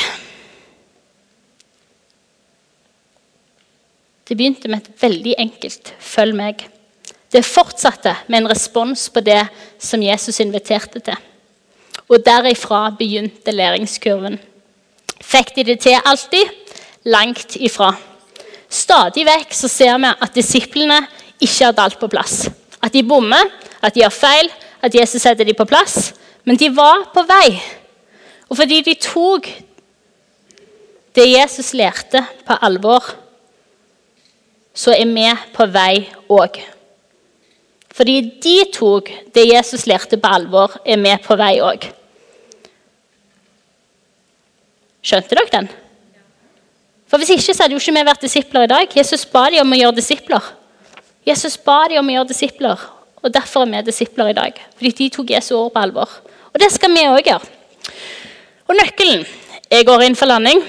Det 4.28 4.36
begynte 4.36 4.68
med 4.68 4.78
et 4.78 5.02
veldig 5.02 5.34
enkelt 5.38 5.94
'følg 6.00 6.34
meg'. 6.34 6.68
Det 7.32 7.44
fortsatte 7.44 8.16
med 8.28 8.38
en 8.38 8.50
respons 8.50 9.08
på 9.10 9.20
det 9.20 9.48
som 9.78 10.02
Jesus 10.02 10.40
inviterte 10.40 11.00
til. 11.00 11.16
Og 12.08 12.24
derifra 12.26 12.90
begynte 12.98 13.52
læringskurven. 13.52 14.38
Fikk 15.20 15.56
de 15.56 15.64
det 15.64 15.80
til 15.80 15.96
alltid? 16.04 16.44
Langt 17.04 17.56
ifra. 17.56 17.96
Stadig 18.72 19.26
vekk 19.28 19.52
så 19.52 19.68
ser 19.68 19.98
vi 20.00 20.10
at 20.10 20.34
disiplene 20.36 21.02
ikke 21.42 21.68
hadde 21.68 21.84
alt 21.84 21.98
på 22.00 22.08
plass. 22.08 22.46
At 22.82 22.94
de 22.94 23.04
bommer, 23.04 23.50
at 23.84 23.94
de 23.94 24.04
har 24.04 24.14
feil, 24.14 24.48
at 24.82 24.94
Jesus 24.94 25.22
setter 25.22 25.44
dem 25.44 25.58
på 25.58 25.68
plass. 25.68 26.14
Men 26.44 26.56
de 26.58 26.70
var 26.74 27.10
på 27.14 27.22
vei. 27.28 27.60
Og 28.48 28.56
fordi 28.56 28.80
de 28.86 28.94
tok 28.98 29.50
det 31.12 31.28
Jesus 31.28 31.74
lærte, 31.76 32.24
på 32.46 32.56
alvor, 32.64 33.04
så 34.74 34.94
er 34.96 35.04
vi 35.04 35.28
på 35.52 35.66
vei 35.68 36.06
òg. 36.32 36.56
Fordi 37.92 38.16
de 38.40 38.56
tok 38.72 39.10
det 39.34 39.46
Jesus 39.50 39.84
lærte, 39.86 40.16
på 40.16 40.32
alvor, 40.32 40.80
er 40.84 40.96
vi 40.96 41.12
på 41.26 41.36
vei 41.36 41.54
òg. 41.60 41.84
Skjønte 45.02 45.36
dere 45.36 45.52
den? 45.52 45.72
For 47.12 47.20
Hvis 47.20 47.28
ikke 47.28 47.52
så 47.52 47.66
hadde 47.66 47.76
jo 47.76 47.80
ikke 47.82 47.92
vi 47.92 48.02
vært 48.08 48.22
disipler 48.24 48.62
i 48.64 48.68
dag. 48.70 48.94
Jesus 48.96 49.26
ba 49.28 49.42
dem 49.52 49.66
om 49.66 49.74
å 49.74 49.76
gjøre 49.76 49.98
disipler. 49.98 50.46
Jesus 51.28 51.58
ba 51.60 51.82
dem 51.92 52.00
om 52.00 52.08
å 52.08 52.14
gjøre 52.14 52.30
disipler, 52.30 52.86
og 53.20 53.34
derfor 53.34 53.66
er 53.66 53.68
vi 53.74 53.82
disipler 53.90 54.30
i 54.30 54.36
dag. 54.38 54.56
Fordi 54.78 54.92
de 54.96 55.08
tok 55.12 55.34
Jesu 55.34 55.50
ord 55.58 55.74
på 55.74 55.82
alvor. 55.82 56.08
Og 56.54 56.56
det 56.62 56.70
skal 56.72 56.88
vi 56.94 57.04
òg 57.10 57.28
gjøre. 57.28 57.52
Og 58.64 58.80
nøkkelen 58.80 59.26
Jeg 59.68 59.86
går 59.86 60.06
inn 60.06 60.16
for 60.16 60.28
landing. 60.28 60.64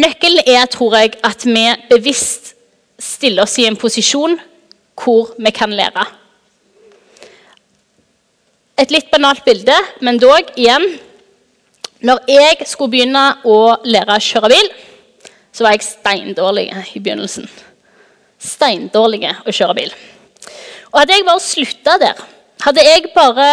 Nøkkelen 0.00 0.48
er, 0.48 0.64
tror 0.72 0.96
jeg, 0.96 1.14
at 1.24 1.44
vi 1.44 1.68
bevisst 1.92 2.54
stiller 2.96 3.44
oss 3.44 3.58
i 3.60 3.68
en 3.68 3.76
posisjon 3.76 4.40
hvor 4.96 5.34
vi 5.36 5.52
kan 5.52 5.72
lære. 5.72 6.06
Et 8.80 8.92
litt 8.92 9.12
banalt 9.12 9.44
bilde, 9.44 9.76
men 10.00 10.20
dog 10.20 10.56
igjen. 10.56 10.88
Når 12.00 12.24
jeg 12.32 12.64
skulle 12.64 12.96
begynne 12.96 13.24
å 13.44 13.76
lære 13.84 14.16
å 14.16 14.24
kjøre 14.24 14.52
bil, 14.56 14.70
så 15.60 15.66
var 15.66 15.74
jeg 15.76 15.84
steindårlig 15.84 16.70
i 16.96 17.00
begynnelsen. 17.04 17.44
Steindårlig 18.40 19.26
å 19.28 19.52
kjøre 19.52 19.74
bil. 19.76 19.90
Og 20.88 21.02
hadde 21.02 21.18
jeg 21.18 21.26
bare 21.26 21.42
slutta 21.44 21.96
der, 22.00 22.22
hadde 22.64 22.84
jeg 22.86 23.10
bare 23.12 23.48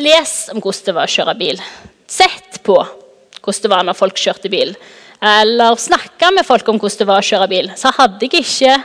lest 0.00 0.48
om 0.54 0.62
hvordan 0.64 0.86
det 0.86 0.94
var 0.96 1.10
å 1.10 1.12
kjøre 1.12 1.34
bil, 1.36 1.60
sett 2.08 2.62
på 2.64 2.78
hvordan 2.80 3.66
det 3.66 3.72
var 3.74 3.84
når 3.84 3.98
folk 3.98 4.22
kjørte 4.22 4.48
bil, 4.52 4.72
eller 5.20 5.76
snakka 5.76 6.30
med 6.32 6.48
folk 6.48 6.72
om 6.72 6.80
hvordan 6.80 7.02
det 7.02 7.08
var 7.12 7.20
å 7.20 7.28
kjøre 7.28 7.50
bil, 7.52 7.68
så 7.76 7.92
hadde 7.98 8.24
jeg 8.24 8.40
ikke 8.40 8.78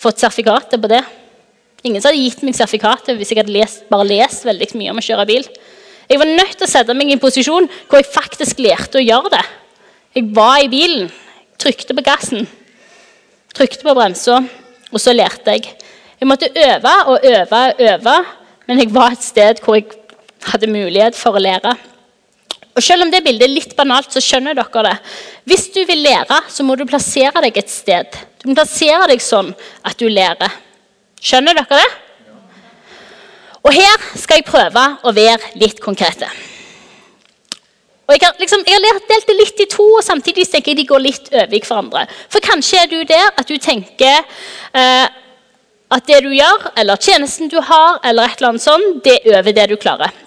fått 0.00 0.20
sertifikatet 0.20 0.76
på 0.84 0.92
det. 0.92 1.00
Ingen 1.88 2.04
hadde 2.04 2.20
gitt 2.20 2.44
meg 2.44 2.58
sertifikatet 2.58 3.16
hvis 3.16 3.32
jeg 3.32 3.40
hadde 3.40 3.56
lest, 3.56 3.86
bare 3.88 4.08
lest 4.10 4.44
veldig 4.44 4.68
mye 4.76 4.92
om 4.92 5.00
å 5.00 5.06
kjøre 5.08 5.28
bil. 5.32 5.48
Jeg 6.10 6.20
var 6.20 6.28
nødt 6.28 6.52
til 6.58 6.68
å 6.68 6.70
sette 6.74 6.96
meg 6.96 7.08
i 7.08 7.16
en 7.16 7.22
posisjon 7.22 7.72
hvor 7.88 7.96
jeg 8.02 8.12
faktisk 8.12 8.60
lærte 8.60 9.00
å 9.00 9.04
gjøre 9.06 9.32
det. 9.32 9.44
Jeg 10.20 10.28
var 10.36 10.60
i 10.60 10.68
bilen, 10.68 11.08
trykte 11.60 11.96
på 11.96 12.04
gassen, 12.04 12.48
trykte 13.56 13.84
på 13.84 13.94
bremsa, 13.96 14.40
og 14.90 15.02
så 15.02 15.14
lærte 15.14 15.54
jeg. 15.56 15.70
Jeg 16.20 16.28
måtte 16.28 16.50
øve 16.52 16.94
og 17.12 17.24
øve 17.24 17.60
og 17.66 17.84
øve, 17.86 18.16
men 18.66 18.82
jeg 18.82 18.94
var 18.94 19.14
et 19.14 19.24
sted 19.24 19.62
hvor 19.64 19.78
jeg 19.78 19.88
hadde 20.50 20.70
mulighet 20.70 21.16
for 21.16 21.36
å 21.36 21.42
lære. 21.42 21.74
Og 22.76 22.82
Selv 22.82 23.02
om 23.04 23.10
det 23.10 23.22
bildet 23.24 23.48
er 23.48 23.52
litt 23.52 23.72
banalt, 23.76 24.12
så 24.12 24.22
skjønner 24.22 24.54
dere 24.56 24.84
det. 24.86 24.96
Hvis 25.44 25.66
du 25.74 25.80
vil 25.88 26.04
lære, 26.04 26.38
så 26.48 26.64
må 26.64 26.76
du 26.78 26.86
plassere 26.88 27.42
deg 27.44 27.58
et 27.58 27.72
sted. 27.72 28.20
Du 28.40 28.48
må 28.48 28.54
plassere 28.54 29.08
deg 29.10 29.20
sånn 29.20 29.50
at 29.84 29.98
du 29.98 30.06
lærer. 30.08 30.54
Skjønner 31.20 31.58
dere 31.58 31.80
det? 31.82 31.90
Og 33.60 33.74
her 33.76 34.06
skal 34.16 34.40
jeg 34.40 34.48
prøve 34.48 34.86
å 35.04 35.12
være 35.12 35.52
litt 35.60 35.82
konkrete. 35.84 36.30
Og 38.10 38.16
Jeg 38.18 38.26
har, 38.26 38.34
liksom, 38.42 38.64
jeg 38.66 38.80
har 38.82 38.96
delt 39.06 39.28
det 39.28 39.34
litt 39.38 39.60
i 39.62 39.68
to, 39.70 39.84
og 40.00 40.02
samtidig 40.02 40.48
tenker 40.50 40.72
jeg 40.72 40.80
de 40.80 40.86
går 40.88 41.02
litt 41.04 41.28
over 41.30 41.54
i 41.54 41.60
hverandre. 41.62 42.00
For 42.32 42.42
kanskje 42.42 42.80
er 42.82 42.88
du 42.90 42.96
der 43.06 43.28
at 43.38 43.46
du 43.46 43.54
tenker 43.62 44.24
eh, 44.74 45.06
at 45.94 46.08
det 46.08 46.18
du 46.24 46.32
gjør, 46.34 46.72
eller 46.80 46.98
tjenesten 46.98 47.52
du 47.52 47.60
har, 47.62 48.00
eller 48.02 48.26
et 48.26 48.40
eller 48.40 48.48
annet 48.50 48.64
sånt, 48.66 48.98
det 49.06 49.20
er 49.20 49.38
over 49.38 49.54
det 49.54 49.68
du 49.70 49.76
klarer. 49.78 50.18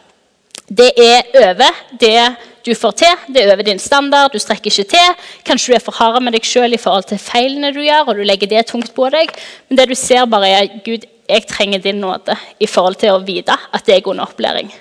Det 0.71 0.93
er 0.95 1.27
over 1.41 1.83
det 1.99 2.23
du 2.63 2.71
får 2.71 2.95
til, 3.03 3.27
det 3.35 3.43
er 3.43 3.51
over 3.51 3.67
din 3.67 3.83
standard, 3.83 4.31
du 4.31 4.39
strekker 4.39 4.71
ikke 4.71 4.87
til. 4.95 5.27
Kanskje 5.43 5.73
du 5.73 5.77
er 5.81 5.83
for 5.83 5.99
hard 5.99 6.23
med 6.23 6.37
deg 6.37 6.47
sjøl 6.47 6.77
i 6.77 6.79
forhold 6.79 7.09
til 7.11 7.19
feilene 7.19 7.75
du 7.75 7.81
gjør, 7.83 8.07
og 8.07 8.15
du 8.15 8.23
legger 8.23 8.47
det 8.47 8.63
tungt 8.71 8.95
på 8.95 9.11
deg. 9.11 9.35
Men 9.67 9.81
det 9.81 9.91
du 9.91 9.95
ser, 9.99 10.23
bare 10.31 10.55
er 10.55 10.71
Gud, 10.87 11.03
jeg 11.27 11.47
trenger 11.51 11.83
din 11.83 11.99
nåde 11.99 12.39
i 12.63 12.67
forhold 12.67 12.95
til 13.03 13.11
å 13.11 13.23
vite 13.27 13.59
at 13.75 13.83
det 13.83 13.99
er 13.99 14.07
god 14.07 14.23
opplæring. 14.23 14.71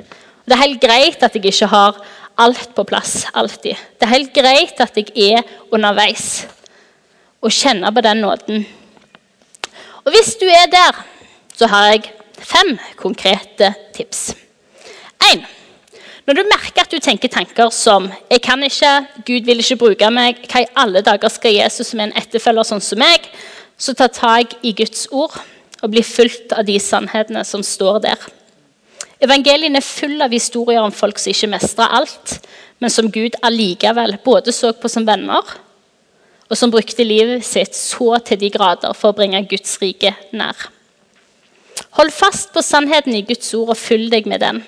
Det 0.46 0.56
er 0.56 0.64
helt 0.64 0.82
greit 0.82 1.22
at 1.22 1.34
jeg 1.34 1.50
ikke 1.50 1.70
har 1.70 1.98
alt 2.38 2.74
på 2.74 2.84
plass 2.84 3.26
alltid. 3.32 3.76
Det 3.98 4.06
er 4.06 4.14
helt 4.14 4.34
greit 4.34 4.80
at 4.80 4.96
jeg 4.96 5.36
er 5.36 5.42
underveis 5.72 6.46
og 7.42 7.52
kjenner 7.52 7.90
på 7.90 8.04
den 8.04 8.22
nåden. 8.22 8.66
Og 10.04 10.14
hvis 10.14 10.34
du 10.40 10.46
er 10.46 10.68
der, 10.70 11.02
så 11.56 11.66
har 11.70 11.92
jeg 11.92 12.12
fem 12.38 12.78
konkrete 12.96 13.74
tips. 13.94 14.32
1. 15.32 15.44
Når 16.26 16.38
du 16.38 16.42
merker 16.46 16.84
at 16.84 16.92
du 16.92 16.98
tenker 16.98 17.28
tanker 17.28 17.70
som 17.70 18.12
'Jeg 18.30 18.42
kan 18.42 18.62
ikke, 18.62 19.06
Gud 19.26 19.44
vil 19.44 19.58
ikke 19.58 19.76
bruke 19.76 20.10
meg', 20.10 20.36
'Hva 20.46 20.60
i 20.60 20.72
alle 20.76 21.00
dager 21.00 21.28
skal 21.28 21.54
Jesus 21.54 21.86
som 21.86 22.00
en 22.00 22.12
etterfølger 22.16 22.62
sånn 22.62 22.80
som 22.80 22.98
meg?' 22.98 23.28
Så 23.78 23.94
ta 23.94 24.06
tak 24.06 24.54
i 24.62 24.72
Guds 24.72 25.08
ord 25.10 25.40
og 25.82 25.90
bli 25.90 26.02
fulgt 26.02 26.52
av 26.52 26.64
de 26.64 26.78
sannhetene 26.78 27.44
som 27.44 27.62
står 27.62 27.98
der. 27.98 28.16
Evangelien 29.22 29.78
er 29.78 29.86
full 29.86 30.18
av 30.24 30.32
historier 30.34 30.82
om 30.82 30.94
folk 30.94 31.20
som 31.22 31.30
ikke 31.30 31.50
mestra 31.52 31.86
alt, 31.94 32.40
men 32.82 32.90
som 32.90 33.10
Gud 33.12 33.36
allikevel 33.46 34.16
både 34.24 34.54
så 34.54 34.72
på 34.74 34.90
som 34.90 35.06
venner, 35.06 35.46
og 36.50 36.58
som 36.58 36.72
brukte 36.72 37.06
livet 37.06 37.46
sitt 37.46 37.76
så 37.78 38.16
til 38.26 38.40
de 38.40 38.50
grader 38.52 38.96
for 38.98 39.12
å 39.12 39.16
bringe 39.16 39.44
Guds 39.46 39.76
rike 39.80 40.10
nær. 40.34 40.66
Hold 41.96 42.10
fast 42.12 42.50
på 42.52 42.64
sannheten 42.66 43.14
i 43.14 43.22
Guds 43.28 43.54
ord 43.54 43.72
og 43.72 43.78
fyll 43.78 44.08
deg 44.12 44.26
med 44.28 44.42
den. 44.42 44.60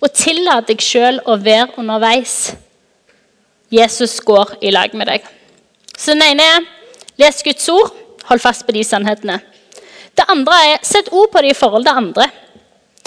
Og 0.00 0.12
tillat 0.14 0.68
deg 0.68 0.80
sjøl 0.84 1.18
å 1.26 1.38
være 1.40 1.74
underveis. 1.80 2.54
Jesus 3.72 4.20
går 4.24 4.54
i 4.62 4.70
lag 4.70 4.94
med 4.94 5.10
deg. 5.10 5.26
Så 5.96 6.14
den 6.14 6.24
ene 6.28 6.46
er 6.46 6.66
les 7.18 7.42
Guds 7.42 7.68
ord, 7.72 7.90
hold 8.28 8.44
fast 8.44 8.66
på 8.68 8.76
de 8.76 8.84
sannhetene. 8.86 9.40
Det 10.16 10.30
andre 10.32 10.56
er 10.70 10.84
sett 10.86 11.10
ord 11.12 11.32
på 11.32 11.42
det 11.42 11.56
i 11.56 11.58
forhold 11.58 11.88
til 11.88 12.04
andre. 12.04 12.28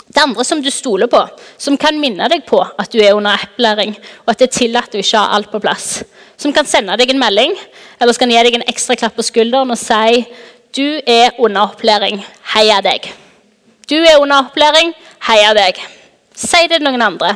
Det 0.09 0.21
andre 0.23 0.43
som 0.43 0.61
du 0.61 0.71
stoler 0.73 1.07
på, 1.07 1.21
som 1.57 1.77
kan 1.77 1.99
minne 2.01 2.25
deg 2.31 2.41
på 2.47 2.59
at 2.59 2.89
du 2.89 2.97
er 2.97 3.13
under 3.13 3.37
opplæring, 3.37 3.93
og 4.25 4.31
at 4.33 4.39
det 4.41 4.47
er 4.47 4.55
tillatt 4.57 4.95
å 4.97 5.01
ikke 5.03 5.21
ha 5.21 5.35
alt 5.37 5.51
på 5.51 5.61
plass. 5.61 5.99
Som 6.39 6.53
kan 6.55 6.65
sende 6.65 6.95
deg 6.97 7.11
en 7.13 7.21
melding 7.21 7.53
eller 7.99 8.15
skal 8.15 8.31
gi 8.31 8.41
deg 8.47 8.57
en 8.57 8.69
ekstra 8.71 8.97
klapp 8.97 9.17
på 9.19 9.27
skulderen 9.27 9.75
og 9.75 9.77
si 9.77 10.23
du 10.77 11.01
er 11.05 11.37
under 11.41 11.69
opplæring, 11.69 12.21
heia 12.53 12.79
deg. 12.85 13.05
Du 13.89 13.97
er 13.97 14.19
under 14.21 14.45
opplæring, 14.45 14.93
heia 15.25 15.53
deg. 15.57 15.77
Si 16.37 16.61
det 16.69 16.77
til 16.77 16.85
noen 16.85 17.01
andre. 17.01 17.33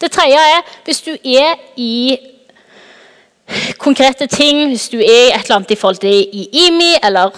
Det 0.00 0.08
tredje 0.12 0.40
er 0.40 0.64
hvis 0.86 1.02
du 1.04 1.12
er 1.12 1.60
i 1.76 2.16
konkrete 3.78 4.26
ting, 4.26 4.66
hvis 4.68 4.88
du 4.88 4.98
er 4.98 5.04
i 5.04 5.32
et 5.34 5.44
eller 5.44 5.60
annet 5.60 5.74
i 5.74 5.78
forhold 5.78 6.00
til 6.00 6.48
IMI 6.64 6.94
eller 7.02 7.36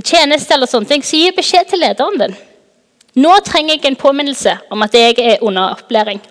tjeneste, 0.00 0.54
eller 0.54 0.68
sånne 0.70 0.88
ting, 0.90 1.04
så 1.04 1.16
gi 1.16 1.30
beskjed 1.36 1.70
til 1.70 1.84
lederen 1.84 2.20
din. 2.20 2.36
Nå 3.14 3.34
trenger 3.46 3.76
jeg 3.76 3.86
en 3.92 3.98
påminnelse 3.98 4.56
om 4.74 4.82
at 4.82 4.94
jeg 4.96 5.18
er 5.22 5.42
under 5.46 5.76
opplæring. 5.76 6.22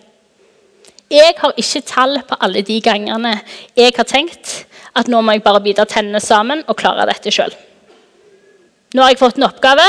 Jeg 1.13 1.35
har 1.37 1.53
ikke 1.57 1.81
tall 1.87 2.17
på 2.27 2.35
alle 2.41 2.63
de 2.65 2.79
gangene 2.81 3.37
jeg 3.77 3.93
har 3.95 4.07
tenkt 4.09 4.65
at 4.97 5.07
nå 5.07 5.21
må 5.21 5.35
jeg 5.35 5.43
bare 5.45 5.61
bite 5.63 5.85
tennene 5.89 6.19
sammen 6.21 6.63
og 6.67 6.77
klare 6.79 7.05
dette 7.09 7.31
sjøl. 7.31 7.53
Nå 8.93 9.01
har 9.01 9.13
jeg 9.13 9.21
fått 9.21 9.39
en 9.39 9.47
oppgave. 9.47 9.85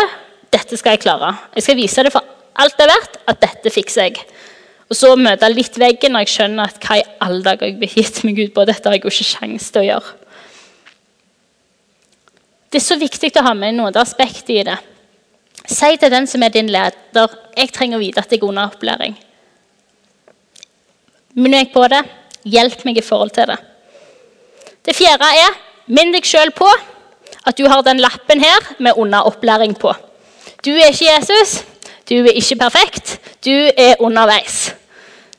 Dette 0.55 0.78
skal 0.78 0.95
jeg 0.95 1.05
klare. 1.05 1.32
Jeg 1.57 1.66
skal 1.66 1.78
vise 1.80 2.05
det 2.07 2.12
for 2.14 2.24
alt 2.55 2.76
det 2.78 2.86
er 2.86 2.92
verdt 2.92 3.18
at 3.32 3.40
dette 3.42 3.72
fikser 3.74 4.09
jeg. 4.09 4.22
Og 4.92 4.97
så 4.97 5.11
møte 5.18 5.49
litt 5.51 5.76
veggen 5.80 6.14
når 6.14 6.26
jeg 6.26 6.34
skjønner 6.36 6.70
at 6.70 6.78
hva 6.84 7.01
i 7.01 7.07
alle 7.24 7.42
dager 7.42 7.70
jeg 7.70 7.78
blir 7.80 7.97
gitt 7.99 8.22
meg 8.24 8.38
ut 8.38 8.55
på. 8.55 8.66
Dette 8.68 8.86
har 8.86 8.97
jeg 8.97 9.05
jo 9.05 9.12
ikke 9.12 9.32
sjanse 9.32 9.72
til 9.74 9.82
å 9.82 9.88
gjøre. 9.88 10.14
Det 12.70 12.80
er 12.80 12.86
så 12.86 12.99
viktig 13.01 13.30
å 13.38 13.47
ha 13.49 13.55
med 13.59 13.76
nådeaspektet 13.78 14.55
i 14.55 14.64
det. 14.66 14.76
Si 15.64 15.96
til 15.96 16.11
den 16.12 16.26
som 16.26 16.42
er 16.42 16.52
din 16.52 16.68
leder 16.68 17.36
jeg 17.57 17.72
trenger 17.72 17.98
å 17.98 18.02
vite 18.02 18.20
at 18.20 18.32
jeg 18.32 18.42
er 18.42 18.48
under 18.48 18.68
opplæring. 18.68 19.14
Minner 21.34 21.64
jeg 21.64 21.72
på 21.74 21.86
det, 21.90 22.02
hjelp 22.44 22.84
meg 22.86 22.98
i 22.98 23.05
forhold 23.05 23.32
til 23.34 23.48
det. 23.50 23.59
Det 24.84 24.94
fjerde 24.96 25.30
er 25.40 25.55
minn 25.86 26.12
deg 26.12 26.26
sjøl 26.26 26.52
på 26.55 26.68
at 27.44 27.57
du 27.59 27.66
har 27.68 27.82
den 27.84 28.00
lappen 28.00 28.40
her 28.40 28.74
med 28.78 28.92
'under 28.96 29.26
opplæring' 29.30 29.78
på. 29.78 29.94
Du 30.64 30.70
er 30.70 30.92
ikke 30.92 31.11
Jesus, 31.16 31.64
du 32.09 32.14
er 32.14 32.32
ikke 32.32 32.57
perfekt, 32.57 33.20
du 33.44 33.70
er 33.76 33.94
underveis. 34.00 34.74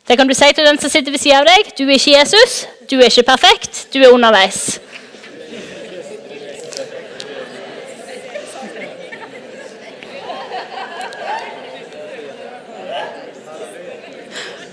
Det 0.07 0.17
kan 0.17 0.27
du 0.27 0.33
si 0.33 0.53
til 0.53 0.65
den 0.65 0.79
som 0.79 0.89
sitter 0.89 1.11
ved 1.11 1.19
siden 1.19 1.37
av 1.37 1.45
deg. 1.45 1.71
Du 1.77 1.83
er 1.83 1.97
ikke 1.97 2.19
Jesus, 2.19 2.67
du 2.91 2.99
er 2.99 3.09
ikke 3.09 3.23
perfekt, 3.23 3.87
du 3.93 3.99
er 3.99 4.13
underveis. 4.13 4.79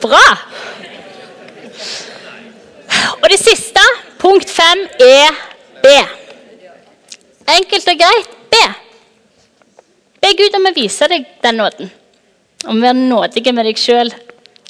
Bra! 0.02 0.26
Og 3.22 3.28
det 3.30 3.38
siste, 3.38 3.82
punkt 4.18 4.50
fem, 4.50 4.82
er 4.98 5.36
B. 5.82 5.92
Enkelt 7.52 7.90
og 7.92 8.00
greit 8.00 8.34
B. 8.50 8.62
Be 10.22 10.32
Gud 10.38 10.58
om 10.58 10.68
å 10.70 10.74
vise 10.76 11.08
deg 11.10 11.26
den 11.42 11.58
nåden. 11.58 11.90
Om 12.66 12.78
å 12.78 12.84
være 12.84 12.98
nådig 12.98 13.54
med 13.54 13.66
deg 13.66 13.80
sjøl. 13.80 14.12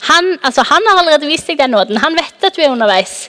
Han, 0.08 0.32
altså, 0.42 0.64
han, 0.66 0.86
har 0.88 1.02
allerede 1.02 1.28
vist 1.30 1.48
deg 1.50 1.60
den 1.60 1.74
nåden. 1.76 2.00
Han 2.02 2.16
vet 2.18 2.46
at 2.48 2.56
du 2.56 2.62
er 2.62 2.72
underveis. 2.72 3.26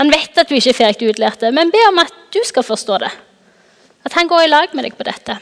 Han 0.00 0.12
vet 0.12 0.38
at 0.38 0.48
du 0.48 0.56
ikke 0.56 0.72
er 0.72 0.78
ferdig 0.78 1.10
utlært 1.12 1.42
men 1.52 1.72
be 1.72 1.80
om 1.90 1.98
at 2.00 2.14
du 2.32 2.40
skal 2.46 2.64
forstå 2.64 3.00
det. 3.02 3.10
At 4.06 4.14
han 4.16 4.30
går 4.30 4.46
i 4.46 4.50
lag 4.50 4.74
med 4.74 4.86
deg 4.86 4.94
på 4.96 5.04
dette. 5.04 5.36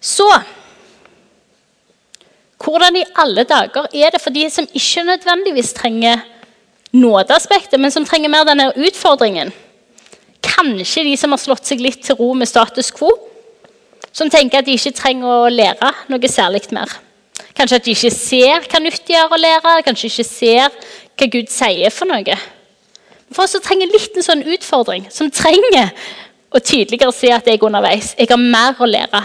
Så 0.00 0.26
hvordan 2.72 2.98
i 3.00 3.08
alle 3.22 3.44
dager 3.48 3.88
er 3.92 4.12
det 4.14 4.20
for 4.22 4.34
de 4.34 4.46
som 4.50 4.68
ikke 4.74 5.04
nødvendigvis 5.06 5.72
trenger 5.76 6.22
nådeaspektet, 6.92 7.80
men 7.80 7.90
som 7.90 8.06
trenger 8.06 8.32
mer 8.32 8.46
denne 8.48 8.70
utfordringen? 8.76 9.52
Kanskje 10.42 11.04
de 11.04 11.16
som 11.20 11.34
har 11.34 11.42
slått 11.42 11.68
seg 11.68 11.82
litt 11.82 12.02
til 12.06 12.18
ro 12.18 12.32
med 12.34 12.48
status 12.48 12.90
quo? 12.94 13.12
Som 14.12 14.30
tenker 14.30 14.60
at 14.60 14.66
de 14.66 14.74
ikke 14.74 14.96
trenger 14.96 15.28
å 15.28 15.52
lære 15.52 15.92
noe 16.10 16.30
særlig 16.30 16.64
mer. 16.74 16.90
Kanskje 17.56 17.78
at 17.78 17.84
de 17.86 17.94
ikke 17.94 18.10
ser 18.14 18.64
hva 18.66 18.80
nyttig 18.82 19.16
er 19.16 19.30
å 19.30 19.38
lære, 19.38 19.76
kanskje 19.86 20.10
ikke 20.10 20.26
ser 20.26 20.80
hva 21.18 21.28
Gud 21.30 21.52
sier 21.52 21.92
for 21.94 22.10
noe. 22.10 22.38
For 23.30 23.44
oss 23.44 23.54
som 23.54 23.62
trenger 23.62 23.92
litt 23.92 24.16
en 24.16 24.26
sånn 24.26 24.42
utfordring, 24.42 25.06
som 25.12 25.30
trenger 25.30 25.92
å 26.50 26.58
tydeligere 26.58 27.14
se 27.14 27.30
at 27.30 27.46
jeg 27.46 27.60
er 27.60 27.66
underveis. 27.68 28.14
Jeg 28.18 28.30
har 28.32 28.40
mer 28.40 28.80
å 28.80 28.88
lære. 28.88 29.22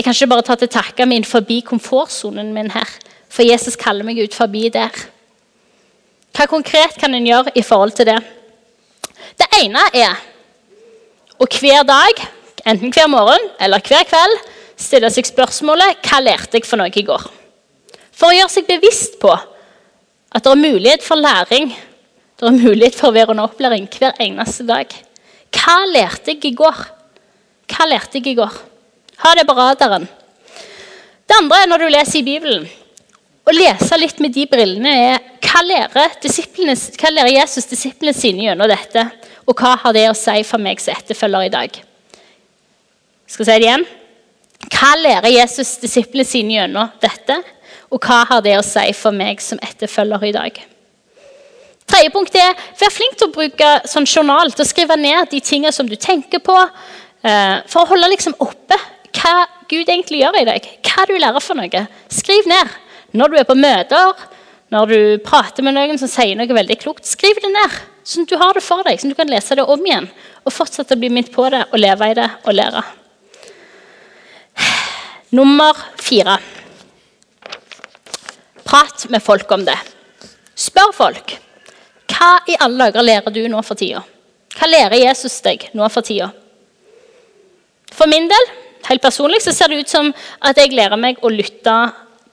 Jeg 0.00 0.06
kan 0.06 0.14
ikke 0.16 0.30
bare 0.32 0.42
ta 0.48 0.54
til 0.56 0.68
takke 0.72 1.04
min 1.04 1.26
forbi 1.28 1.58
komfortsonen 1.60 2.54
min 2.56 2.70
her, 2.72 2.88
for 3.28 3.44
Jesus 3.44 3.74
kaller 3.76 4.06
meg 4.08 4.16
ut 4.22 4.32
forbi 4.32 4.70
der. 4.72 4.94
Hva 6.32 6.46
konkret 6.48 6.94
kan 6.96 7.12
en 7.12 7.26
gjøre 7.28 7.52
i 7.52 7.60
forhold 7.60 7.92
til 7.98 8.08
det? 8.08 8.14
Det 9.36 9.48
ene 9.58 9.82
er 9.92 10.22
å 11.36 11.44
hver 11.44 11.84
dag, 11.84 12.22
enten 12.64 12.94
hver 12.96 13.10
morgen 13.12 13.44
eller 13.60 13.84
hver 13.84 14.08
kveld, 14.08 14.38
stille 14.80 15.10
seg 15.12 15.28
spørsmålet 15.28 16.00
hva 16.08 16.22
lærte 16.24 16.56
jeg 16.56 16.64
for 16.70 16.80
noe 16.80 16.88
i 16.88 17.04
går? 17.04 17.28
For 18.08 18.32
å 18.32 18.38
gjøre 18.38 18.54
seg 18.56 18.72
bevisst 18.72 19.20
på 19.20 19.34
at 19.36 20.40
det 20.40 20.54
er 20.54 20.64
mulighet 20.64 21.04
for 21.04 21.20
læring, 21.20 21.74
det 22.40 22.48
er 22.48 22.56
mulighet 22.56 22.96
for 22.96 23.10
å 23.12 23.18
være 23.18 23.36
under 23.36 23.52
opplæring 23.52 23.84
hver 23.98 24.16
eneste 24.16 24.64
dag. 24.64 24.96
Hva 25.52 25.78
lærte 25.92 26.32
jeg 26.32 26.54
i 26.54 26.56
går? 26.64 26.84
Hva 27.68 27.92
lærte 27.92 28.16
jeg 28.16 28.32
i 28.32 28.38
går? 28.40 28.60
Ha 29.20 29.34
det 29.36 29.44
på 29.44 29.54
radaren. 29.54 30.06
Det 31.28 31.36
andre 31.36 31.62
er 31.62 31.68
når 31.68 31.82
du 31.82 31.88
leser 31.92 32.18
i 32.20 32.24
Bibelen. 32.24 32.64
Å 33.44 33.52
lese 33.52 33.98
litt 33.98 34.20
med 34.22 34.32
de 34.32 34.46
brillene 34.48 34.92
er 34.96 35.18
hva 35.44 35.60
lærer, 35.66 36.14
hva 36.16 37.10
lærer 37.10 37.32
Jesus 37.34 37.66
disiplene 37.68 38.14
sine 38.16 38.46
gjennom 38.46 38.70
dette? 38.70 39.04
Og 39.44 39.56
hva 39.58 39.74
har 39.82 39.96
det 39.96 40.06
å 40.08 40.16
si 40.16 40.42
for 40.46 40.62
meg 40.62 40.80
som 40.80 40.94
etterfølger 40.94 41.48
i 41.48 41.52
dag? 41.52 41.80
Skal 43.26 43.44
jeg 43.44 43.48
si 43.48 43.56
det 43.56 43.66
igjen? 43.66 43.86
Hva 44.70 44.92
lærer 45.00 45.34
Jesus 45.34 45.74
disiplene 45.82 46.28
sine 46.28 46.56
gjennom 46.56 46.92
dette? 47.02 47.40
Og 47.90 48.00
hva 48.00 48.22
har 48.30 48.44
det 48.46 48.54
å 48.56 48.64
si 48.64 48.86
for 48.96 49.16
meg 49.16 49.42
som 49.44 49.60
etterfølger 49.66 50.28
i 50.30 50.36
dag? 50.36 50.62
Tredje 51.90 52.14
punkt 52.14 52.38
er 52.38 52.54
vær 52.78 52.94
flink 52.94 53.18
til 53.18 53.28
å 53.28 53.34
bruke 53.34 53.74
sånn 53.90 54.06
journal, 54.06 54.52
til 54.54 54.64
å 54.64 54.70
skrive 54.70 54.96
ned 54.96 55.28
de 55.32 55.42
tingene 55.42 55.74
som 55.74 55.88
du 55.90 55.96
tenker 55.98 56.38
på, 56.38 56.56
eh, 57.24 57.56
for 57.66 57.82
å 57.82 57.90
holde 57.90 58.12
liksom 58.14 58.38
oppe 58.38 58.78
hva 59.20 59.46
Gud 59.68 59.88
egentlig 59.88 60.22
gjør 60.22 60.40
i 60.40 60.46
deg. 60.48 60.68
Hva 60.86 61.06
du 61.08 61.16
lærer 61.18 61.44
for 61.44 61.58
noe. 61.58 61.86
Skriv 62.12 62.48
ned. 62.48 62.76
Når 63.12 63.32
du 63.32 63.40
er 63.40 63.48
på 63.48 63.58
møter, 63.58 64.24
når 64.70 64.86
du 64.90 65.00
prater 65.26 65.66
med 65.66 65.74
noen 65.74 65.98
som 65.98 66.10
sier 66.10 66.38
noe 66.38 66.54
veldig 66.54 66.78
klokt, 66.80 67.08
skriv 67.08 67.40
det 67.42 67.50
ned. 67.52 67.78
Sånn 68.06 68.26
at 68.26 68.32
du 68.32 68.38
har 68.40 68.54
det 68.56 68.62
for 68.64 68.86
deg, 68.86 69.00
sånn 69.00 69.10
at 69.10 69.16
du 69.16 69.20
kan 69.20 69.30
lese 69.30 69.58
det 69.58 69.66
om 69.66 69.82
igjen 69.86 70.08
og 70.40 70.54
fortsette 70.54 70.96
å 70.96 71.00
bli 71.00 71.10
minnet 71.12 71.32
på 71.34 71.44
det 71.52 71.64
og 71.68 71.76
leve 71.78 72.08
i 72.10 72.16
det 72.16 72.28
og 72.46 72.54
lære. 72.56 72.82
Nummer 75.36 75.76
fire. 76.00 76.38
Prat 78.64 79.04
med 79.10 79.22
folk 79.22 79.50
om 79.52 79.66
det. 79.66 79.76
Spør 80.54 80.94
folk. 80.94 81.36
Hva 82.10 82.32
i 82.50 82.56
alle 82.62 82.88
dager 82.88 83.06
lærer 83.06 83.34
du 83.34 83.42
nå 83.50 83.60
for 83.66 83.78
tida? 83.78 84.02
Hva 84.54 84.70
lærer 84.70 85.02
Jesus 85.02 85.38
deg 85.44 85.68
nå 85.74 85.86
for 85.92 86.06
tida? 86.06 86.30
For 87.90 88.10
min 88.10 88.30
del, 88.30 88.50
helt 88.88 89.02
personlig, 89.02 89.42
så 89.44 89.52
ser 89.54 89.70
det 89.70 89.82
ut 89.84 89.92
som 89.92 90.12
at 90.40 90.58
jeg 90.58 90.74
lærer 90.74 91.00
meg 91.00 91.20
å 91.22 91.32
lytte 91.32 91.76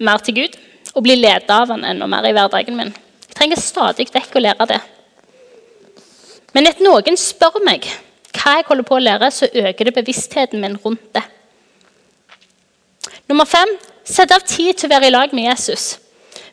mer 0.03 0.23
til 0.23 0.39
Gud 0.41 0.57
og 0.93 1.03
bli 1.05 1.17
ledet 1.19 1.51
av 1.53 1.71
han 1.73 1.85
enda 1.85 2.07
mer 2.09 2.25
i 2.25 2.33
hverdagen 2.35 2.77
min. 2.77 2.93
Jeg 3.27 3.37
trenger 3.37 3.61
stadig 3.61 4.07
vekk 4.13 4.37
å 4.37 4.43
lære 4.43 4.69
det. 4.71 4.79
Men 6.55 6.69
etter 6.69 6.87
noen 6.87 7.19
spør 7.19 7.59
meg 7.65 7.85
hva 8.37 8.57
jeg 8.57 8.67
holder 8.69 8.85
på 8.87 8.97
å 8.97 9.03
lære, 9.03 9.29
så 9.33 9.49
øker 9.49 9.89
det 9.89 9.95
bevisstheten 9.97 10.61
min 10.61 10.77
rundt 10.83 11.13
det. 11.17 11.23
Nummer 13.27 13.45
fem 13.49 13.69
sett 14.07 14.31
av 14.31 14.45
tid 14.47 14.77
til 14.77 14.87
å 14.87 14.93
være 14.93 15.09
i 15.09 15.13
lag 15.13 15.33
med 15.35 15.49
Jesus. 15.49 15.97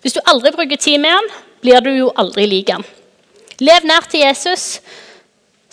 Hvis 0.03 0.17
du 0.17 0.21
aldri 0.27 0.53
bruker 0.53 0.81
tid 0.81 1.01
med 1.01 1.15
han, 1.15 1.29
blir 1.63 1.81
du 1.85 1.93
jo 1.95 2.11
aldri 2.21 2.47
lik 2.51 2.73
han. 2.75 2.85
Lev 3.63 3.87
nær 3.87 4.09
til 4.11 4.25
Jesus. 4.25 4.81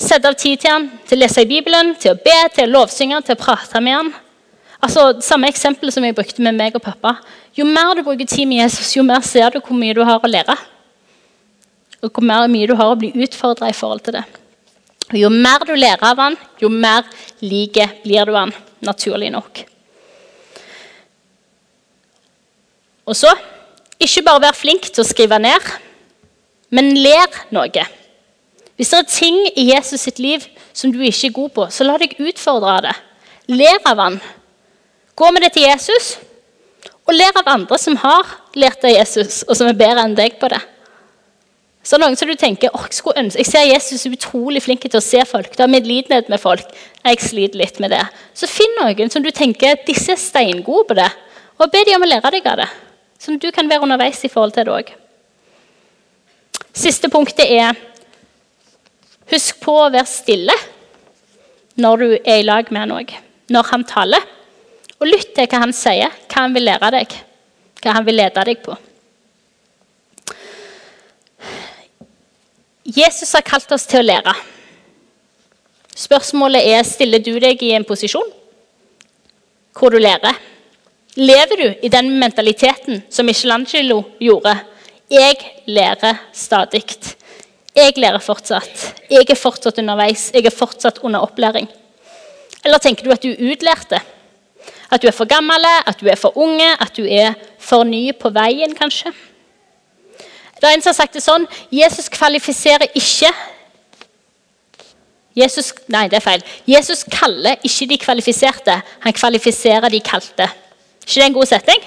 Sett 0.02 0.26
av 0.26 0.34
tid 0.34 0.58
til 0.62 0.72
han, 0.72 0.88
til 1.06 1.20
å 1.20 1.22
lese 1.22 1.44
i 1.44 1.50
Bibelen, 1.50 1.94
til 2.02 2.16
å 2.16 2.20
be, 2.20 2.38
til 2.56 2.66
å 2.66 2.72
lovsynge, 2.80 3.20
til 3.26 3.38
å 3.38 3.42
prate 3.42 3.82
med 3.84 3.98
han. 4.00 4.12
Altså, 4.82 5.04
Samme 5.22 5.52
eksempel 5.52 5.92
som 5.94 6.06
jeg 6.08 6.18
brukte 6.18 6.42
med 6.42 6.58
meg 6.58 6.78
og 6.78 6.82
pappa. 6.82 7.20
Jo 7.54 7.68
mer 7.70 7.94
du 7.94 8.02
bruker 8.06 8.26
tid 8.26 8.50
med 8.50 8.64
Jesus, 8.64 8.96
jo 8.96 9.06
mer 9.06 9.22
ser 9.28 9.54
du 9.54 9.60
hvor 9.60 9.78
mye 9.78 9.94
du 9.94 10.02
har 10.08 10.18
å 10.18 10.32
lære. 10.32 10.56
Og 12.02 12.10
hvor 12.10 12.26
mer 12.26 12.50
mye 12.50 12.70
du 12.70 12.74
har 12.80 12.90
å 12.90 12.98
bli 12.98 13.12
utfordra 13.14 13.70
i 13.70 13.78
forhold 13.78 14.02
til 14.08 14.18
det. 14.18 14.26
Og 15.12 15.20
Jo 15.22 15.30
mer 15.30 15.68
du 15.68 15.76
lærer 15.76 16.08
av 16.08 16.18
han, 16.24 16.40
jo 16.58 16.72
mer 16.74 17.06
like 17.44 17.88
blir 18.02 18.26
du 18.26 18.34
han, 18.40 18.56
naturlig 18.82 19.30
nok. 19.34 19.66
Og 23.06 23.18
så 23.18 23.30
ikke 24.02 24.26
bare 24.26 24.48
vær 24.48 24.58
flink 24.58 24.90
til 24.90 25.04
å 25.04 25.10
skrive 25.10 25.38
ned, 25.42 25.74
men 26.74 26.96
lær 26.98 27.44
noe. 27.54 27.86
Hvis 28.82 28.90
det 28.90 28.98
er 28.98 29.10
ting 29.14 29.36
i 29.62 29.68
Jesus 29.76 30.08
sitt 30.08 30.18
liv 30.18 30.42
som 30.74 30.90
du 30.90 31.04
ikke 31.06 31.28
er 31.28 31.34
god 31.36 31.50
på, 31.54 31.66
så 31.70 31.86
la 31.86 32.00
deg 32.02 32.16
utfordre 32.18 32.72
av 32.80 32.80
det. 32.88 32.94
Lær 33.54 33.78
av 33.86 34.00
han. 34.02 34.16
Gå 35.14 35.28
med 35.30 35.44
det 35.46 35.52
til 35.54 35.68
Jesus, 35.68 36.16
og 37.06 37.14
lær 37.14 37.38
av 37.38 37.52
andre 37.54 37.78
som 37.78 38.00
har 38.02 38.32
lært 38.58 38.82
av 38.82 38.90
Jesus, 38.90 39.44
og 39.46 39.54
som 39.60 39.70
er 39.70 39.78
bedre 39.78 40.08
enn 40.08 40.16
deg 40.18 40.40
på 40.42 40.50
det. 40.50 40.58
Så 41.86 42.00
noen 42.02 42.18
som 42.18 42.26
du 42.26 42.34
tenker, 42.34 42.74
oh, 42.74 42.88
jeg, 42.90 43.30
jeg 43.36 43.50
ser 43.52 43.68
Jesus 43.68 44.08
er 44.08 44.16
utrolig 44.18 44.64
flink 44.66 44.88
til 44.88 44.98
å 44.98 45.04
se 45.06 45.22
folk, 45.30 45.54
Du 45.54 45.62
har 45.62 45.70
ha 45.70 45.76
medlidenhet 45.76 46.34
med 46.34 46.42
folk. 46.42 46.66
Jeg 47.06 47.22
sliter 47.22 47.62
litt 47.62 47.78
med 47.86 47.94
det. 47.94 48.02
Så 48.34 48.50
finn 48.50 48.74
noen 48.80 49.14
som 49.14 49.22
du 49.22 49.30
tenker 49.30 49.78
disse 49.86 50.16
er 50.16 50.22
steingode 50.26 50.88
på 50.90 50.98
det, 50.98 51.10
og 51.62 51.70
be 51.70 51.86
dem 51.86 52.02
om 52.02 52.10
å 52.10 52.10
lære 52.10 52.34
deg 52.34 52.50
av 52.50 52.64
det. 52.64 52.70
At 53.22 53.46
du 53.46 53.50
kan 53.54 53.70
være 53.70 53.86
underveis 53.86 54.26
i 54.26 54.34
forhold 54.34 54.58
til 54.58 54.66
det 54.66 54.74
òg. 54.74 54.92
Siste 56.74 57.14
punktet 57.14 57.46
er 57.46 57.78
Husk 59.30 59.60
på 59.62 59.76
å 59.84 59.90
være 59.94 60.10
stille 60.10 60.56
når 61.82 62.02
du 62.02 62.08
er 62.20 62.42
i 62.42 62.46
lag 62.46 62.70
med 62.72 62.84
han 62.84 62.96
òg. 62.98 63.14
Når 63.52 63.70
han 63.72 63.84
taler. 63.88 64.24
Og 65.02 65.10
lytt 65.10 65.34
til 65.36 65.48
hva 65.50 65.62
han 65.64 65.74
sier, 65.74 66.14
hva 66.30 66.46
han 66.46 66.56
vil 66.56 66.68
lære 66.68 66.92
deg, 66.94 67.14
hva 67.82 67.96
han 67.98 68.06
vil 68.06 68.20
lede 68.22 68.44
deg 68.48 68.62
på. 68.66 68.76
Jesus 72.86 73.32
har 73.38 73.46
kalt 73.46 73.72
oss 73.74 73.88
til 73.90 74.02
å 74.02 74.08
lære. 74.08 74.34
Spørsmålet 75.98 76.66
er 76.74 76.86
stiller 76.88 77.22
du 77.24 77.34
deg 77.42 77.62
i 77.64 77.74
en 77.78 77.86
posisjon 77.88 78.30
hvor 79.78 79.94
du 79.94 80.00
lærer. 80.02 80.36
Lever 81.20 81.60
du 81.60 81.68
i 81.84 81.92
den 81.92 82.10
mentaliteten 82.20 83.04
som 83.10 83.26
Michelangelo 83.28 84.02
gjorde? 84.20 84.56
Jeg 85.12 85.38
lærer 85.68 86.22
stadig. 86.34 86.86
Jeg 87.76 87.94
lærer 87.98 88.20
fortsatt. 88.20 89.02
Jeg 89.10 89.30
er 89.30 89.40
fortsatt 89.40 89.80
underveis. 89.80 90.30
Jeg 90.34 90.46
er 90.46 90.56
fortsatt 90.56 91.00
under 91.04 91.24
opplæring. 91.24 91.70
Eller 92.66 92.78
tenker 92.78 93.06
du 93.06 93.12
at 93.12 93.24
du 93.24 93.32
er 93.32 93.52
utlærte? 93.52 94.02
At 94.92 95.02
du 95.02 95.08
er 95.08 95.16
for 95.16 95.26
gammel, 95.26 95.66
at 95.88 96.02
du 96.02 96.08
er 96.08 96.20
for 96.20 96.38
unge, 96.38 96.68
at 96.82 96.92
du 96.98 97.06
er 97.06 97.34
for 97.60 97.84
ny 97.88 98.12
på 98.20 98.30
veien, 98.30 98.76
kanskje? 98.76 99.14
Det 100.62 100.70
er 100.70 100.76
en 100.76 100.84
som 100.84 100.92
har 100.92 101.00
sagt 101.00 101.16
det 101.18 101.24
sånn 101.26 101.48
Jesus 101.74 102.12
kvalifiserer 102.14 102.92
ikke 102.94 103.32
Jesus, 105.32 105.72
Nei, 105.88 106.10
det 106.12 106.20
er 106.20 106.26
feil. 106.26 106.42
Jesus 106.68 107.06
kaller 107.08 107.56
ikke 107.64 107.88
de 107.88 107.98
kvalifiserte, 107.98 108.76
han 109.00 109.16
kvalifiserer 109.16 109.90
de 109.90 110.02
kalte 110.04 110.50
ikke 111.02 111.22
det 111.22 111.28
en 111.28 111.34
god 111.34 111.46
setning? 111.50 111.84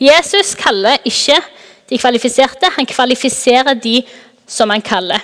Jesus 0.00 0.54
kaller 0.54 0.96
ikke 1.04 1.36
de 1.90 1.98
kvalifiserte, 1.98 2.70
han 2.76 2.86
kvalifiserer 2.86 3.74
de 3.74 4.02
som 4.50 4.70
han 4.70 4.82
kaller. 4.82 5.22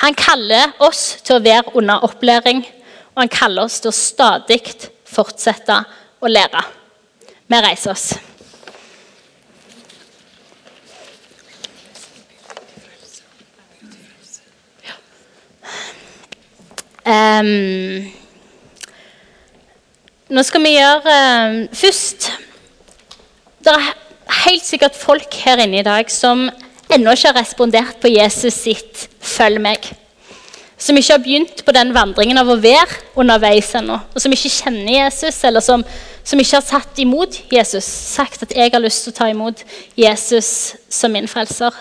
Han 0.00 0.14
kaller 0.16 0.72
oss 0.78 1.18
til 1.26 1.36
å 1.36 1.44
være 1.44 1.74
under 1.76 2.06
opplæring, 2.06 2.62
og 3.12 3.24
han 3.24 3.32
kaller 3.32 3.66
oss 3.66 3.80
til 3.82 3.90
å 3.90 3.96
stadig 3.96 4.62
fortsette 5.10 5.82
å 6.22 6.30
lære. 6.30 6.62
Vi 7.50 7.58
reiser 7.66 7.92
oss. 7.92 8.10
Um, 17.10 18.04
nå 20.30 20.42
skal 20.46 20.62
vi 20.62 20.74
gjøre 20.76 21.14
um, 21.48 21.56
først 21.74 22.28
Det 23.64 23.72
er 23.72 23.88
helt 24.44 24.66
sikkert 24.68 24.98
folk 25.00 25.34
her 25.42 25.64
inne 25.64 25.80
i 25.80 25.86
dag 25.86 26.12
som 26.12 26.44
ennå 26.94 27.14
ikke 27.14 27.30
har 27.30 27.40
respondert 27.40 28.00
på 28.02 28.10
Jesus 28.12 28.54
sitt 28.54 29.08
'følg 29.20 29.60
meg'. 29.60 29.92
Som 30.78 30.96
ikke 30.96 31.12
har 31.12 31.22
begynt 31.22 31.64
på 31.64 31.72
den 31.72 31.92
vandringen 31.92 32.38
av 32.38 32.48
å 32.48 32.56
være 32.56 32.96
underveis 33.16 33.74
ennå. 33.74 33.98
Og 34.14 34.20
som 34.20 34.32
ikke 34.32 34.48
kjenner 34.48 35.04
Jesus, 35.04 35.44
eller 35.44 35.60
som, 35.60 35.84
som 36.24 36.40
ikke 36.40 36.56
har 36.56 36.62
tatt 36.80 36.98
imot 36.98 37.36
Jesus. 37.52 37.84
Sagt 37.84 38.42
at 38.42 38.52
'jeg 38.56 38.70
har 38.72 38.80
lyst 38.80 39.04
til 39.04 39.12
å 39.12 39.16
ta 39.16 39.28
imot 39.28 39.64
Jesus 39.96 40.76
som 40.88 41.12
min 41.12 41.28
frelser'. 41.28 41.74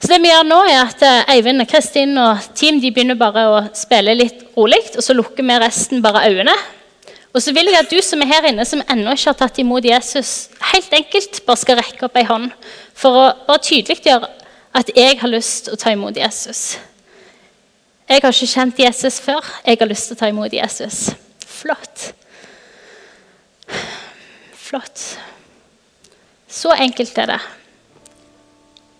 Så 0.00 0.08
det 0.08 0.20
vi 0.20 0.28
gjør 0.28 0.44
nå 0.44 0.58
er 0.68 0.82
at 0.82 1.02
Eivind 1.02 1.60
Eivind, 1.62 1.68
Kristin 1.70 2.18
og 2.18 2.38
team 2.54 2.80
de 2.80 2.90
begynner 2.90 3.16
bare 3.16 3.46
å 3.48 3.62
spille 3.74 4.14
litt 4.14 4.42
rolig, 4.56 4.82
og 4.96 5.02
så 5.02 5.14
lukker 5.16 5.42
vi 5.42 5.58
resten 5.58 6.02
bare 6.04 6.28
øynene. 6.28 6.52
Og 7.36 7.42
så 7.44 7.52
vil 7.52 7.68
jeg 7.68 7.82
at 7.82 7.90
du 7.92 7.98
som 8.00 8.22
er 8.24 8.30
her 8.30 8.46
inne, 8.48 8.64
som 8.64 8.80
ennå 8.88 9.12
ikke 9.12 9.28
har 9.28 9.36
tatt 9.36 9.58
imot 9.60 9.84
Jesus, 9.84 10.48
helt 10.72 10.92
enkelt 10.96 11.42
bare 11.44 11.60
skal 11.60 11.76
rekke 11.76 12.06
opp 12.08 12.16
ei 12.16 12.24
hånd 12.24 12.48
for 12.96 13.12
å 13.12 13.24
bare 13.44 13.60
tydeliggjøre 13.66 14.30
at 14.76 14.92
jeg 14.96 15.18
har 15.20 15.28
lyst 15.28 15.66
til 15.66 15.76
å 15.76 15.80
ta 15.80 15.92
imot 15.92 16.16
Jesus. 16.16 16.78
Jeg 18.08 18.22
har 18.22 18.32
ikke 18.32 18.48
kjent 18.48 18.80
Jesus 18.80 19.20
før. 19.20 19.44
Jeg 19.66 19.80
har 19.80 19.88
lyst 19.90 20.08
til 20.08 20.16
å 20.16 20.20
ta 20.20 20.28
imot 20.30 20.52
Jesus. 20.52 21.10
Flott. 21.44 22.12
Flott. 24.54 25.04
Så 26.48 26.72
enkelt 26.72 27.18
er 27.18 27.32
det. 27.34 27.40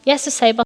Jesus 0.07 0.35
sier 0.35 0.57
bare 0.57 0.65